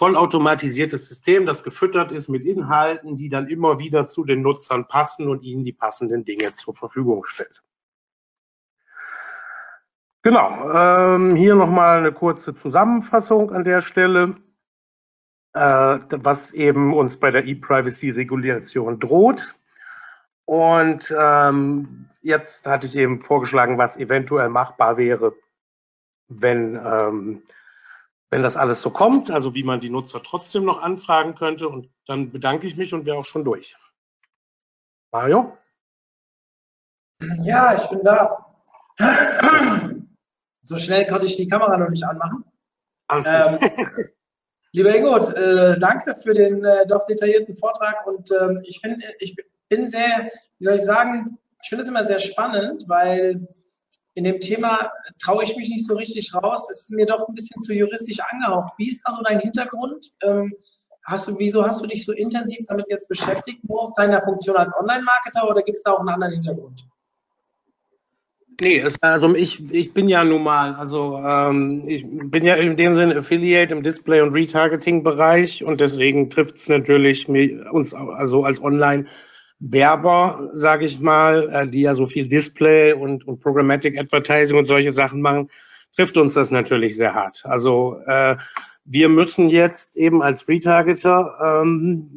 vollautomatisiertes 0.03 1.07
System, 1.09 1.47
das 1.47 1.63
gefüttert 1.63 2.11
ist 2.11 2.29
mit 2.29 2.45
Inhalten, 2.45 3.15
die 3.15 3.29
dann 3.29 3.47
immer 3.47 3.79
wieder 3.79 4.09
zu 4.09 4.25
den 4.25 4.43
Nutzern 4.43 4.89
passen 4.89 5.29
und 5.29 5.45
ihnen 5.45 5.63
die 5.63 5.73
passenden 5.73 6.25
Dinge 6.25 6.53
zur 6.57 6.75
Verfügung 6.75 7.23
stellt. 7.25 7.63
Genau, 10.23 10.73
ähm, 10.73 11.37
hier 11.37 11.55
nochmal 11.55 11.99
eine 11.99 12.11
kurze 12.11 12.53
Zusammenfassung 12.53 13.53
an 13.53 13.63
der 13.63 13.81
Stelle, 13.81 14.35
äh, 15.53 15.61
was 16.11 16.51
eben 16.51 16.95
uns 16.95 17.17
bei 17.17 17.31
der 17.31 17.47
E-Privacy-Regulation 17.47 18.99
droht. 18.99 19.55
Und 20.47 21.15
ähm, 21.17 22.09
jetzt 22.23 22.67
hatte 22.67 22.89
ich 22.89 22.97
eben 22.97 23.23
vorgeschlagen, 23.23 23.79
was 23.79 23.97
eventuell 23.97 24.49
machbar 24.49 24.97
wäre, 24.97 25.33
wenn, 26.27 26.75
ähm, 26.75 27.43
wenn 28.33 28.43
das 28.43 28.57
alles 28.57 28.81
so 28.81 28.89
kommt, 28.89 29.31
also 29.31 29.55
wie 29.55 29.63
man 29.63 29.81
die 29.81 29.91
Nutzer 29.91 30.23
trotzdem 30.23 30.65
noch 30.65 30.81
anfragen 30.81 31.35
könnte. 31.35 31.69
Und 31.69 31.91
dann 32.07 32.33
bedanke 32.33 32.67
ich 32.67 32.79
mich 32.79 32.95
und 32.95 33.05
wäre 33.05 33.19
auch 33.19 33.27
schon 33.27 33.45
durch. 33.45 33.77
Mario? 35.13 35.59
Ja, 37.43 37.75
ich 37.75 37.87
bin 37.91 38.01
da. 38.03 38.57
So 40.63 40.79
schnell 40.79 41.07
konnte 41.07 41.27
ich 41.27 41.37
die 41.37 41.47
Kamera 41.47 41.77
noch 41.77 41.91
nicht 41.91 42.05
anmachen. 42.05 42.43
Alles 43.07 43.27
gut. 43.27 43.61
Ähm, 43.71 44.09
lieber 44.73 44.97
Ingo, 44.97 45.19
äh, 45.33 45.79
danke 45.79 46.15
für 46.15 46.33
den 46.33 46.65
äh, 46.65 46.87
doch 46.87 47.05
detaillierten 47.05 47.55
Vortrag 47.55 48.07
und 48.07 48.31
ähm, 48.31 48.63
ich, 48.65 48.81
bin, 48.81 49.03
ich 49.19 49.37
bin 49.69 49.91
sehr, 49.91 50.31
wie 50.59 50.65
soll 50.65 50.77
ich 50.77 50.85
sagen, 50.85 51.37
ich 51.63 51.69
finde 51.69 51.83
es 51.83 51.89
immer 51.89 52.05
sehr 52.05 52.19
spannend, 52.19 52.85
weil 52.89 53.47
in 54.15 54.25
dem 54.25 54.41
Thema 54.41 54.91
traue 55.23 55.45
ich 55.45 55.57
mich 55.57 55.69
nicht 55.69 55.87
so 55.87 55.95
richtig 55.95 56.35
raus. 56.35 56.69
Ist 56.71 56.91
mir 56.91 57.07
doch 57.07 57.29
ein 57.29 57.35
bisschen 57.35 57.61
zu 57.61 57.75
juristisch 57.75 58.21
angehaucht. 58.21 58.75
Wie 58.79 58.89
ist 58.89 59.07
also 59.07 59.23
dein 59.23 59.41
Hintergrund? 59.41 60.13
Ähm, 60.23 60.55
hast 61.05 61.29
du, 61.29 61.39
wieso 61.39 61.65
hast 61.65 61.83
du 61.83 61.87
dich 61.87 62.05
so 62.05 62.13
intensiv 62.13 62.67
damit 62.69 62.87
jetzt 62.89 63.09
beschäftigt? 63.09 63.67
Nur 63.69 63.83
aus 63.83 63.95
deiner 63.95 64.23
Funktion 64.23 64.57
als 64.57 64.75
Online-Marketer 64.79 65.49
oder 65.49 65.63
gibt 65.63 65.79
es 65.79 65.83
da 65.83 65.93
auch 65.93 66.01
einen 66.01 66.11
anderen 66.11 66.35
Hintergrund? 66.35 66.87
Nee, 68.61 68.85
also 69.01 69.35
ich, 69.35 69.73
ich 69.73 69.93
bin 69.93 70.09
ja 70.09 70.23
nun 70.23 70.45
mal, 70.45 70.75
also 70.75 71.19
ähm, 71.19 71.83
ich 71.87 72.07
bin 72.07 72.45
ja 72.45 72.55
in 72.55 72.77
dem 72.77 72.95
Sinne 72.95 73.17
Affiliate 73.17 73.75
im 73.75 73.83
Display- 73.83 74.21
und 74.21 74.35
Retargeting-Bereich 74.35 75.65
und 75.65 75.81
deswegen 75.81 76.31
trifft 76.31 76.57
es 76.57 76.69
natürlich 76.69 77.29
uns 77.29 77.95
also 77.95 78.45
als 78.45 78.61
Online-Werber, 79.63 80.51
sage 80.55 80.85
ich 80.85 81.01
mal, 81.01 81.49
äh, 81.51 81.67
die 81.67 81.83
ja 81.83 81.95
so 81.95 82.07
viel 82.07 82.29
Display 82.29 82.93
und, 82.93 83.27
und 83.27 83.41
Programmatic 83.41 83.99
Advertising 83.99 84.59
und 84.59 84.67
solche 84.67 84.93
Sachen 84.93 85.21
machen, 85.21 85.51
trifft 85.95 86.17
uns 86.17 86.35
das 86.35 86.51
natürlich 86.51 86.97
sehr 86.97 87.15
hart. 87.15 87.43
Also 87.45 87.99
äh, 88.07 88.37
wir 88.85 89.09
müssen 89.09 89.49
jetzt 89.49 89.97
eben 89.97 90.23
als 90.23 90.49
Retargeter 90.49 91.61
ähm, 91.63 92.11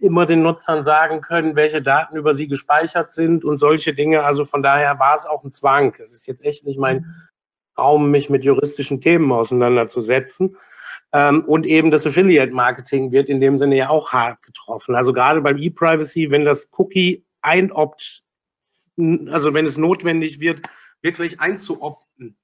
immer 0.00 0.26
den 0.26 0.42
Nutzern 0.42 0.82
sagen 0.82 1.20
können, 1.20 1.56
welche 1.56 1.82
Daten 1.82 2.16
über 2.16 2.34
sie 2.34 2.48
gespeichert 2.48 3.12
sind 3.12 3.44
und 3.44 3.58
solche 3.58 3.94
Dinge. 3.94 4.24
Also 4.24 4.44
von 4.44 4.62
daher 4.62 4.98
war 4.98 5.14
es 5.16 5.26
auch 5.26 5.44
ein 5.44 5.50
Zwang. 5.50 5.94
Es 5.98 6.12
ist 6.12 6.26
jetzt 6.26 6.44
echt 6.44 6.66
nicht 6.66 6.78
mein 6.78 7.14
Raum, 7.76 8.10
mich 8.10 8.30
mit 8.30 8.44
juristischen 8.44 9.00
Themen 9.00 9.30
auseinanderzusetzen. 9.30 10.56
Ähm, 11.12 11.44
und 11.44 11.66
eben 11.66 11.90
das 11.90 12.06
Affiliate-Marketing 12.06 13.12
wird 13.12 13.28
in 13.28 13.40
dem 13.40 13.56
Sinne 13.58 13.76
ja 13.76 13.88
auch 13.88 14.12
hart 14.12 14.42
getroffen. 14.42 14.94
Also 14.94 15.12
gerade 15.12 15.40
beim 15.40 15.56
E-Privacy, 15.56 16.30
wenn 16.30 16.44
das 16.44 16.70
Cookie 16.76 17.24
einopt, 17.40 18.22
also 18.96 19.54
wenn 19.54 19.64
es 19.64 19.78
notwendig 19.78 20.40
wird, 20.40 20.62
wirklich 21.00 21.40
einzuopten, 21.40 22.36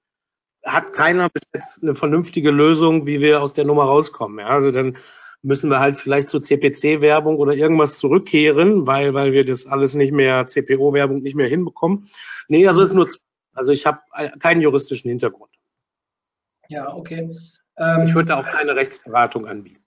hat 0.64 0.92
keiner 0.94 1.28
bis 1.28 1.42
jetzt 1.52 1.82
eine 1.82 1.94
vernünftige 1.94 2.50
Lösung, 2.50 3.06
wie 3.06 3.20
wir 3.20 3.42
aus 3.42 3.52
der 3.52 3.66
Nummer 3.66 3.84
rauskommen. 3.84 4.38
Ja, 4.38 4.46
also 4.46 4.70
dann 4.70 4.96
müssen 5.42 5.68
wir 5.68 5.78
halt 5.78 5.96
vielleicht 5.96 6.30
zur 6.30 6.40
CPC-Werbung 6.40 7.36
oder 7.36 7.54
irgendwas 7.54 7.98
zurückkehren, 7.98 8.86
weil, 8.86 9.12
weil 9.12 9.32
wir 9.32 9.44
das 9.44 9.66
alles 9.66 9.94
nicht 9.94 10.12
mehr, 10.12 10.46
CPO-Werbung 10.46 11.20
nicht 11.20 11.36
mehr 11.36 11.48
hinbekommen. 11.48 12.06
Nee, 12.48 12.66
also 12.66 12.82
ist 12.82 12.94
nur, 12.94 13.06
also 13.52 13.70
ich 13.70 13.84
habe 13.84 14.00
keinen 14.38 14.62
juristischen 14.62 15.10
Hintergrund. 15.10 15.50
Ja, 16.68 16.94
okay. 16.94 17.30
Ähm, 17.78 18.06
ich 18.06 18.14
würde 18.14 18.36
auch 18.36 18.46
keine 18.46 18.74
Rechtsberatung 18.76 19.46
anbieten. 19.46 19.82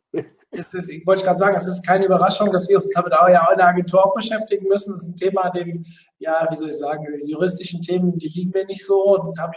Ist, 0.51 0.73
ich 0.89 1.05
wollte 1.05 1.23
gerade 1.23 1.37
sagen, 1.37 1.55
es 1.55 1.67
ist 1.67 1.85
keine 1.85 2.05
Überraschung, 2.05 2.51
dass 2.51 2.69
wir 2.69 2.81
uns 2.81 2.91
damit 2.93 3.13
auch 3.13 3.27
ja 3.27 3.47
in 3.51 3.57
der 3.57 3.67
Agentur 3.67 4.05
auch 4.05 4.15
beschäftigen 4.15 4.67
müssen. 4.67 4.93
Das 4.93 5.03
ist 5.03 5.09
ein 5.09 5.15
Thema, 5.15 5.49
dem, 5.49 5.85
ja, 6.19 6.47
wie 6.49 6.55
soll 6.55 6.69
ich 6.69 6.77
sagen, 6.77 7.05
diese 7.13 7.29
juristischen 7.29 7.81
Themen, 7.81 8.17
die 8.17 8.29
liegen 8.29 8.51
mir 8.51 8.65
nicht 8.65 8.85
so 8.85 9.19
und 9.19 9.39
habe 9.39 9.53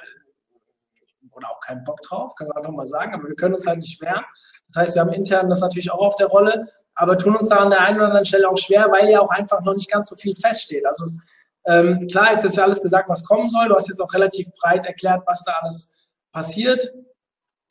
oder 1.32 1.50
auch 1.50 1.60
keinen 1.60 1.84
Bock 1.84 2.02
drauf, 2.02 2.34
kann 2.34 2.48
man 2.48 2.56
einfach 2.56 2.72
mal 2.72 2.86
sagen, 2.86 3.14
aber 3.14 3.28
wir 3.28 3.36
können 3.36 3.54
uns 3.54 3.66
halt 3.66 3.78
nicht 3.78 4.00
wehren. 4.00 4.24
Das 4.66 4.76
heißt, 4.76 4.94
wir 4.94 5.02
haben 5.02 5.12
intern 5.12 5.48
das 5.48 5.60
natürlich 5.60 5.90
auch 5.90 6.00
auf 6.00 6.16
der 6.16 6.26
Rolle, 6.26 6.66
aber 6.94 7.16
tun 7.16 7.36
uns 7.36 7.48
da 7.48 7.56
an 7.56 7.70
der 7.70 7.80
einen 7.80 7.96
oder 7.96 8.06
anderen 8.06 8.26
Stelle 8.26 8.48
auch 8.48 8.58
schwer, 8.58 8.90
weil 8.90 9.08
ja 9.08 9.20
auch 9.20 9.30
einfach 9.30 9.62
noch 9.62 9.74
nicht 9.74 9.90
ganz 9.90 10.08
so 10.08 10.16
viel 10.16 10.34
feststeht. 10.34 10.84
Also 10.86 11.04
es, 11.04 11.18
ähm, 11.66 12.08
klar, 12.08 12.32
jetzt 12.32 12.44
ist 12.44 12.56
ja 12.56 12.64
alles 12.64 12.82
gesagt, 12.82 13.08
was 13.08 13.24
kommen 13.24 13.48
soll. 13.50 13.68
Du 13.68 13.74
hast 13.74 13.88
jetzt 13.88 14.00
auch 14.00 14.12
relativ 14.12 14.48
breit 14.60 14.84
erklärt, 14.86 15.22
was 15.26 15.44
da 15.44 15.52
alles 15.60 15.96
passiert. 16.32 16.92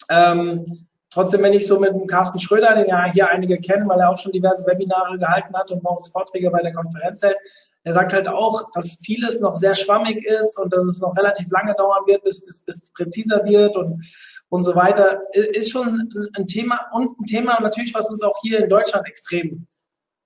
Ähm, 0.10 0.88
trotzdem, 1.12 1.44
wenn 1.44 1.54
ich 1.54 1.68
so 1.68 1.80
mit 1.80 1.92
dem 1.92 2.08
Carsten 2.08 2.40
Schröder, 2.40 2.76
den 2.76 2.88
ja 2.88 3.06
hier 3.06 3.30
einige 3.30 3.60
kennen, 3.60 3.88
weil 3.88 4.00
er 4.00 4.10
auch 4.10 4.18
schon 4.18 4.32
diverse 4.32 4.66
Webinare 4.66 5.18
gehalten 5.18 5.56
hat 5.56 5.72
und 5.72 5.82
uns 5.82 6.10
Vorträge 6.10 6.50
bei 6.52 6.62
der 6.62 6.74
Konferenz 6.74 7.22
hält, 7.22 7.38
er 7.84 7.94
sagt 7.94 8.14
halt 8.14 8.28
auch, 8.28 8.70
dass 8.74 9.00
vieles 9.04 9.40
noch 9.40 9.56
sehr 9.56 9.76
schwammig 9.76 10.26
ist 10.26 10.60
und 10.60 10.74
dass 10.74 10.86
es 10.86 11.00
noch 11.00 11.16
relativ 11.16 11.50
lange 11.50 11.74
dauern 11.76 12.06
wird, 12.08 12.24
bis 12.24 12.46
es 12.48 12.66
bis 12.66 12.92
präziser 12.92 13.44
wird 13.46 13.78
und, 13.78 14.04
und 14.50 14.64
so 14.64 14.76
weiter. 14.76 15.22
Ist 15.34 15.72
schon 15.72 16.30
ein 16.34 16.46
Thema 16.46 16.88
und 16.92 17.18
ein 17.20 17.26
Thema 17.26 17.60
natürlich, 17.62 17.94
was 17.94 18.10
uns 18.10 18.22
auch 18.22 18.38
hier 18.42 18.60
in 18.60 18.70
Deutschland 18.70 19.08
extrem 19.08 19.66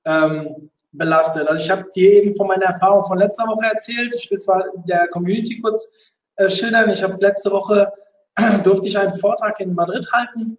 ähm, 0.06 0.72
belastet. 0.94 1.48
Also 1.48 1.64
ich 1.64 1.70
habe 1.70 1.86
dir 1.96 2.12
eben 2.14 2.36
von 2.36 2.48
meiner 2.48 2.66
Erfahrung 2.66 3.04
von 3.04 3.18
letzter 3.18 3.48
Woche 3.48 3.66
erzählt. 3.72 4.16
Ich 4.16 4.30
will 4.32 4.40
zwar 4.40 4.66
der 4.86 5.08
Community 5.10 5.60
kurz 5.62 6.12
äh, 6.38 6.50
schildern. 6.50 6.90
Ich 6.90 7.04
habe 7.04 7.18
letzte 7.20 7.52
Woche 7.52 7.92
durfte 8.64 8.88
ich 8.88 8.98
einen 8.98 9.14
Vortrag 9.14 9.60
in 9.60 9.74
Madrid 9.74 10.08
halten 10.12 10.58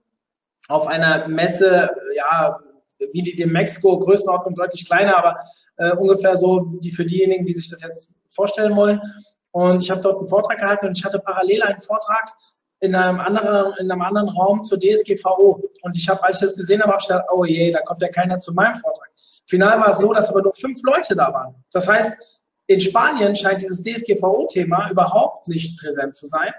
auf 0.69 0.87
einer 0.87 1.29
Messe, 1.29 1.91
ja, 2.17 2.59
wie 3.13 3.23
die 3.23 3.35
dem 3.35 3.53
Mexiko, 3.53 3.99
Größenordnung 3.99 4.55
deutlich 4.55 4.87
kleiner, 4.87 5.19
aber 5.19 5.39
äh, 5.77 5.93
ungefähr 5.93 6.37
so 6.37 6.61
die 6.81 6.93
für 6.93 7.05
diejenigen, 7.05 7.45
die 7.45 7.55
sich 7.55 7.69
das 7.69 7.83
jetzt 7.83 8.17
vorstellen 8.29 8.77
wollen. 8.77 9.01
Und 9.51 9.83
ich 9.83 9.91
habe 9.91 10.01
dort 10.01 10.19
einen 10.19 10.29
Vortrag 10.29 10.59
gehalten 10.59 10.87
und 10.87 10.99
ich 10.99 11.05
hatte 11.05 11.19
parallel 11.19 11.63
einen 11.63 11.81
Vortrag 11.81 12.33
in 12.81 12.95
einem 12.95 13.21
anderen, 13.21 13.75
in 13.79 13.91
einem 13.91 14.03
anderen 14.03 14.29
Raum 14.29 14.63
zur 14.63 14.79
DSGVO. 14.79 15.63
Und 15.83 15.97
ich 15.97 16.09
habe, 16.09 16.23
als 16.25 16.37
ich 16.37 16.49
das 16.49 16.57
gesehen 16.57 16.83
habe, 16.83 16.93
habe 16.93 17.01
ich 17.03 17.09
gedacht, 17.09 17.27
oh 17.33 17.45
je, 17.45 17.71
da 17.71 17.81
kommt 17.83 18.03
ja 18.03 18.09
keiner 18.09 18.39
zu 18.39 18.53
meinem 18.53 18.77
Vortrag. 18.77 19.11
Final 19.47 19.79
war 19.81 19.91
es 19.91 19.99
so, 19.99 20.13
dass 20.13 20.31
aber 20.31 20.43
nur 20.43 20.55
fünf 20.55 20.81
Leute 20.83 21.15
da 21.15 21.33
waren. 21.33 21.55
Das 21.73 21.87
heißt, 21.87 22.17
in 22.67 22.81
Spanien 22.81 23.37
scheint 23.37 23.61
dieses 23.63 23.83
DSGVO-Thema 23.83 24.91
überhaupt 24.91 25.49
nicht 25.49 25.79
präsent 25.79 26.15
zu 26.15 26.27
sein. 26.27 26.53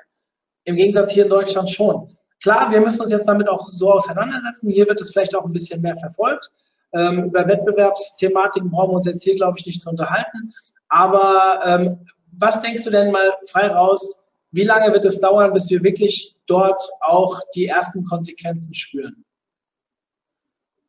Im 0.66 0.76
Gegensatz 0.76 1.12
hier 1.12 1.24
in 1.24 1.30
Deutschland 1.30 1.70
schon. 1.70 2.10
Klar, 2.42 2.72
wir 2.72 2.82
müssen 2.82 3.02
uns 3.02 3.12
jetzt 3.12 3.28
damit 3.28 3.48
auch 3.48 3.68
so 3.70 3.92
auseinandersetzen. 3.92 4.70
Hier 4.70 4.88
wird 4.88 5.02
es 5.02 5.12
vielleicht 5.12 5.36
auch 5.36 5.46
ein 5.46 5.54
bisschen 5.54 5.82
mehr 5.82 5.96
verfolgt. 5.96 6.52
Ähm, 6.94 7.26
über 7.26 7.48
Wettbewerbsthematiken 7.48 8.70
brauchen 8.70 8.92
wir 8.92 8.96
uns 8.98 9.06
jetzt 9.06 9.24
hier, 9.24 9.36
glaube 9.36 9.58
ich, 9.58 9.66
nicht 9.66 9.82
zu 9.82 9.90
unterhalten. 9.90 10.54
Aber 10.90 11.62
ähm, 11.66 12.06
was 12.38 12.62
denkst 12.62 12.84
du 12.84 12.90
denn 12.90 13.12
mal 13.12 13.34
frei 13.48 13.68
raus? 13.68 14.24
Wie 14.52 14.64
lange 14.64 14.94
wird 14.94 15.06
es 15.06 15.20
dauern, 15.20 15.54
bis 15.54 15.70
wir 15.70 15.84
wirklich 15.84 16.36
dort 16.48 16.82
auch 17.02 17.40
die 17.56 17.66
ersten 17.66 18.04
Konsequenzen 18.04 18.74
spüren? 18.74 19.25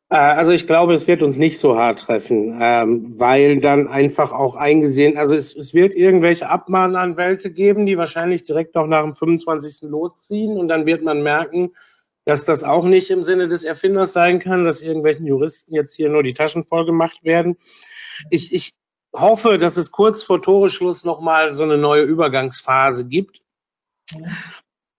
Äh, 0.09 0.15
also 0.15 0.51
ich 0.51 0.67
glaube, 0.67 0.93
es 0.93 1.07
wird 1.07 1.21
uns 1.21 1.37
nicht 1.37 1.59
so 1.59 1.77
hart 1.77 1.99
treffen, 1.99 2.57
ähm, 2.61 3.19
weil 3.19 3.59
dann 3.59 3.87
einfach 3.87 4.31
auch 4.31 4.55
eingesehen, 4.55 5.17
also 5.17 5.35
es, 5.35 5.55
es 5.55 5.73
wird 5.73 5.95
irgendwelche 5.95 6.49
Abmahnanwälte 6.49 7.51
geben, 7.51 7.85
die 7.85 7.97
wahrscheinlich 7.97 8.45
direkt 8.45 8.75
noch 8.75 8.87
nach 8.87 9.03
dem 9.03 9.15
25. 9.15 9.89
losziehen 9.89 10.57
und 10.57 10.67
dann 10.67 10.85
wird 10.85 11.03
man 11.03 11.21
merken, 11.23 11.71
dass 12.25 12.43
das 12.43 12.63
auch 12.63 12.83
nicht 12.83 13.09
im 13.09 13.23
Sinne 13.23 13.47
des 13.47 13.63
Erfinders 13.63 14.13
sein 14.13 14.39
kann, 14.39 14.65
dass 14.65 14.81
irgendwelchen 14.81 15.25
Juristen 15.25 15.73
jetzt 15.73 15.95
hier 15.95 16.09
nur 16.09 16.23
die 16.23 16.33
Taschen 16.33 16.63
voll 16.63 16.85
gemacht 16.85 17.23
werden. 17.23 17.57
Ich, 18.29 18.53
ich 18.53 18.71
hoffe, 19.15 19.57
dass 19.57 19.77
es 19.77 19.91
kurz 19.91 20.23
vor 20.23 20.41
Toreschluss 20.41 21.05
nochmal 21.05 21.53
so 21.53 21.63
eine 21.63 21.77
neue 21.77 22.03
Übergangsphase 22.03 23.05
gibt. 23.05 23.41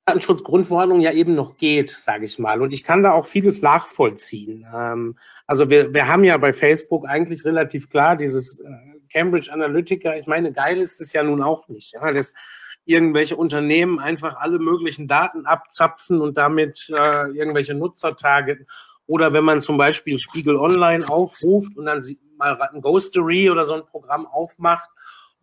Datenschutzgrundverordnung 0.08 1.00
ja 1.00 1.12
eben 1.12 1.34
noch 1.34 1.56
geht, 1.56 1.90
sage 1.90 2.24
ich 2.24 2.38
mal. 2.38 2.62
Und 2.62 2.72
ich 2.72 2.82
kann 2.82 3.02
da 3.02 3.12
auch 3.12 3.26
vieles 3.26 3.60
nachvollziehen. 3.62 4.66
Ähm, 4.74 5.16
also 5.46 5.68
wir, 5.70 5.92
wir 5.92 6.08
haben 6.08 6.24
ja 6.24 6.36
bei 6.38 6.52
Facebook 6.52 7.06
eigentlich 7.06 7.44
relativ 7.44 7.90
klar 7.90 8.16
dieses 8.16 8.58
äh, 8.58 8.64
Cambridge 9.12 9.52
Analytica. 9.52 10.14
Ich 10.14 10.26
meine, 10.26 10.52
geil 10.52 10.78
ist 10.78 11.00
es 11.00 11.12
ja 11.12 11.22
nun 11.22 11.42
auch 11.42 11.68
nicht, 11.68 11.92
ja, 11.92 12.12
dass 12.12 12.32
irgendwelche 12.84 13.36
Unternehmen 13.36 13.98
einfach 13.98 14.36
alle 14.38 14.58
möglichen 14.58 15.08
Daten 15.08 15.44
abzapfen 15.44 16.22
und 16.22 16.38
damit 16.38 16.90
äh, 16.90 17.28
irgendwelche 17.32 17.74
Nutzer 17.74 18.16
targeten. 18.16 18.66
Oder 19.06 19.32
wenn 19.32 19.44
man 19.44 19.60
zum 19.60 19.76
Beispiel 19.76 20.18
Spiegel 20.18 20.56
Online 20.56 21.06
aufruft 21.06 21.76
und 21.76 21.84
dann 21.86 22.02
mal 22.38 22.60
ein 22.60 22.80
Ghostery 22.80 23.50
oder 23.50 23.64
so 23.66 23.74
ein 23.74 23.84
Programm 23.84 24.26
aufmacht 24.26 24.88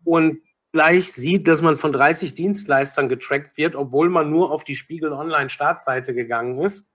und 0.04 0.40
gleich 0.72 1.12
sieht, 1.12 1.48
dass 1.48 1.62
man 1.62 1.76
von 1.76 1.92
30 1.92 2.34
Dienstleistern 2.34 3.08
getrackt 3.08 3.56
wird, 3.56 3.76
obwohl 3.76 4.08
man 4.08 4.30
nur 4.30 4.50
auf 4.50 4.64
die 4.64 4.76
Spiegel 4.76 5.12
Online 5.12 5.48
Startseite 5.48 6.14
gegangen 6.14 6.60
ist. 6.60 6.88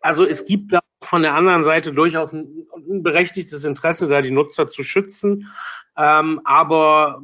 Also 0.00 0.24
es 0.24 0.46
gibt 0.46 0.72
da 0.72 0.80
von 1.02 1.22
der 1.22 1.34
anderen 1.34 1.64
Seite 1.64 1.92
durchaus 1.92 2.32
ein, 2.32 2.66
ein 2.74 3.02
berechtigtes 3.02 3.64
Interesse, 3.64 4.08
da 4.08 4.22
die 4.22 4.30
Nutzer 4.30 4.68
zu 4.68 4.82
schützen. 4.82 5.50
Ähm, 5.96 6.40
aber 6.44 7.22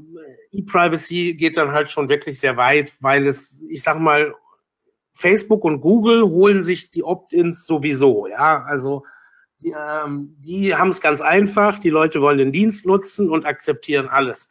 E-Privacy 0.53 1.35
geht 1.35 1.57
dann 1.57 1.73
halt 1.73 1.91
schon 1.91 2.09
wirklich 2.09 2.39
sehr 2.39 2.57
weit, 2.57 2.93
weil 3.01 3.27
es, 3.27 3.63
ich 3.69 3.83
sag 3.83 3.99
mal, 3.99 4.35
Facebook 5.13 5.65
und 5.65 5.81
Google 5.81 6.23
holen 6.23 6.63
sich 6.63 6.91
die 6.91 7.03
Opt-ins 7.03 7.67
sowieso. 7.67 8.27
Ja, 8.27 8.63
also 8.63 9.05
die, 9.61 9.75
ähm, 9.77 10.37
die 10.39 10.75
haben 10.75 10.91
es 10.91 11.01
ganz 11.01 11.21
einfach. 11.21 11.79
Die 11.79 11.91
Leute 11.91 12.21
wollen 12.21 12.39
den 12.39 12.53
Dienst 12.53 12.87
nutzen 12.87 13.29
und 13.29 13.45
akzeptieren 13.45 14.09
alles 14.09 14.51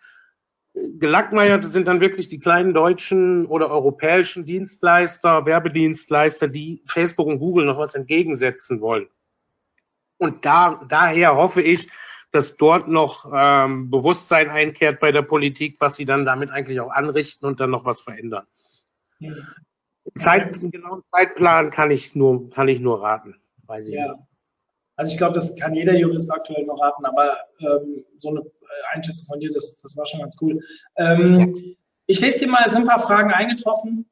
gelackmeiert 1.00 1.66
sind 1.66 1.88
dann 1.88 2.02
wirklich 2.02 2.28
die 2.28 2.40
kleinen 2.40 2.74
deutschen 2.74 3.46
oder 3.46 3.70
europäischen 3.72 4.46
Dienstleister, 4.46 5.46
Werbedienstleister, 5.46 6.48
die 6.48 6.82
Facebook 6.86 7.28
und 7.28 7.40
Google 7.40 7.66
noch 7.66 7.78
was 7.78 7.96
entgegensetzen 7.96 8.82
wollen. 8.82 9.08
Und 10.18 10.46
da, 10.46 10.86
daher 10.88 11.36
hoffe 11.36 11.62
ich, 11.62 11.90
dass 12.32 12.58
dort 12.58 12.88
noch 12.88 13.32
ähm, 13.34 13.90
Bewusstsein 13.90 14.50
einkehrt 14.50 15.00
bei 15.00 15.12
der 15.12 15.24
Politik, 15.24 15.78
was 15.80 15.96
sie 15.96 16.06
dann 16.06 16.26
damit 16.26 16.52
eigentlich 16.52 16.80
auch 16.80 16.92
anrichten 16.92 17.48
und 17.48 17.60
dann 17.60 17.72
noch 17.72 17.86
was 17.86 18.02
verändern. 18.02 18.46
Zeit, 20.16 20.56
einen 20.60 20.72
genauen 20.72 21.04
Zeitplan 21.04 21.70
kann 21.70 21.92
ich 21.92 22.16
nur, 22.16 22.50
kann 22.50 22.68
ich 22.68 22.80
nur 22.80 23.02
raten. 23.02 23.36
Weiß 23.66 23.88
ich 23.88 23.96
ja. 23.96 24.14
nicht. 24.14 24.24
Also 24.96 25.12
ich 25.14 25.18
glaube, 25.18 25.36
das 25.36 25.56
kann 25.56 25.74
jeder 25.74 25.96
Jurist 25.96 26.32
aktuell 26.32 26.66
noch 26.66 26.82
raten, 26.82 27.06
aber 27.06 27.38
ähm, 27.62 28.04
so 28.18 28.30
eine 28.30 28.44
Einschätzung 28.94 29.28
von 29.28 29.40
dir, 29.40 29.52
das, 29.52 29.82
das 29.82 29.96
war 29.98 30.06
schon 30.06 30.22
ganz 30.22 30.36
cool. 30.42 30.60
Ähm. 30.98 31.76
Ich 32.10 32.22
lese 32.22 32.40
dir 32.40 32.48
mal, 32.48 32.64
es 32.66 32.74
sind 32.74 32.82
ein 32.82 32.88
paar 32.88 33.02
Fragen 33.02 33.32
eingetroffen. 33.32 34.10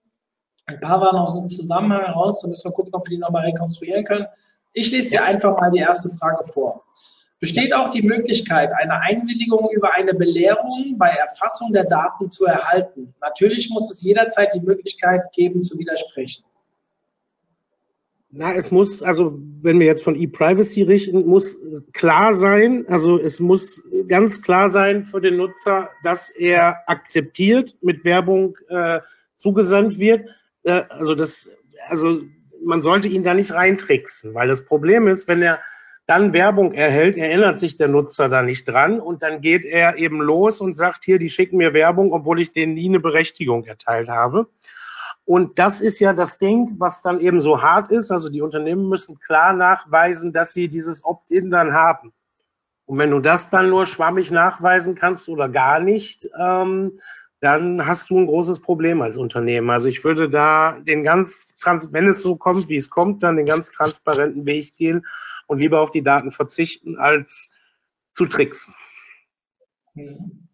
Ein 0.67 0.79
paar 0.79 1.01
waren 1.01 1.15
aus 1.15 1.33
dem 1.33 1.47
Zusammenhang 1.47 2.05
heraus, 2.05 2.41
da 2.41 2.47
müssen 2.47 2.65
wir 2.65 2.71
gucken, 2.71 2.93
ob 2.93 3.07
wir 3.07 3.15
die 3.15 3.17
nochmal 3.17 3.45
rekonstruieren 3.45 4.03
können. 4.03 4.27
Ich 4.73 4.91
lese 4.91 5.09
dir 5.09 5.23
einfach 5.23 5.59
mal 5.59 5.71
die 5.71 5.79
erste 5.79 6.07
Frage 6.09 6.43
vor. 6.43 6.83
Besteht 7.39 7.73
auch 7.73 7.89
die 7.89 8.03
Möglichkeit, 8.03 8.71
eine 8.71 8.99
Einwilligung 8.99 9.67
über 9.71 9.95
eine 9.95 10.13
Belehrung 10.13 10.95
bei 10.99 11.09
Erfassung 11.09 11.73
der 11.73 11.85
Daten 11.85 12.29
zu 12.29 12.45
erhalten? 12.45 13.15
Natürlich 13.19 13.71
muss 13.71 13.89
es 13.89 14.03
jederzeit 14.03 14.53
die 14.53 14.59
Möglichkeit 14.59 15.25
geben, 15.33 15.63
zu 15.63 15.79
widersprechen. 15.79 16.43
Na, 18.29 18.53
es 18.53 18.71
muss, 18.71 19.01
also 19.01 19.39
wenn 19.61 19.79
wir 19.79 19.85
jetzt 19.85 20.03
von 20.03 20.15
E-Privacy 20.15 20.83
richten, 20.83 21.25
muss 21.25 21.57
klar 21.93 22.33
sein, 22.33 22.85
also 22.89 23.17
es 23.17 23.39
muss 23.39 23.81
ganz 24.07 24.41
klar 24.41 24.67
sein 24.69 25.01
für 25.03 25.21
den 25.21 25.37
Nutzer, 25.37 25.89
dass 26.03 26.29
er 26.29 26.83
akzeptiert, 26.87 27.77
mit 27.81 28.03
Werbung 28.03 28.57
äh, 28.67 28.99
zugesandt 29.33 29.97
wird. 29.97 30.27
Äh, 30.63 30.83
also 30.89 31.15
das, 31.15 31.49
also 31.87 32.21
man 32.63 32.81
sollte 32.81 33.07
ihn 33.07 33.23
da 33.23 33.33
nicht 33.33 33.53
reintricksen, 33.53 34.33
weil 34.33 34.49
das 34.49 34.65
Problem 34.65 35.07
ist, 35.07 35.29
wenn 35.29 35.41
er 35.41 35.59
dann 36.05 36.33
Werbung 36.33 36.73
erhält, 36.73 37.17
erinnert 37.17 37.59
sich 37.59 37.77
der 37.77 37.87
Nutzer 37.87 38.27
da 38.29 38.41
nicht 38.41 38.67
dran 38.67 38.99
und 38.99 39.23
dann 39.23 39.41
geht 39.41 39.65
er 39.65 39.97
eben 39.97 40.21
los 40.21 40.61
und 40.61 40.75
sagt, 40.75 41.05
hier, 41.05 41.19
die 41.19 41.29
schicken 41.29 41.57
mir 41.57 41.73
Werbung, 41.73 42.13
obwohl 42.13 42.41
ich 42.41 42.53
denen 42.53 42.73
nie 42.73 42.87
eine 42.87 42.99
Berechtigung 42.99 43.65
erteilt 43.65 44.09
habe. 44.09 44.47
Und 45.27 45.59
das 45.59 45.81
ist 45.81 45.99
ja 45.99 46.13
das 46.13 46.37
Ding, 46.37 46.75
was 46.77 47.01
dann 47.01 47.19
eben 47.19 47.41
so 47.41 47.61
hart 47.61 47.91
ist. 47.91 48.11
Also 48.11 48.29
die 48.29 48.41
Unternehmen 48.41 48.87
müssen 48.87 49.19
klar 49.19 49.51
nachweisen, 49.51 50.31
dass 50.31 50.53
sie 50.53 50.69
dieses 50.69 51.03
Opt-in 51.03 51.51
dann 51.51 51.73
haben. 51.73 52.13
Und 52.85 52.97
wenn 52.97 53.11
du 53.11 53.19
das 53.19 53.49
dann 53.49 53.69
nur 53.69 53.85
schwammig 53.85 54.31
nachweisen 54.31 54.95
kannst 54.95 55.27
oder 55.27 55.49
gar 55.49 55.81
nicht, 55.81 56.29
ähm, 56.39 57.01
dann 57.41 57.85
hast 57.85 58.09
du 58.09 58.17
ein 58.17 58.25
großes 58.25 58.61
Problem 58.61 59.01
als 59.01 59.17
Unternehmen. 59.17 59.69
Also 59.69 59.89
ich 59.89 60.05
würde 60.05 60.29
da 60.29 60.79
den 60.79 61.03
ganz, 61.03 61.53
wenn 61.91 62.07
es 62.07 62.23
so 62.23 62.37
kommt, 62.37 62.69
wie 62.69 62.77
es 62.77 62.89
kommt, 62.89 63.21
dann 63.21 63.35
den 63.35 63.45
ganz 63.45 63.69
transparenten 63.69 64.45
Weg 64.45 64.77
gehen 64.77 65.05
und 65.47 65.59
lieber 65.59 65.81
auf 65.81 65.91
die 65.91 66.03
Daten 66.03 66.31
verzichten, 66.31 66.97
als 66.97 67.51
zu 68.13 68.27
tricksen. 68.27 68.73
Mhm. 69.93 70.46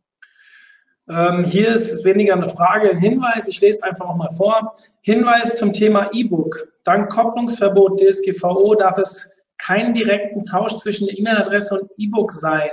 Ähm, 1.09 1.43
hier 1.43 1.69
ist 1.69 1.91
es 1.91 2.05
weniger 2.05 2.33
eine 2.33 2.47
Frage, 2.47 2.89
ein 2.89 2.97
Hinweis. 2.97 3.47
Ich 3.47 3.59
lese 3.61 3.79
es 3.79 3.83
einfach 3.83 4.05
nochmal 4.05 4.29
vor. 4.35 4.75
Hinweis 5.01 5.57
zum 5.57 5.73
Thema 5.73 6.09
E-Book. 6.13 6.67
Dank 6.83 7.11
Kopplungsverbot 7.11 7.99
DSGVO 7.99 8.75
darf 8.75 8.97
es 8.97 9.43
keinen 9.57 9.93
direkten 9.93 10.45
Tausch 10.45 10.75
zwischen 10.75 11.09
E-Mail-Adresse 11.09 11.79
und 11.79 11.91
E-Book 11.97 12.31
sein, 12.31 12.69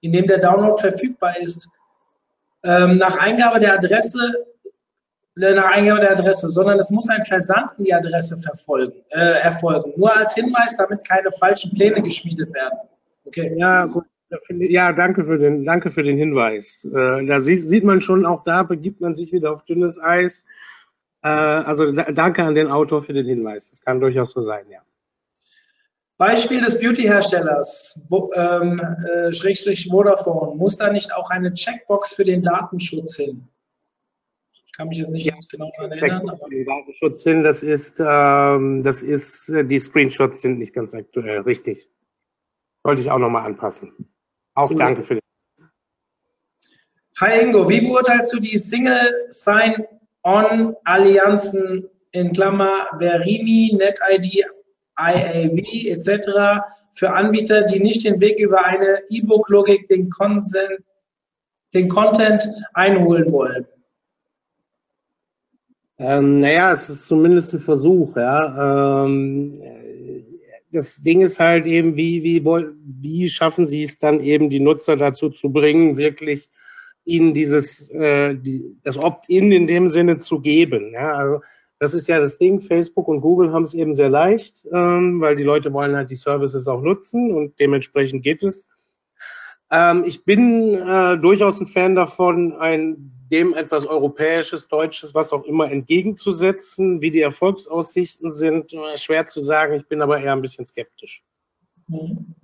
in 0.00 0.12
dem 0.12 0.26
der 0.26 0.38
Download 0.38 0.80
verfügbar 0.80 1.38
ist. 1.40 1.68
Ähm, 2.62 2.96
nach 2.96 3.16
Eingabe 3.18 3.60
der 3.60 3.74
Adresse 3.74 4.46
äh, 5.36 5.54
nach 5.54 5.72
Eingabe 5.72 6.00
der 6.00 6.12
Adresse, 6.12 6.48
sondern 6.48 6.78
es 6.78 6.90
muss 6.90 7.08
ein 7.08 7.24
Versand 7.24 7.72
in 7.78 7.84
die 7.84 7.94
Adresse 7.94 8.36
verfolgen, 8.36 9.02
äh, 9.10 9.40
erfolgen. 9.42 9.92
Nur 9.96 10.16
als 10.16 10.34
Hinweis, 10.34 10.76
damit 10.76 11.06
keine 11.06 11.30
falschen 11.32 11.72
Pläne 11.72 12.02
geschmiedet 12.02 12.52
werden. 12.54 12.78
Okay. 13.24 13.54
Ja, 13.56 13.84
gut. 13.86 14.04
Ja, 14.48 14.92
danke 14.92 15.24
für 15.24 15.38
den, 15.38 15.64
danke 15.64 15.90
für 15.90 16.02
den 16.02 16.16
Hinweis. 16.16 16.84
Äh, 16.84 17.26
da 17.26 17.40
sieht, 17.40 17.68
sieht 17.68 17.84
man 17.84 18.00
schon, 18.00 18.26
auch 18.26 18.42
da 18.42 18.62
begibt 18.62 19.00
man 19.00 19.14
sich 19.14 19.32
wieder 19.32 19.52
auf 19.52 19.64
dünnes 19.64 20.00
Eis. 20.00 20.44
Äh, 21.22 21.28
also 21.28 21.92
da, 21.92 22.04
danke 22.12 22.42
an 22.42 22.54
den 22.54 22.68
Autor 22.68 23.02
für 23.02 23.12
den 23.12 23.26
Hinweis. 23.26 23.70
Das 23.70 23.80
kann 23.80 24.00
durchaus 24.00 24.32
so 24.32 24.40
sein, 24.40 24.64
ja. 24.70 24.80
Beispiel 26.16 26.60
des 26.60 26.78
Beauty-Herstellers, 26.78 28.02
ähm, 28.36 28.80
äh, 28.80 29.32
Schrägstrich 29.32 29.88
Vodafone, 29.90 30.56
muss 30.56 30.76
da 30.76 30.92
nicht 30.92 31.12
auch 31.12 31.30
eine 31.30 31.52
Checkbox 31.52 32.14
für 32.14 32.24
den 32.24 32.42
Datenschutz 32.42 33.16
hin? 33.16 33.48
Ich 34.52 34.72
kann 34.76 34.88
mich 34.88 34.98
jetzt 34.98 35.12
nicht 35.12 35.26
ja, 35.26 35.34
genau 35.50 35.72
daran 35.76 35.90
erinnern. 35.90 36.28
Aber 36.28 36.48
den 36.50 36.64
Datenschutz 36.64 37.24
hin, 37.24 37.42
das 37.42 37.62
ist, 37.64 38.00
ähm, 38.00 38.82
das 38.84 39.02
ist, 39.02 39.48
äh, 39.48 39.64
die 39.64 39.78
Screenshots 39.78 40.40
sind 40.40 40.58
nicht 40.58 40.72
ganz 40.72 40.94
aktuell, 40.94 41.40
richtig. 41.40 41.88
Wollte 42.84 43.00
ich 43.00 43.10
auch 43.10 43.18
nochmal 43.18 43.44
anpassen. 43.44 44.13
Auch 44.54 44.68
Gut. 44.68 44.80
danke 44.80 45.00
für 45.02 45.14
den. 45.14 45.20
Hi 47.20 47.42
Ingo, 47.42 47.68
wie 47.68 47.80
beurteilst 47.80 48.32
du 48.32 48.40
die 48.40 48.58
Single 48.58 49.26
Sign-On-Allianzen 49.28 51.88
in 52.10 52.32
Klammer 52.32 52.88
Verimi, 52.98 53.70
NetID, 53.72 54.44
IAV 54.98 55.86
etc. 55.86 56.62
für 56.92 57.12
Anbieter, 57.12 57.62
die 57.62 57.78
nicht 57.80 58.04
den 58.04 58.20
Weg 58.20 58.38
über 58.38 58.64
eine 58.64 59.00
E-Book-Logik 59.08 59.86
den, 59.86 60.08
den 61.72 61.88
Content 61.88 62.46
einholen 62.74 63.32
wollen? 63.32 63.66
Ähm, 65.98 66.38
naja, 66.38 66.72
es 66.72 66.90
ist 66.90 67.06
zumindest 67.06 67.54
ein 67.54 67.60
Versuch, 67.60 68.16
ja. 68.16 69.04
Ähm, 69.04 69.54
das 70.74 71.02
Ding 71.02 71.20
ist 71.22 71.40
halt 71.40 71.66
eben, 71.66 71.96
wie, 71.96 72.22
wie, 72.22 72.44
wie 72.44 73.28
schaffen 73.28 73.66
sie 73.66 73.84
es 73.84 73.98
dann 73.98 74.20
eben, 74.20 74.50
die 74.50 74.60
Nutzer 74.60 74.96
dazu 74.96 75.30
zu 75.30 75.50
bringen, 75.50 75.96
wirklich 75.96 76.48
ihnen 77.04 77.34
dieses, 77.34 77.90
äh, 77.90 78.34
die, 78.34 78.76
das 78.82 78.96
Opt-in 78.96 79.52
in 79.52 79.66
dem 79.66 79.88
Sinne 79.88 80.18
zu 80.18 80.40
geben. 80.40 80.92
Ja? 80.92 81.12
Also 81.14 81.40
Das 81.78 81.92
ist 81.92 82.08
ja 82.08 82.18
das 82.18 82.38
Ding. 82.38 82.60
Facebook 82.60 83.08
und 83.08 83.20
Google 83.20 83.52
haben 83.52 83.64
es 83.64 83.74
eben 83.74 83.94
sehr 83.94 84.08
leicht, 84.08 84.66
ähm, 84.72 85.20
weil 85.20 85.36
die 85.36 85.42
Leute 85.42 85.72
wollen 85.72 85.96
halt 85.96 86.10
die 86.10 86.16
Services 86.16 86.66
auch 86.66 86.80
nutzen 86.80 87.32
und 87.32 87.58
dementsprechend 87.58 88.22
geht 88.22 88.42
es. 88.42 88.66
Ähm, 89.70 90.04
ich 90.06 90.24
bin 90.24 90.74
äh, 90.74 91.18
durchaus 91.18 91.60
ein 91.60 91.66
Fan 91.66 91.94
davon, 91.94 92.56
ein 92.56 93.10
dem 93.30 93.54
etwas 93.54 93.86
Europäisches, 93.86 94.68
Deutsches, 94.68 95.14
was 95.14 95.32
auch 95.32 95.44
immer 95.44 95.70
entgegenzusetzen. 95.70 97.02
Wie 97.02 97.10
die 97.10 97.22
Erfolgsaussichten 97.22 98.30
sind, 98.30 98.72
äh, 98.72 98.96
schwer 98.96 99.26
zu 99.26 99.40
sagen. 99.40 99.74
Ich 99.74 99.88
bin 99.88 100.02
aber 100.02 100.20
eher 100.20 100.32
ein 100.32 100.42
bisschen 100.42 100.66
skeptisch. 100.66 101.22
Mhm. 101.88 102.34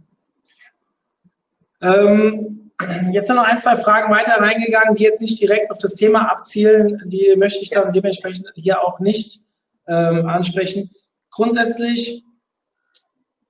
Ähm, 1.83 2.73
jetzt 3.13 3.27
sind 3.27 3.37
noch 3.37 3.45
ein, 3.45 3.61
zwei 3.61 3.77
Fragen 3.77 4.13
weiter 4.13 4.41
reingegangen, 4.41 4.95
die 4.95 5.05
jetzt 5.05 5.21
nicht 5.21 5.41
direkt 5.41 5.71
auf 5.71 5.79
das 5.79 5.95
Thema 5.95 6.31
abzielen. 6.31 7.03
Die 7.07 7.35
möchte 7.37 7.63
ich 7.63 7.71
dann 7.71 7.93
dementsprechend 7.93 8.51
hier 8.55 8.83
auch 8.83 9.01
nicht 9.01 9.41
ähm, 9.87 10.27
ansprechen. 10.27 10.91
Grundsätzlich, 11.31 12.25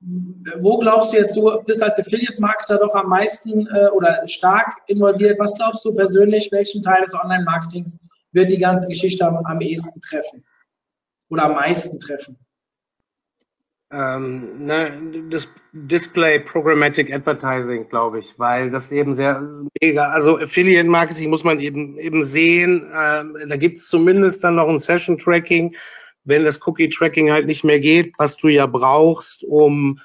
wo 0.01 0.79
glaubst 0.79 1.13
du 1.13 1.19
jetzt, 1.19 1.37
du 1.37 1.63
bist 1.65 1.83
als 1.83 1.99
Affiliate-Marketer 1.99 2.79
doch 2.79 2.95
am 2.95 3.09
meisten 3.09 3.67
äh, 3.67 3.89
oder 3.89 4.27
stark 4.27 4.75
involviert. 4.87 5.39
Was 5.39 5.55
glaubst 5.55 5.85
du 5.85 5.93
persönlich, 5.93 6.49
welchen 6.53 6.83
Teil 6.83 7.03
des 7.03 7.15
Online-Marketings 7.15 7.99
wird 8.33 8.51
die 8.51 8.59
ganze 8.59 8.89
Geschichte 8.89 9.27
am, 9.27 9.37
am 9.45 9.61
ehesten 9.61 10.01
treffen? 10.01 10.45
Oder 11.29 11.45
am 11.45 11.53
meisten 11.53 11.99
treffen? 12.01 12.39
ähm, 13.93 14.65
ne, 14.65 14.93
das 15.31 15.49
Display 15.73 16.39
Programmatic 16.39 17.13
Advertising, 17.13 17.89
glaube 17.89 18.21
ich, 18.21 18.39
weil 18.39 18.71
das 18.71 18.93
eben 18.93 19.15
sehr 19.15 19.43
mega, 19.81 20.11
also 20.11 20.39
Affiliate 20.39 20.89
Marketing 20.89 21.29
muss 21.29 21.43
man 21.43 21.59
eben 21.59 21.99
eben 21.99 22.23
sehen. 22.23 22.89
Ähm, 22.95 23.37
da 23.49 23.57
gibt 23.57 23.79
es 23.79 23.89
zumindest 23.89 24.45
dann 24.45 24.55
noch 24.57 24.69
ein 24.69 24.79
Session 24.79 25.19
Tracking, 25.19 25.75
wenn 26.25 26.45
das 26.45 26.67
Cookie 26.67 26.89
Tracking 26.89 27.31
halt 27.31 27.47
nicht 27.47 27.65
mehr 27.65 27.81
geht, 27.81 28.15
was 28.19 28.37
du 28.37 28.49
ja 28.49 28.67
brauchst, 28.67 29.45
um 29.45 30.01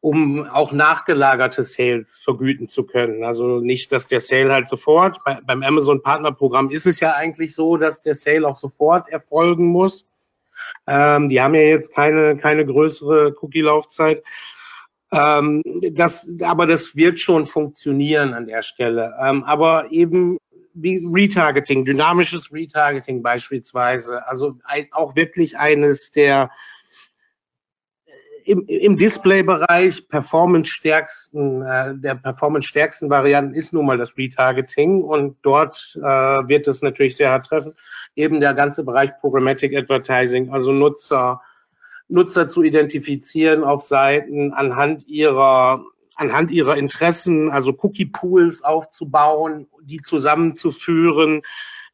um 0.00 0.46
auch 0.46 0.70
nachgelagerte 0.70 1.64
Sales 1.64 2.20
vergüten 2.22 2.68
zu 2.68 2.84
können. 2.84 3.24
Also 3.24 3.58
nicht, 3.58 3.90
dass 3.90 4.06
der 4.06 4.20
Sale 4.20 4.52
halt 4.52 4.68
sofort, 4.68 5.18
bei, 5.24 5.40
beim 5.44 5.64
Amazon 5.64 6.00
Partnerprogramm 6.00 6.70
ist 6.70 6.86
es 6.86 7.00
ja 7.00 7.14
eigentlich 7.14 7.54
so, 7.54 7.76
dass 7.76 8.02
der 8.02 8.14
Sale 8.14 8.46
auch 8.46 8.56
sofort 8.56 9.08
erfolgen 9.08 9.66
muss 9.66 10.06
ähm, 10.86 11.28
die 11.28 11.40
haben 11.40 11.54
ja 11.54 11.62
jetzt 11.62 11.94
keine, 11.94 12.36
keine 12.36 12.64
größere 12.64 13.34
Cookie-Laufzeit. 13.40 14.22
Ähm, 15.12 15.62
das, 15.92 16.36
aber 16.42 16.66
das 16.66 16.96
wird 16.96 17.20
schon 17.20 17.46
funktionieren 17.46 18.34
an 18.34 18.46
der 18.46 18.62
Stelle. 18.62 19.14
Ähm, 19.20 19.44
aber 19.44 19.90
eben 19.90 20.38
Retargeting, 20.82 21.84
dynamisches 21.84 22.52
Retargeting 22.52 23.22
beispielsweise, 23.22 24.26
also 24.28 24.58
auch 24.92 25.16
wirklich 25.16 25.58
eines 25.58 26.12
der 26.12 26.50
im, 28.46 28.64
im 28.66 28.96
Display-Bereich 28.96 30.08
performance-stärksten, 30.08 31.62
äh, 31.62 31.94
der 31.96 32.14
performance-stärksten 32.14 33.10
Varianten 33.10 33.54
ist 33.54 33.72
nun 33.72 33.86
mal 33.86 33.98
das 33.98 34.16
Retargeting 34.16 35.02
und 35.02 35.36
dort 35.42 35.76
äh, 35.96 36.00
wird 36.00 36.68
es 36.68 36.80
natürlich 36.80 37.16
sehr 37.16 37.30
hart 37.30 37.46
treffen. 37.46 37.72
Eben 38.14 38.40
der 38.40 38.54
ganze 38.54 38.84
Bereich 38.84 39.10
Programmatic 39.18 39.76
Advertising, 39.76 40.50
also 40.50 40.72
Nutzer, 40.72 41.42
Nutzer 42.08 42.46
zu 42.46 42.62
identifizieren 42.62 43.64
auf 43.64 43.82
Seiten 43.82 44.52
anhand 44.52 45.08
ihrer 45.08 45.84
anhand 46.16 46.50
ihrer 46.50 46.76
Interessen, 46.76 47.50
also 47.50 47.72
Cookie-Pools 47.72 48.64
aufzubauen, 48.64 49.68
die 49.82 50.00
zusammenzuführen, 50.00 51.42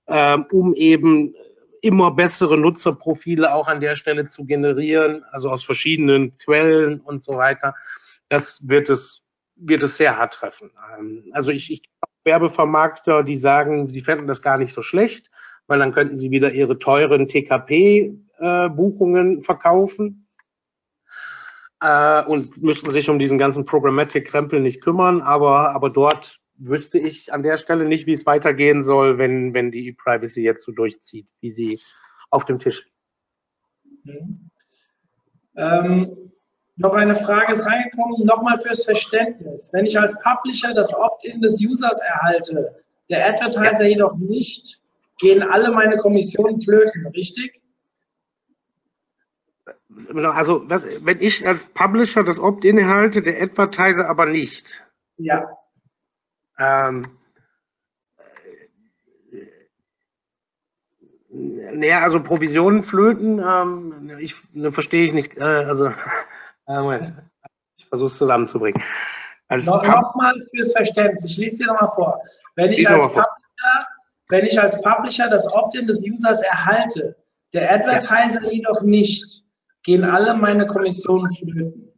äh, 0.07 0.39
um 0.53 0.75
eben 0.75 1.35
immer 1.83 2.12
bessere 2.12 2.57
Nutzerprofile 2.57 3.53
auch 3.53 3.66
an 3.66 3.81
der 3.81 3.97
Stelle 3.97 4.27
zu 4.27 4.45
generieren, 4.45 5.25
also 5.33 5.51
aus 5.51 5.64
verschiedenen 5.64 6.39
Quellen 6.39 7.01
und 7.01 7.25
so 7.25 7.33
weiter. 7.33 7.75
Das 8.29 8.68
wird 8.68 8.89
es, 8.89 9.25
wird 9.57 9.83
es 9.83 9.97
sehr 9.97 10.16
hart 10.16 10.35
treffen. 10.35 10.70
Ähm, 10.97 11.25
also 11.33 11.51
ich, 11.51 11.73
ich 11.73 11.83
Werbevermarkter, 12.25 13.25
die 13.25 13.37
sagen, 13.37 13.89
sie 13.89 14.01
fänden 14.01 14.29
das 14.29 14.43
gar 14.43 14.57
nicht 14.57 14.73
so 14.73 14.83
schlecht, 14.83 15.29
weil 15.66 15.81
dann 15.81 15.93
könnten 15.93 16.16
sie 16.16 16.31
wieder 16.31 16.53
ihre 16.53 16.79
teuren 16.79 17.27
TKP-Buchungen 17.27 19.39
äh, 19.39 19.43
verkaufen 19.43 20.22
äh, 21.83 22.24
und 22.24 22.62
müssten 22.62 22.91
sich 22.91 23.11
um 23.11 23.18
diesen 23.18 23.39
ganzen 23.39 23.64
Programmatic-Krempel 23.64 24.61
nicht 24.61 24.80
kümmern. 24.80 25.20
Aber, 25.20 25.70
aber 25.70 25.91
dort 25.91 26.39
wüsste 26.57 26.99
ich 26.99 27.33
an 27.33 27.43
der 27.43 27.57
Stelle 27.57 27.85
nicht, 27.85 28.07
wie 28.07 28.12
es 28.12 28.24
weitergehen 28.24 28.85
soll, 28.85 29.18
wenn, 29.18 29.53
wenn 29.53 29.72
die 29.72 29.89
E-Privacy 29.89 30.43
jetzt 30.43 30.64
so 30.64 30.72
durchzieht, 30.72 31.26
wie 31.41 31.53
sie 31.53 31.78
auf 32.30 32.45
dem 32.45 32.59
Tisch 32.59 32.85
liegt. 34.05 34.16
Mhm. 34.20 34.51
Ähm, 35.57 36.33
noch 36.76 36.95
eine 36.95 37.14
Frage 37.14 37.53
ist 37.53 37.66
reingekommen, 37.66 38.24
nochmal 38.24 38.59
fürs 38.59 38.85
Verständnis. 38.85 39.70
Wenn 39.72 39.85
ich 39.85 39.99
als 39.99 40.16
Publisher 40.22 40.72
das 40.72 40.95
Opt-in 40.95 41.43
des 41.43 41.61
Users 41.61 42.01
erhalte, 42.01 42.83
der 43.11 43.28
Advertiser 43.28 43.85
ja. 43.85 43.91
jedoch 43.91 44.16
nicht, 44.16 44.80
gehen 45.18 45.43
alle 45.43 45.70
meine 45.70 45.97
Kommissionen 45.97 46.61
flöten, 46.61 47.07
richtig? 47.09 47.62
Also, 50.14 50.68
was, 50.68 51.05
wenn 51.05 51.20
ich 51.20 51.47
als 51.47 51.64
Publisher 51.64 52.24
das 52.24 52.38
Opt-in 52.38 52.78
erhalte, 52.78 53.22
der 53.22 53.43
Advertiser 53.43 54.09
aber 54.09 54.26
nicht. 54.26 54.82
Ja. 55.16 55.59
Ähm, 56.59 57.07
naja, 61.28 62.01
also 62.01 62.22
Provisionen 62.22 62.82
flöten, 62.82 63.38
ähm, 63.38 64.18
ich 64.18 64.34
ne, 64.53 64.70
verstehe 64.70 65.07
ich 65.07 65.12
nicht. 65.12 65.36
Äh, 65.36 65.43
also, 65.43 65.86
äh, 66.66 66.78
Moment, 66.78 67.12
ich 67.76 67.86
versuche 67.86 68.09
es 68.09 68.18
zusammenzubringen. 68.18 68.82
Als 69.49 69.66
no, 69.66 69.82
Nochmal 69.82 70.34
fürs 70.55 70.72
Verständnis, 70.72 71.24
ich 71.24 71.36
lese 71.38 71.59
dir 71.59 71.66
nochmal 71.66 71.88
vor. 71.95 72.22
Wenn 72.55 72.72
ich, 72.72 72.80
ich 72.80 72.90
als 72.90 73.05
Publisher, 73.05 73.86
wenn 74.28 74.47
ich 74.47 74.61
als 74.61 74.80
Publisher 74.82 75.28
das 75.28 75.53
Opt-in 75.53 75.86
des 75.86 76.03
Users 76.03 76.43
erhalte, 76.43 77.16
der 77.53 77.70
Advertiser 77.70 78.45
ja. 78.45 78.51
jedoch 78.51 78.82
nicht, 78.82 79.45
gehen 79.83 80.05
alle 80.05 80.37
meine 80.37 80.66
Kommissionen 80.66 81.33
flöten. 81.33 81.93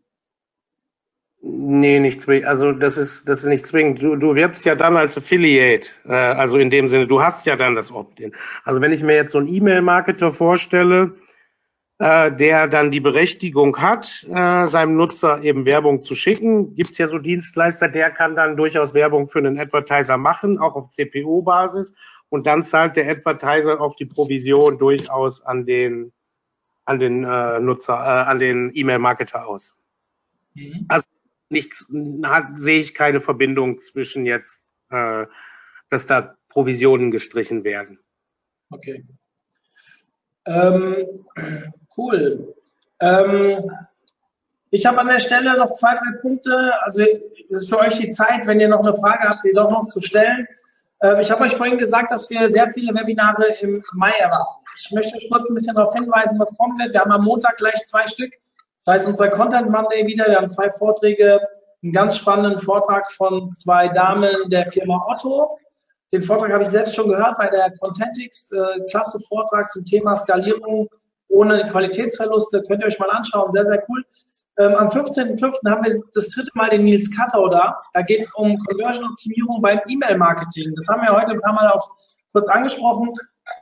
Nee, 1.47 2.01
nicht 2.01 2.23
zwingend. 2.23 2.47
Also 2.47 2.73
das 2.73 2.97
ist, 2.97 3.29
das 3.29 3.43
ist 3.43 3.51
nicht 3.51 3.67
zwingend. 3.67 4.03
Du, 4.03 4.17
du 4.17 4.35
wirbst 4.35 4.65
ja 4.65 4.75
dann 4.75 4.97
als 4.97 5.19
Affiliate. 5.19 5.89
Äh, 6.07 6.13
also 6.13 6.57
in 6.57 6.71
dem 6.71 6.89
Sinne, 6.89 7.07
du 7.07 7.23
hast 7.23 7.45
ja 7.45 7.55
dann 7.55 7.75
das 7.75 7.93
Opt-in. 7.93 8.33
Also 8.65 8.81
wenn 8.81 8.93
ich 8.93 9.03
mir 9.03 9.15
jetzt 9.15 9.33
so 9.33 9.39
einen 9.39 9.49
E-Mail-Marketer 9.49 10.33
vorstelle, 10.33 11.13
äh, 11.99 12.33
der 12.33 12.67
dann 12.67 12.91
die 12.91 13.01
Berechtigung 13.01 13.77
hat, 13.77 14.27
äh, 14.31 14.67
seinem 14.67 14.97
Nutzer 14.97 15.43
eben 15.43 15.67
Werbung 15.67 16.03
zu 16.03 16.15
schicken, 16.15 16.75
gibt's 16.75 16.97
ja 16.97 17.09
so 17.09 17.19
Dienstleister, 17.19 17.91
der 17.91 18.11
kann 18.11 18.35
dann 18.37 18.57
durchaus 18.57 18.95
Werbung 18.95 19.29
für 19.29 19.41
einen 19.41 19.59
Advertiser 19.59 20.17
machen, 20.17 20.59
auch 20.59 20.75
auf 20.77 20.89
CPO-Basis. 20.89 21.95
Und 22.31 22.47
dann 22.47 22.63
zahlt 22.63 22.97
der 22.97 23.09
Advertiser 23.11 23.83
auch 23.83 23.95
die 23.95 24.07
Provision 24.07 24.79
durchaus 24.79 25.43
an 25.43 25.67
den, 25.67 26.13
an 26.85 26.99
den 26.99 27.25
äh, 27.25 27.61
Nutzer, 27.61 27.95
äh, 27.95 28.31
an 28.31 28.39
den 28.39 28.71
E-Mail-Marketer 28.75 29.47
aus. 29.47 29.77
Mhm. 30.55 30.87
Also 30.89 31.07
nichts, 31.49 31.91
sehe 32.57 32.81
ich 32.81 32.95
keine 32.95 33.21
Verbindung 33.21 33.81
zwischen 33.81 34.27
jetzt, 34.27 34.67
äh, 34.91 35.27
dass 35.91 36.07
da 36.07 36.37
Provisionen 36.49 37.11
gestrichen 37.11 37.65
werden. 37.65 37.99
Okay. 38.71 39.05
Ähm, 40.47 41.25
cool. 41.97 42.55
Ähm, 43.01 43.71
ich 44.71 44.87
habe 44.87 45.01
an 45.01 45.07
der 45.07 45.21
Stelle 45.21 45.57
noch 45.57 45.73
zwei, 45.75 45.95
drei 45.95 46.21
Punkte. 46.21 46.73
Also 46.83 47.05
das 47.51 47.63
ist 47.63 47.69
für 47.69 47.79
euch 47.79 47.99
die 47.99 48.11
Zeit, 48.11 48.47
wenn 48.47 48.61
ihr 48.61 48.69
noch 48.69 48.81
eine 48.81 48.95
Frage 48.95 49.29
habt, 49.29 49.45
die 49.45 49.53
doch 49.53 49.71
noch 49.71 49.87
zu 49.87 50.01
stellen. 50.01 50.47
Ähm, 51.01 51.21
ich 51.21 51.31
habe 51.31 51.45
euch 51.45 51.55
vorhin 51.55 51.79
gesagt, 51.79 52.11
dass 52.11 52.29
wir 52.31 52.51
sehr 52.51 52.71
viele 52.71 52.95
Webinare 52.95 53.47
im 53.61 53.83
Mai 53.95 54.13
erwarten. 54.13 54.64
Ich 54.77 54.91
möchte 54.91 55.17
euch 55.17 55.29
kurz 55.31 55.49
ein 55.49 55.55
bisschen 55.55 55.75
darauf 55.75 55.95
hinweisen, 55.95 56.39
was 56.39 56.51
wird. 56.51 56.93
Wir 56.93 57.01
haben 57.01 57.13
am 57.13 57.25
Montag 57.25 57.57
gleich 57.57 57.85
zwei 57.85 58.07
Stück. 58.07 58.33
Da 58.85 58.95
ist 58.95 59.07
unser 59.07 59.29
Content 59.29 59.71
Monday 59.71 60.07
wieder. 60.07 60.27
Wir 60.27 60.37
haben 60.37 60.51
zwei 60.51 60.71
Vorträge, 60.71 61.41
einen 61.83 61.93
ganz 61.93 62.17
spannenden 62.17 62.61
Vortrag 62.61 63.11
von 63.13 63.53
zwei 63.53 63.89
Damen 63.89 64.51
der 64.51 64.67
Firma 64.67 65.07
Otto. 65.09 65.59
Den 66.13 66.23
Vortrag 66.23 66.53
habe 66.53 66.65
ich 66.65 66.71
selbst 66.71 66.95
schon 66.95 67.09
gehört 67.09 67.39
bei 67.39 67.49
der 67.49 67.73
Contentix. 67.81 68.51
Äh, 68.53 68.81
klasse 68.91 69.19
Vortrag 69.29 69.71
zum 69.71 69.85
Thema 69.85 70.17
Skalierung 70.17 70.89
ohne 71.29 71.65
Qualitätsverluste. 71.67 72.63
Könnt 72.69 72.83
ihr 72.83 72.89
euch 72.89 72.99
mal 72.99 73.11
anschauen. 73.11 73.53
Sehr, 73.53 73.67
sehr 73.67 73.85
cool. 73.89 74.05
Ähm, 74.59 74.75
am 74.75 74.89
15.05. 74.89 75.69
haben 75.69 75.85
wir 75.85 76.01
das 76.15 76.29
dritte 76.29 76.51
Mal 76.55 76.71
den 76.71 76.85
Nils 76.85 77.11
Kattau 77.15 77.49
da. 77.49 77.83
Da 77.93 78.03
geht 78.03 78.23
es 78.23 78.33
um 78.35 78.57
Conversion-Optimierung 78.59 79.61
beim 79.61 79.81
E-Mail-Marketing. 79.89 80.75
Das 80.77 80.87
haben 80.89 81.03
wir 81.03 81.13
heute 81.13 81.33
ein 81.33 81.41
paar 81.41 81.55
Mal 81.55 81.69
auf, 81.69 81.89
kurz 82.33 82.49
angesprochen. 82.49 83.13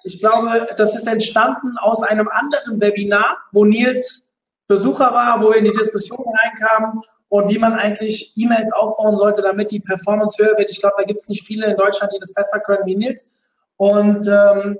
Ich 0.04 0.20
glaube, 0.20 0.68
das 0.76 0.94
ist 0.94 1.06
entstanden 1.06 1.76
aus 1.78 2.02
einem 2.02 2.28
anderen 2.28 2.80
Webinar, 2.80 3.38
wo 3.52 3.64
Nils 3.64 4.32
Besucher 4.68 5.12
war, 5.12 5.42
wo 5.42 5.50
wir 5.50 5.56
in 5.56 5.64
die 5.64 5.72
Diskussion 5.72 6.24
reinkamen 6.38 7.00
und 7.28 7.48
wie 7.48 7.58
man 7.58 7.74
eigentlich 7.74 8.32
E-Mails 8.36 8.72
aufbauen 8.72 9.16
sollte, 9.16 9.42
damit 9.42 9.70
die 9.70 9.80
Performance 9.80 10.42
höher 10.42 10.56
wird. 10.56 10.70
Ich 10.70 10.80
glaube, 10.80 10.96
da 10.98 11.04
gibt 11.04 11.20
es 11.20 11.28
nicht 11.28 11.44
viele 11.44 11.66
in 11.66 11.76
Deutschland, 11.76 12.12
die 12.12 12.18
das 12.18 12.32
besser 12.32 12.60
können 12.60 12.86
wie 12.86 12.96
Nils. 12.96 13.38
Und 13.76 14.26
ähm, 14.28 14.78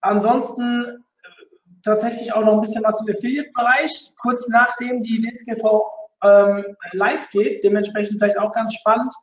ansonsten 0.00 1.04
tatsächlich 1.82 2.32
auch 2.32 2.44
noch 2.44 2.54
ein 2.54 2.60
bisschen 2.60 2.84
was 2.84 3.00
im 3.00 3.14
Affiliate-Bereich, 3.14 4.12
kurz 4.20 4.48
nachdem 4.48 5.00
die 5.02 5.20
DSGV 5.20 5.82
ähm, 6.22 6.76
live 6.92 7.30
geht, 7.30 7.64
dementsprechend 7.64 8.18
vielleicht 8.18 8.38
auch 8.38 8.52
ganz 8.52 8.74
spannend. 8.74 9.14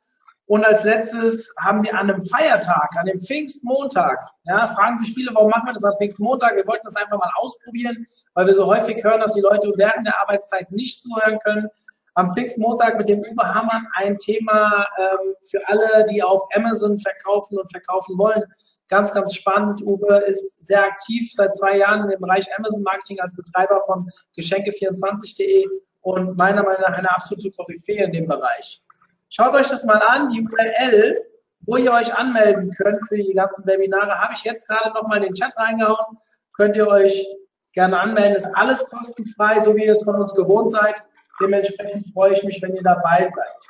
Und 0.45 0.65
als 0.65 0.83
letztes 0.83 1.53
haben 1.57 1.83
wir 1.83 1.93
an 1.97 2.09
einem 2.09 2.21
Feiertag, 2.21 2.89
an 2.97 3.05
dem 3.05 3.19
Pfingstmontag, 3.19 4.19
ja, 4.43 4.67
fragen 4.67 4.97
sich 4.97 5.13
viele, 5.13 5.33
warum 5.33 5.49
machen 5.49 5.67
wir 5.67 5.73
das 5.73 5.85
am 5.85 5.95
Pfingstmontag? 5.97 6.55
Wir 6.55 6.67
wollten 6.67 6.85
das 6.85 6.95
einfach 6.95 7.17
mal 7.17 7.31
ausprobieren, 7.37 8.05
weil 8.33 8.47
wir 8.47 8.53
so 8.53 8.65
häufig 8.65 9.01
hören, 9.03 9.21
dass 9.21 9.33
die 9.33 9.41
Leute 9.41 9.71
während 9.77 10.05
der 10.05 10.19
Arbeitszeit 10.21 10.69
nicht 10.71 10.99
zuhören 10.99 11.39
können. 11.39 11.69
Am 12.15 12.31
Pfingstmontag 12.31 12.97
mit 12.97 13.07
dem 13.07 13.21
Uwe 13.21 13.53
Hammann 13.53 13.87
ein 13.93 14.17
Thema 14.17 14.85
ähm, 14.99 15.33
für 15.49 15.67
alle, 15.67 16.05
die 16.05 16.21
auf 16.21 16.41
Amazon 16.55 16.99
verkaufen 16.99 17.57
und 17.57 17.71
verkaufen 17.71 18.17
wollen. 18.17 18.43
Ganz, 18.89 19.13
ganz 19.13 19.33
spannend. 19.33 19.81
Uwe 19.81 20.17
ist 20.27 20.63
sehr 20.63 20.83
aktiv 20.83 21.31
seit 21.33 21.55
zwei 21.55 21.77
Jahren 21.77 22.09
im 22.11 22.19
Bereich 22.19 22.47
Amazon 22.57 22.83
Marketing 22.83 23.19
als 23.21 23.35
Betreiber 23.35 23.81
von 23.85 24.09
Geschenke24.de 24.37 25.65
und 26.01 26.37
meiner 26.37 26.63
Meinung 26.63 26.81
nach 26.81 26.97
eine 26.97 27.09
absolute 27.09 27.49
Koryphäe 27.51 28.03
in 28.03 28.11
dem 28.11 28.27
Bereich. 28.27 28.81
Schaut 29.35 29.55
euch 29.55 29.67
das 29.67 29.83
mal 29.83 29.97
an, 29.97 30.27
die 30.27 30.41
URL, 30.41 31.19
wo 31.61 31.77
ihr 31.77 31.91
euch 31.91 32.13
anmelden 32.13 32.69
könnt 32.69 33.03
für 33.07 33.17
die 33.17 33.33
ganzen 33.33 33.65
Webinare, 33.65 34.21
habe 34.21 34.33
ich 34.35 34.43
jetzt 34.43 34.67
gerade 34.67 34.93
nochmal 34.93 35.17
in 35.17 35.23
den 35.23 35.33
Chat 35.33 35.57
reingehauen. 35.57 36.19
Könnt 36.55 36.75
ihr 36.75 36.87
euch 36.87 37.25
gerne 37.71 37.99
anmelden. 37.99 38.35
Ist 38.35 38.45
alles 38.53 38.85
kostenfrei, 38.91 39.59
so 39.59 39.75
wie 39.75 39.85
ihr 39.85 39.93
es 39.93 40.03
von 40.03 40.15
uns 40.17 40.35
gewohnt 40.35 40.69
seid. 40.69 41.03
Dementsprechend 41.41 42.13
freue 42.13 42.33
ich 42.33 42.43
mich, 42.43 42.61
wenn 42.61 42.75
ihr 42.75 42.83
dabei 42.83 43.25
seid. 43.25 43.67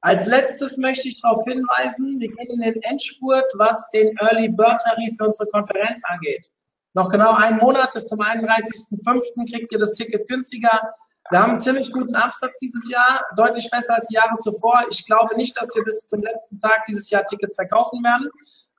Als 0.00 0.26
letztes 0.26 0.76
möchte 0.76 1.06
ich 1.06 1.22
darauf 1.22 1.44
hinweisen, 1.44 2.18
wir 2.18 2.28
gehen 2.28 2.50
in 2.50 2.60
den 2.62 2.82
Endspurt, 2.82 3.46
was 3.54 3.88
den 3.90 4.16
Early 4.18 4.48
Bird 4.48 4.80
Tarif 4.82 5.16
für 5.16 5.26
unsere 5.26 5.48
Konferenz 5.50 6.02
angeht. 6.06 6.50
Noch 6.94 7.08
genau 7.10 7.32
einen 7.34 7.58
Monat 7.58 7.92
bis 7.92 8.08
zum 8.08 8.18
31.05. 8.18 9.52
kriegt 9.52 9.70
ihr 9.70 9.78
das 9.78 9.92
Ticket 9.92 10.26
günstiger. 10.28 10.92
Wir 11.30 11.40
haben 11.40 11.50
einen 11.50 11.60
ziemlich 11.60 11.92
guten 11.92 12.14
Absatz 12.14 12.58
dieses 12.58 12.88
Jahr, 12.88 13.24
deutlich 13.36 13.68
besser 13.70 13.94
als 13.94 14.06
die 14.08 14.14
Jahre 14.14 14.36
zuvor. 14.38 14.84
Ich 14.90 15.04
glaube 15.06 15.36
nicht, 15.36 15.60
dass 15.60 15.74
wir 15.74 15.82
bis 15.82 16.06
zum 16.06 16.22
letzten 16.22 16.58
Tag 16.58 16.84
dieses 16.86 17.10
Jahr 17.10 17.24
Tickets 17.24 17.56
verkaufen 17.56 18.02
werden, 18.04 18.30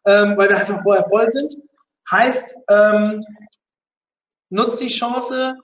ähm, 0.05 0.37
weil 0.37 0.49
wir 0.49 0.57
einfach 0.57 0.81
vorher 0.81 1.03
voll 1.09 1.29
sind. 1.29 1.57
Heißt, 2.09 2.55
ähm, 2.69 3.21
nutzt 4.49 4.79
die 4.79 4.87
Chance, 4.87 5.57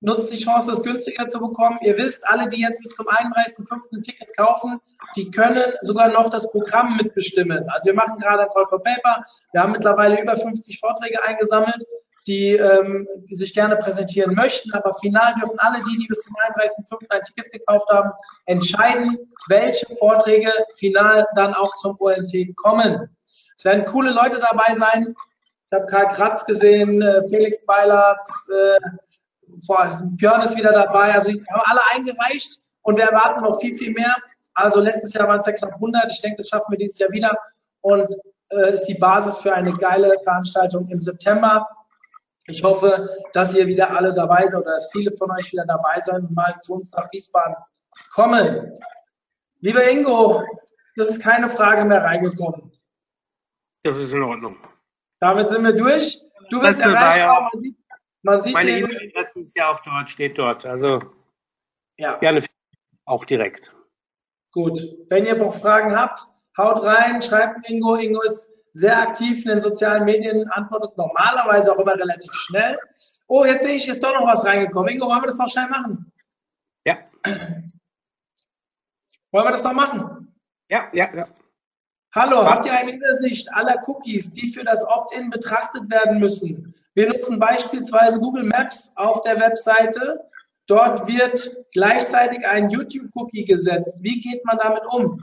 nutzt 0.00 0.32
die 0.32 0.38
Chance, 0.38 0.72
es 0.72 0.82
günstiger 0.82 1.28
zu 1.28 1.38
bekommen. 1.38 1.78
Ihr 1.82 1.96
wisst, 1.96 2.26
alle, 2.26 2.48
die 2.48 2.60
jetzt 2.60 2.80
bis 2.80 2.96
zum 2.96 3.06
31.05. 3.06 3.92
ein 3.92 4.02
Ticket 4.02 4.36
kaufen, 4.36 4.80
die 5.14 5.30
können 5.30 5.74
sogar 5.82 6.08
noch 6.08 6.28
das 6.28 6.50
Programm 6.50 6.96
mitbestimmen. 6.96 7.68
Also 7.70 7.86
wir 7.86 7.94
machen 7.94 8.18
gerade 8.18 8.42
ein 8.42 8.48
Call 8.52 8.66
for 8.66 8.82
Paper. 8.82 9.22
Wir 9.52 9.62
haben 9.62 9.72
mittlerweile 9.72 10.20
über 10.20 10.36
50 10.36 10.80
Vorträge 10.80 11.22
eingesammelt 11.22 11.84
die, 12.26 12.52
ähm, 12.52 13.06
sich 13.30 13.54
gerne 13.54 13.76
präsentieren 13.76 14.34
möchten. 14.34 14.72
Aber 14.72 14.94
final 14.94 15.34
dürfen 15.34 15.58
alle 15.58 15.78
die, 15.82 15.96
die 15.96 16.06
bis 16.06 16.22
zum 16.22 16.34
31.05. 16.34 17.10
ein 17.10 17.22
Ticket 17.22 17.52
gekauft 17.52 17.88
haben, 17.90 18.10
entscheiden, 18.46 19.18
welche 19.48 19.86
Vorträge 19.96 20.52
final 20.76 21.26
dann 21.34 21.54
auch 21.54 21.74
zum 21.76 21.96
OMT 21.98 22.54
kommen. 22.56 23.16
Es 23.56 23.64
werden 23.64 23.84
coole 23.84 24.10
Leute 24.10 24.38
dabei 24.38 24.74
sein. 24.74 25.14
Ich 25.70 25.76
habe 25.76 25.86
Karl 25.86 26.08
Kratz 26.08 26.44
gesehen, 26.44 27.02
äh, 27.02 27.22
Felix 27.28 27.64
Beilatz, 27.64 28.48
äh, 28.50 28.78
Björn 30.16 30.42
ist 30.42 30.56
wieder 30.56 30.72
dabei. 30.72 31.14
Also 31.14 31.30
die 31.30 31.44
haben 31.50 31.62
alle 31.64 31.80
eingereicht 31.94 32.60
und 32.82 32.96
wir 32.96 33.04
erwarten 33.04 33.42
noch 33.42 33.60
viel, 33.60 33.74
viel 33.74 33.92
mehr. 33.92 34.14
Also 34.54 34.80
letztes 34.80 35.12
Jahr 35.12 35.28
waren 35.28 35.40
es 35.40 35.46
ja 35.46 35.52
knapp 35.52 35.74
100. 35.74 36.10
Ich 36.10 36.20
denke, 36.20 36.38
das 36.38 36.48
schaffen 36.48 36.70
wir 36.70 36.78
dieses 36.78 36.98
Jahr 36.98 37.10
wieder 37.10 37.36
und 37.80 38.12
äh, 38.50 38.74
ist 38.74 38.84
die 38.84 38.94
Basis 38.94 39.38
für 39.38 39.54
eine 39.54 39.72
geile 39.72 40.14
Veranstaltung 40.22 40.88
im 40.88 41.00
September. 41.00 41.66
Ich 42.48 42.62
hoffe, 42.62 43.08
dass 43.32 43.54
ihr 43.54 43.66
wieder 43.66 43.90
alle 43.90 44.12
dabei 44.12 44.46
seid 44.46 44.60
oder 44.62 44.80
viele 44.92 45.12
von 45.16 45.30
euch 45.32 45.50
wieder 45.52 45.66
dabei 45.66 46.00
sein 46.00 46.22
und 46.26 46.34
mal 46.34 46.56
zu 46.60 46.74
uns 46.74 46.92
nach 46.92 47.10
Wiesbaden 47.12 47.56
kommen. 48.14 48.72
Lieber 49.60 49.88
Ingo, 49.90 50.44
das 50.96 51.10
ist 51.10 51.20
keine 51.22 51.48
Frage 51.48 51.84
mehr 51.84 52.02
reingekommen. 52.04 52.72
Das 53.82 53.96
ist 53.98 54.12
in 54.12 54.22
Ordnung. 54.22 54.56
Damit 55.20 55.48
sind 55.48 55.64
wir 55.64 55.72
durch. 55.74 56.20
Du 56.50 56.60
bist 56.60 56.78
Das 56.78 56.86
erreichbar. 56.86 57.16
ja- 57.18 57.40
Man 57.52 57.60
sieht, 57.60 57.76
man 58.22 58.42
sieht 58.42 58.54
Meine 58.54 58.70
E-Mail-Adresse 58.70 59.40
ist 59.40 59.56
ja 59.56 59.72
auch 59.72 59.80
dort, 59.80 60.10
steht 60.10 60.38
dort. 60.38 60.64
Also 60.66 61.00
ja, 61.98 62.16
gerne 62.18 62.44
auch 63.06 63.24
direkt. 63.24 63.74
gut. 64.52 64.78
Wenn 65.08 65.26
ihr 65.26 65.36
noch 65.36 65.54
Fragen 65.54 65.94
habt, 65.98 66.20
haut 66.56 66.82
rein, 66.82 67.20
schreibt 67.22 67.68
Ingo. 67.68 67.96
Ingo 67.96 68.22
ist 68.22 68.54
sehr 68.78 68.98
aktiv 68.98 69.42
in 69.44 69.50
den 69.50 69.60
sozialen 69.60 70.04
Medien, 70.04 70.48
antwortet 70.50 70.96
normalerweise 70.96 71.72
auch 71.72 71.78
immer 71.78 71.94
relativ 71.94 72.32
schnell. 72.32 72.76
Oh, 73.26 73.44
jetzt 73.44 73.64
sehe 73.64 73.74
ich, 73.74 73.88
ist 73.88 74.02
doch 74.02 74.14
noch 74.14 74.26
was 74.26 74.44
reingekommen. 74.44 74.90
Ingo, 74.90 75.06
wollen 75.08 75.22
wir 75.22 75.26
das 75.26 75.38
noch 75.38 75.48
schnell 75.48 75.68
machen? 75.68 76.12
Ja, 76.84 76.98
Wollen 79.32 79.46
wir 79.46 79.50
das 79.52 79.64
noch 79.64 79.72
machen? 79.72 80.34
ja, 80.70 80.88
ja, 80.92 81.08
ja. 81.14 81.26
Hallo, 82.14 82.48
habt 82.48 82.64
ihr 82.64 82.72
eine 82.72 82.94
Übersicht 82.94 83.52
aller 83.52 83.76
Cookies, 83.86 84.32
die 84.32 84.50
für 84.50 84.64
das 84.64 84.82
Opt-in 84.86 85.28
betrachtet 85.28 85.90
werden 85.90 86.18
müssen? 86.18 86.74
Wir 86.94 87.08
nutzen 87.08 87.38
beispielsweise 87.38 88.18
Google 88.18 88.44
Maps 88.44 88.92
auf 88.96 89.20
der 89.22 89.38
Webseite. 89.38 90.24
Dort 90.66 91.06
wird 91.06 91.54
gleichzeitig 91.72 92.46
ein 92.46 92.70
YouTube-Cookie 92.70 93.44
gesetzt. 93.44 94.02
Wie 94.02 94.20
geht 94.20 94.42
man 94.46 94.56
damit 94.56 94.86
um? 94.86 95.22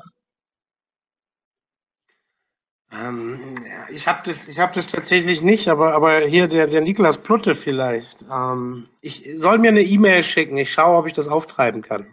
Ähm, 3.02 3.56
ich 3.90 4.08
habe 4.08 4.20
das, 4.26 4.48
ich 4.48 4.60
hab 4.60 4.74
das 4.74 4.88
tatsächlich 4.88 5.42
nicht, 5.42 5.68
aber, 5.68 5.94
aber 5.94 6.20
hier 6.22 6.48
der, 6.48 6.68
der 6.68 6.82
Niklas 6.82 7.18
Plutte 7.18 7.56
vielleicht. 7.56 8.24
Ähm, 8.32 8.88
ich 9.02 9.24
soll 9.36 9.58
mir 9.58 9.70
eine 9.70 9.82
E-Mail 9.82 10.24
schicken. 10.24 10.58
Ich 10.58 10.72
schaue, 10.72 10.98
ob 10.98 11.08
ich 11.08 11.14
das 11.14 11.28
auftreiben 11.28 11.82
kann. 11.82 12.08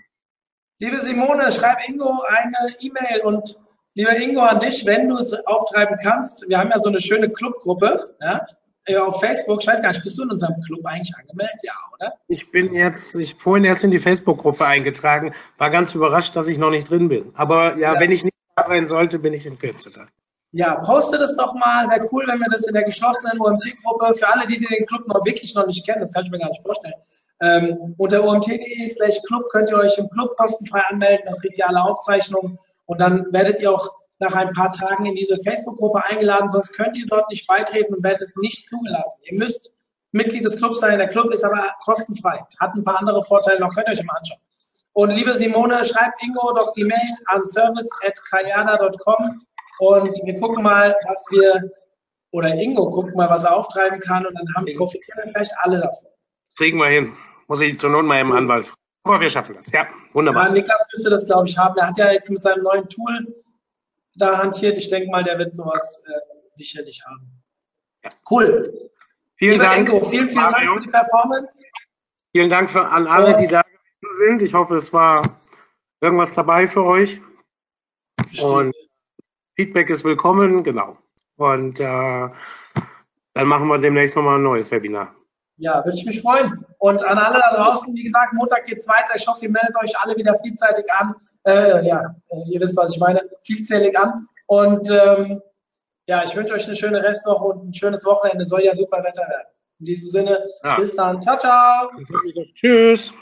Liebe 0.79 0.99
Simone, 1.01 1.53
schreib 1.53 1.87
Ingo 1.89 2.23
eine 2.27 2.75
E-Mail 2.81 3.21
und 3.23 3.57
lieber 3.95 4.17
Ingo 4.17 4.41
an 4.41 4.61
dich, 4.61 4.87
wenn 4.87 5.09
du 5.09 5.19
es 5.19 5.33
auftreiben 5.47 5.99
kannst. 6.03 6.49
Wir 6.49 6.59
haben 6.59 6.71
ja 6.71 6.79
so 6.79 6.89
eine 6.89 7.01
schöne 7.01 7.29
Clubgruppe 7.31 8.17
ja, 8.23 8.47
äh, 8.87 8.97
auf 8.97 9.21
Facebook. 9.21 9.61
Ich 9.61 9.67
weiß 9.67 9.83
gar 9.83 9.91
nicht, 9.91 10.03
bist 10.03 10.17
du 10.19 10.23
in 10.23 10.31
unserem 10.31 10.59
Club 10.63 10.85
eigentlich 10.87 11.15
angemeldet? 11.15 11.61
Ja, 11.63 11.75
oder? 11.95 12.15
Ich 12.29 12.51
bin 12.51 12.73
jetzt, 12.73 13.15
ich 13.17 13.35
vorhin 13.35 13.65
erst 13.65 13.85
in 13.85 13.91
die 13.91 13.99
Facebook-Gruppe 13.99 14.65
eingetragen, 14.65 15.35
war 15.59 15.69
ganz 15.69 15.95
überrascht, 15.95 16.35
dass 16.37 16.49
ich 16.49 16.57
noch 16.57 16.71
nicht 16.71 16.89
drin 16.89 17.11
bin. 17.11 17.33
Aber 17.35 17.77
ja, 17.77 17.93
Ja. 17.95 18.01
wenn 18.01 18.11
ich 18.11 18.25
nicht 18.25 18.35
da 18.57 18.67
sein 18.67 18.87
sollte, 18.87 19.19
bin 19.19 19.35
ich 19.35 19.45
in 19.45 19.59
Kürze 19.59 19.91
da. 19.93 20.07
Ja, 20.53 20.77
poste 20.77 21.17
das 21.17 21.37
doch 21.37 21.55
mal. 21.55 21.89
Wäre 21.89 22.09
cool, 22.11 22.25
wenn 22.27 22.41
wir 22.41 22.49
das 22.51 22.67
in 22.67 22.75
der 22.75 22.83
geschlossenen 22.83 23.41
OMT-Gruppe, 23.41 24.15
für 24.15 24.29
alle, 24.29 24.47
die 24.47 24.59
den 24.59 24.85
Club 24.87 25.07
noch 25.07 25.25
wirklich 25.25 25.55
noch 25.55 25.67
nicht 25.67 25.87
kennen, 25.87 26.01
das 26.01 26.13
kann 26.13 26.25
ich 26.25 26.31
mir 26.31 26.41
gar 26.41 26.49
nicht 26.49 26.63
vorstellen, 26.63 26.95
ähm, 27.41 27.95
unter 27.99 28.25
omt.de 28.25 28.87
slash 28.87 29.21
Club 29.27 29.49
könnt 29.51 29.71
ihr 29.71 29.77
euch 29.77 29.97
im 29.97 30.11
Club 30.11 30.37
kostenfrei 30.37 30.83
anmelden, 30.89 31.27
dann 31.27 31.39
kriegt 31.39 31.57
ihr 31.57 31.69
alle 31.69 31.83
Aufzeichnungen 31.83 32.59
und 32.87 33.01
dann 33.01 33.33
werdet 33.33 33.61
ihr 33.61 33.73
auch 33.73 33.89
nach 34.19 34.35
ein 34.35 34.53
paar 34.53 34.73
Tagen 34.73 35.07
in 35.07 35.15
diese 35.15 35.39
Facebook-Gruppe 35.45 36.05
eingeladen, 36.05 36.49
sonst 36.49 36.73
könnt 36.73 36.97
ihr 36.97 37.07
dort 37.07 37.31
nicht 37.31 37.47
beitreten 37.47 37.95
und 37.95 38.03
werdet 38.03 38.37
nicht 38.37 38.67
zugelassen. 38.67 39.23
Ihr 39.25 39.39
müsst 39.39 39.73
Mitglied 40.13 40.45
des 40.45 40.57
Clubs 40.57 40.81
sein. 40.81 40.99
Der 40.99 41.09
Club 41.09 41.33
ist 41.33 41.45
aber 41.45 41.71
kostenfrei, 41.85 42.45
hat 42.59 42.75
ein 42.75 42.85
paar 42.85 42.99
andere 42.99 43.23
Vorteile 43.25 43.61
noch, 43.61 43.73
könnt 43.73 43.89
ihr 43.89 43.93
euch 43.93 44.05
mal 44.05 44.17
anschauen. 44.17 44.41
Und 44.93 45.11
liebe 45.11 45.35
Simone, 45.35 45.85
schreibt 45.85 46.23
Ingo 46.23 46.53
doch 46.53 46.73
die 46.73 46.85
Mail 46.85 47.17
an 47.27 47.45
service.kayada.com 47.45 49.47
und 49.81 50.15
wir 50.25 50.35
gucken 50.39 50.63
mal, 50.63 50.95
was 51.07 51.27
wir, 51.31 51.71
oder 52.33 52.55
Ingo 52.55 52.89
guckt 52.91 53.15
mal, 53.15 53.29
was 53.29 53.45
er 53.45 53.57
auftreiben 53.57 53.99
kann 54.01 54.27
und 54.27 54.35
dann 54.35 54.47
haben 54.55 54.67
profitieren 54.77 55.21
wir 55.25 55.31
vielleicht 55.33 55.53
alle 55.61 55.81
davon. 55.81 56.09
Kriegen 56.57 56.79
wir 56.79 56.89
hin. 56.89 57.13
Muss 57.49 57.61
ich 57.61 57.79
zur 57.79 57.91
Not 57.91 58.05
mal 58.05 58.21
im 58.21 58.33
Anwalt 58.33 58.67
fragen. 58.67 58.81
Aber 59.05 59.21
wir 59.21 59.29
schaffen 59.29 59.57
das. 59.57 59.73
Ja, 59.73 59.83
Ja, 59.83 59.89
wunderbar. 60.13 60.51
Niklas 60.51 60.85
müsste 60.93 61.11
das, 61.11 61.27
glaube 61.27 61.49
ich, 61.49 61.57
haben. 61.57 61.77
Er 61.79 61.89
hat 61.89 61.97
ja 61.97 62.13
jetzt 62.13 62.31
mit 62.31 62.43
seinem 62.43 62.63
neuen 62.63 62.89
Tool 62.89 63.35
da 64.17 64.39
hantiert. 64.39 64.77
Ich 64.77 64.89
denke 64.89 65.11
mal, 65.11 65.25
der 65.25 65.39
wird 65.39 65.55
sowas 65.55 66.05
äh, 66.07 66.13
sicherlich 66.51 67.03
haben. 67.07 67.43
Cool. 68.31 68.91
Vielen 69.37 69.53
Lieber 69.53 69.65
Dank. 69.65 69.89
Ingo, 69.89 70.05
vielen, 70.09 70.29
vielen 70.29 70.53
Dank 70.53 70.71
für 70.71 70.81
die 70.81 70.91
Performance. 70.91 71.65
Vielen 72.33 72.51
Dank 72.51 72.71
für, 72.71 72.87
an 72.87 73.07
alle, 73.07 73.37
die 73.37 73.47
da 73.47 73.63
gewesen 73.63 74.17
sind. 74.17 74.43
Ich 74.43 74.55
hoffe, 74.55 74.77
es 74.77 74.93
war 74.93 75.41
irgendwas 76.01 76.33
dabei 76.33 76.69
für 76.69 76.85
euch. 76.85 77.21
Und 78.43 78.75
Feedback 79.57 79.91
ist 79.91 80.05
willkommen, 80.05 80.63
genau. 80.65 80.97
Und 81.37 81.81
äh, 81.81 81.85
dann 83.35 83.47
machen 83.47 83.69
wir 83.69 83.79
demnächst 83.79 84.17
nochmal 84.17 84.37
ein 84.39 84.43
neues 84.43 84.71
Webinar. 84.71 85.15
Ja, 85.57 85.85
würde 85.85 85.97
ich 85.97 86.07
mich 86.07 86.23
freuen. 86.23 86.65
Und 86.79 87.05
an 87.05 87.19
alle 87.19 87.39
da 87.39 87.55
draußen, 87.55 87.95
wie 87.95 88.05
gesagt, 88.05 88.33
Montag 88.33 88.65
geht's 88.65 88.89
weiter. 88.89 89.15
Ich 89.17 89.27
hoffe, 89.27 89.45
ihr 89.45 89.51
meldet 89.51 89.77
euch 89.83 89.99
alle 89.99 90.17
wieder 90.17 90.35
vielzeitig 90.37 90.91
an. 90.93 91.15
Äh, 91.45 91.87
ja, 91.87 92.15
äh, 92.31 92.51
ihr 92.51 92.61
wisst, 92.61 92.77
was 92.77 92.95
ich 92.95 93.01
meine. 93.01 93.23
Vielzählig 93.43 93.99
an. 93.99 94.27
Und 94.47 94.89
ähm, 94.91 95.43
ja, 96.07 96.25
ich 96.25 96.35
wünsche 96.35 96.55
euch 96.55 96.67
eine 96.67 96.77
schöne 96.77 97.03
Restwoche 97.03 97.45
und 97.45 97.69
ein 97.69 97.75
schönes 97.75 98.05
Wochenende. 98.07 98.45
Soll 98.47 98.63
ja 98.65 98.75
super 98.75 99.05
Wetter 99.05 99.23
werden. 99.29 99.49
In 99.81 99.87
diesem 99.87 100.09
Sinne, 100.09 100.47
Ja. 100.65 100.77
bis 100.77 100.97
dann. 100.97 101.21
Ciao, 101.23 101.37
ciao. 101.39 101.91
Tschüss. 102.55 103.13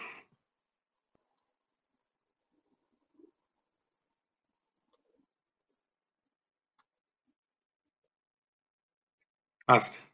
Passt. 9.68 10.07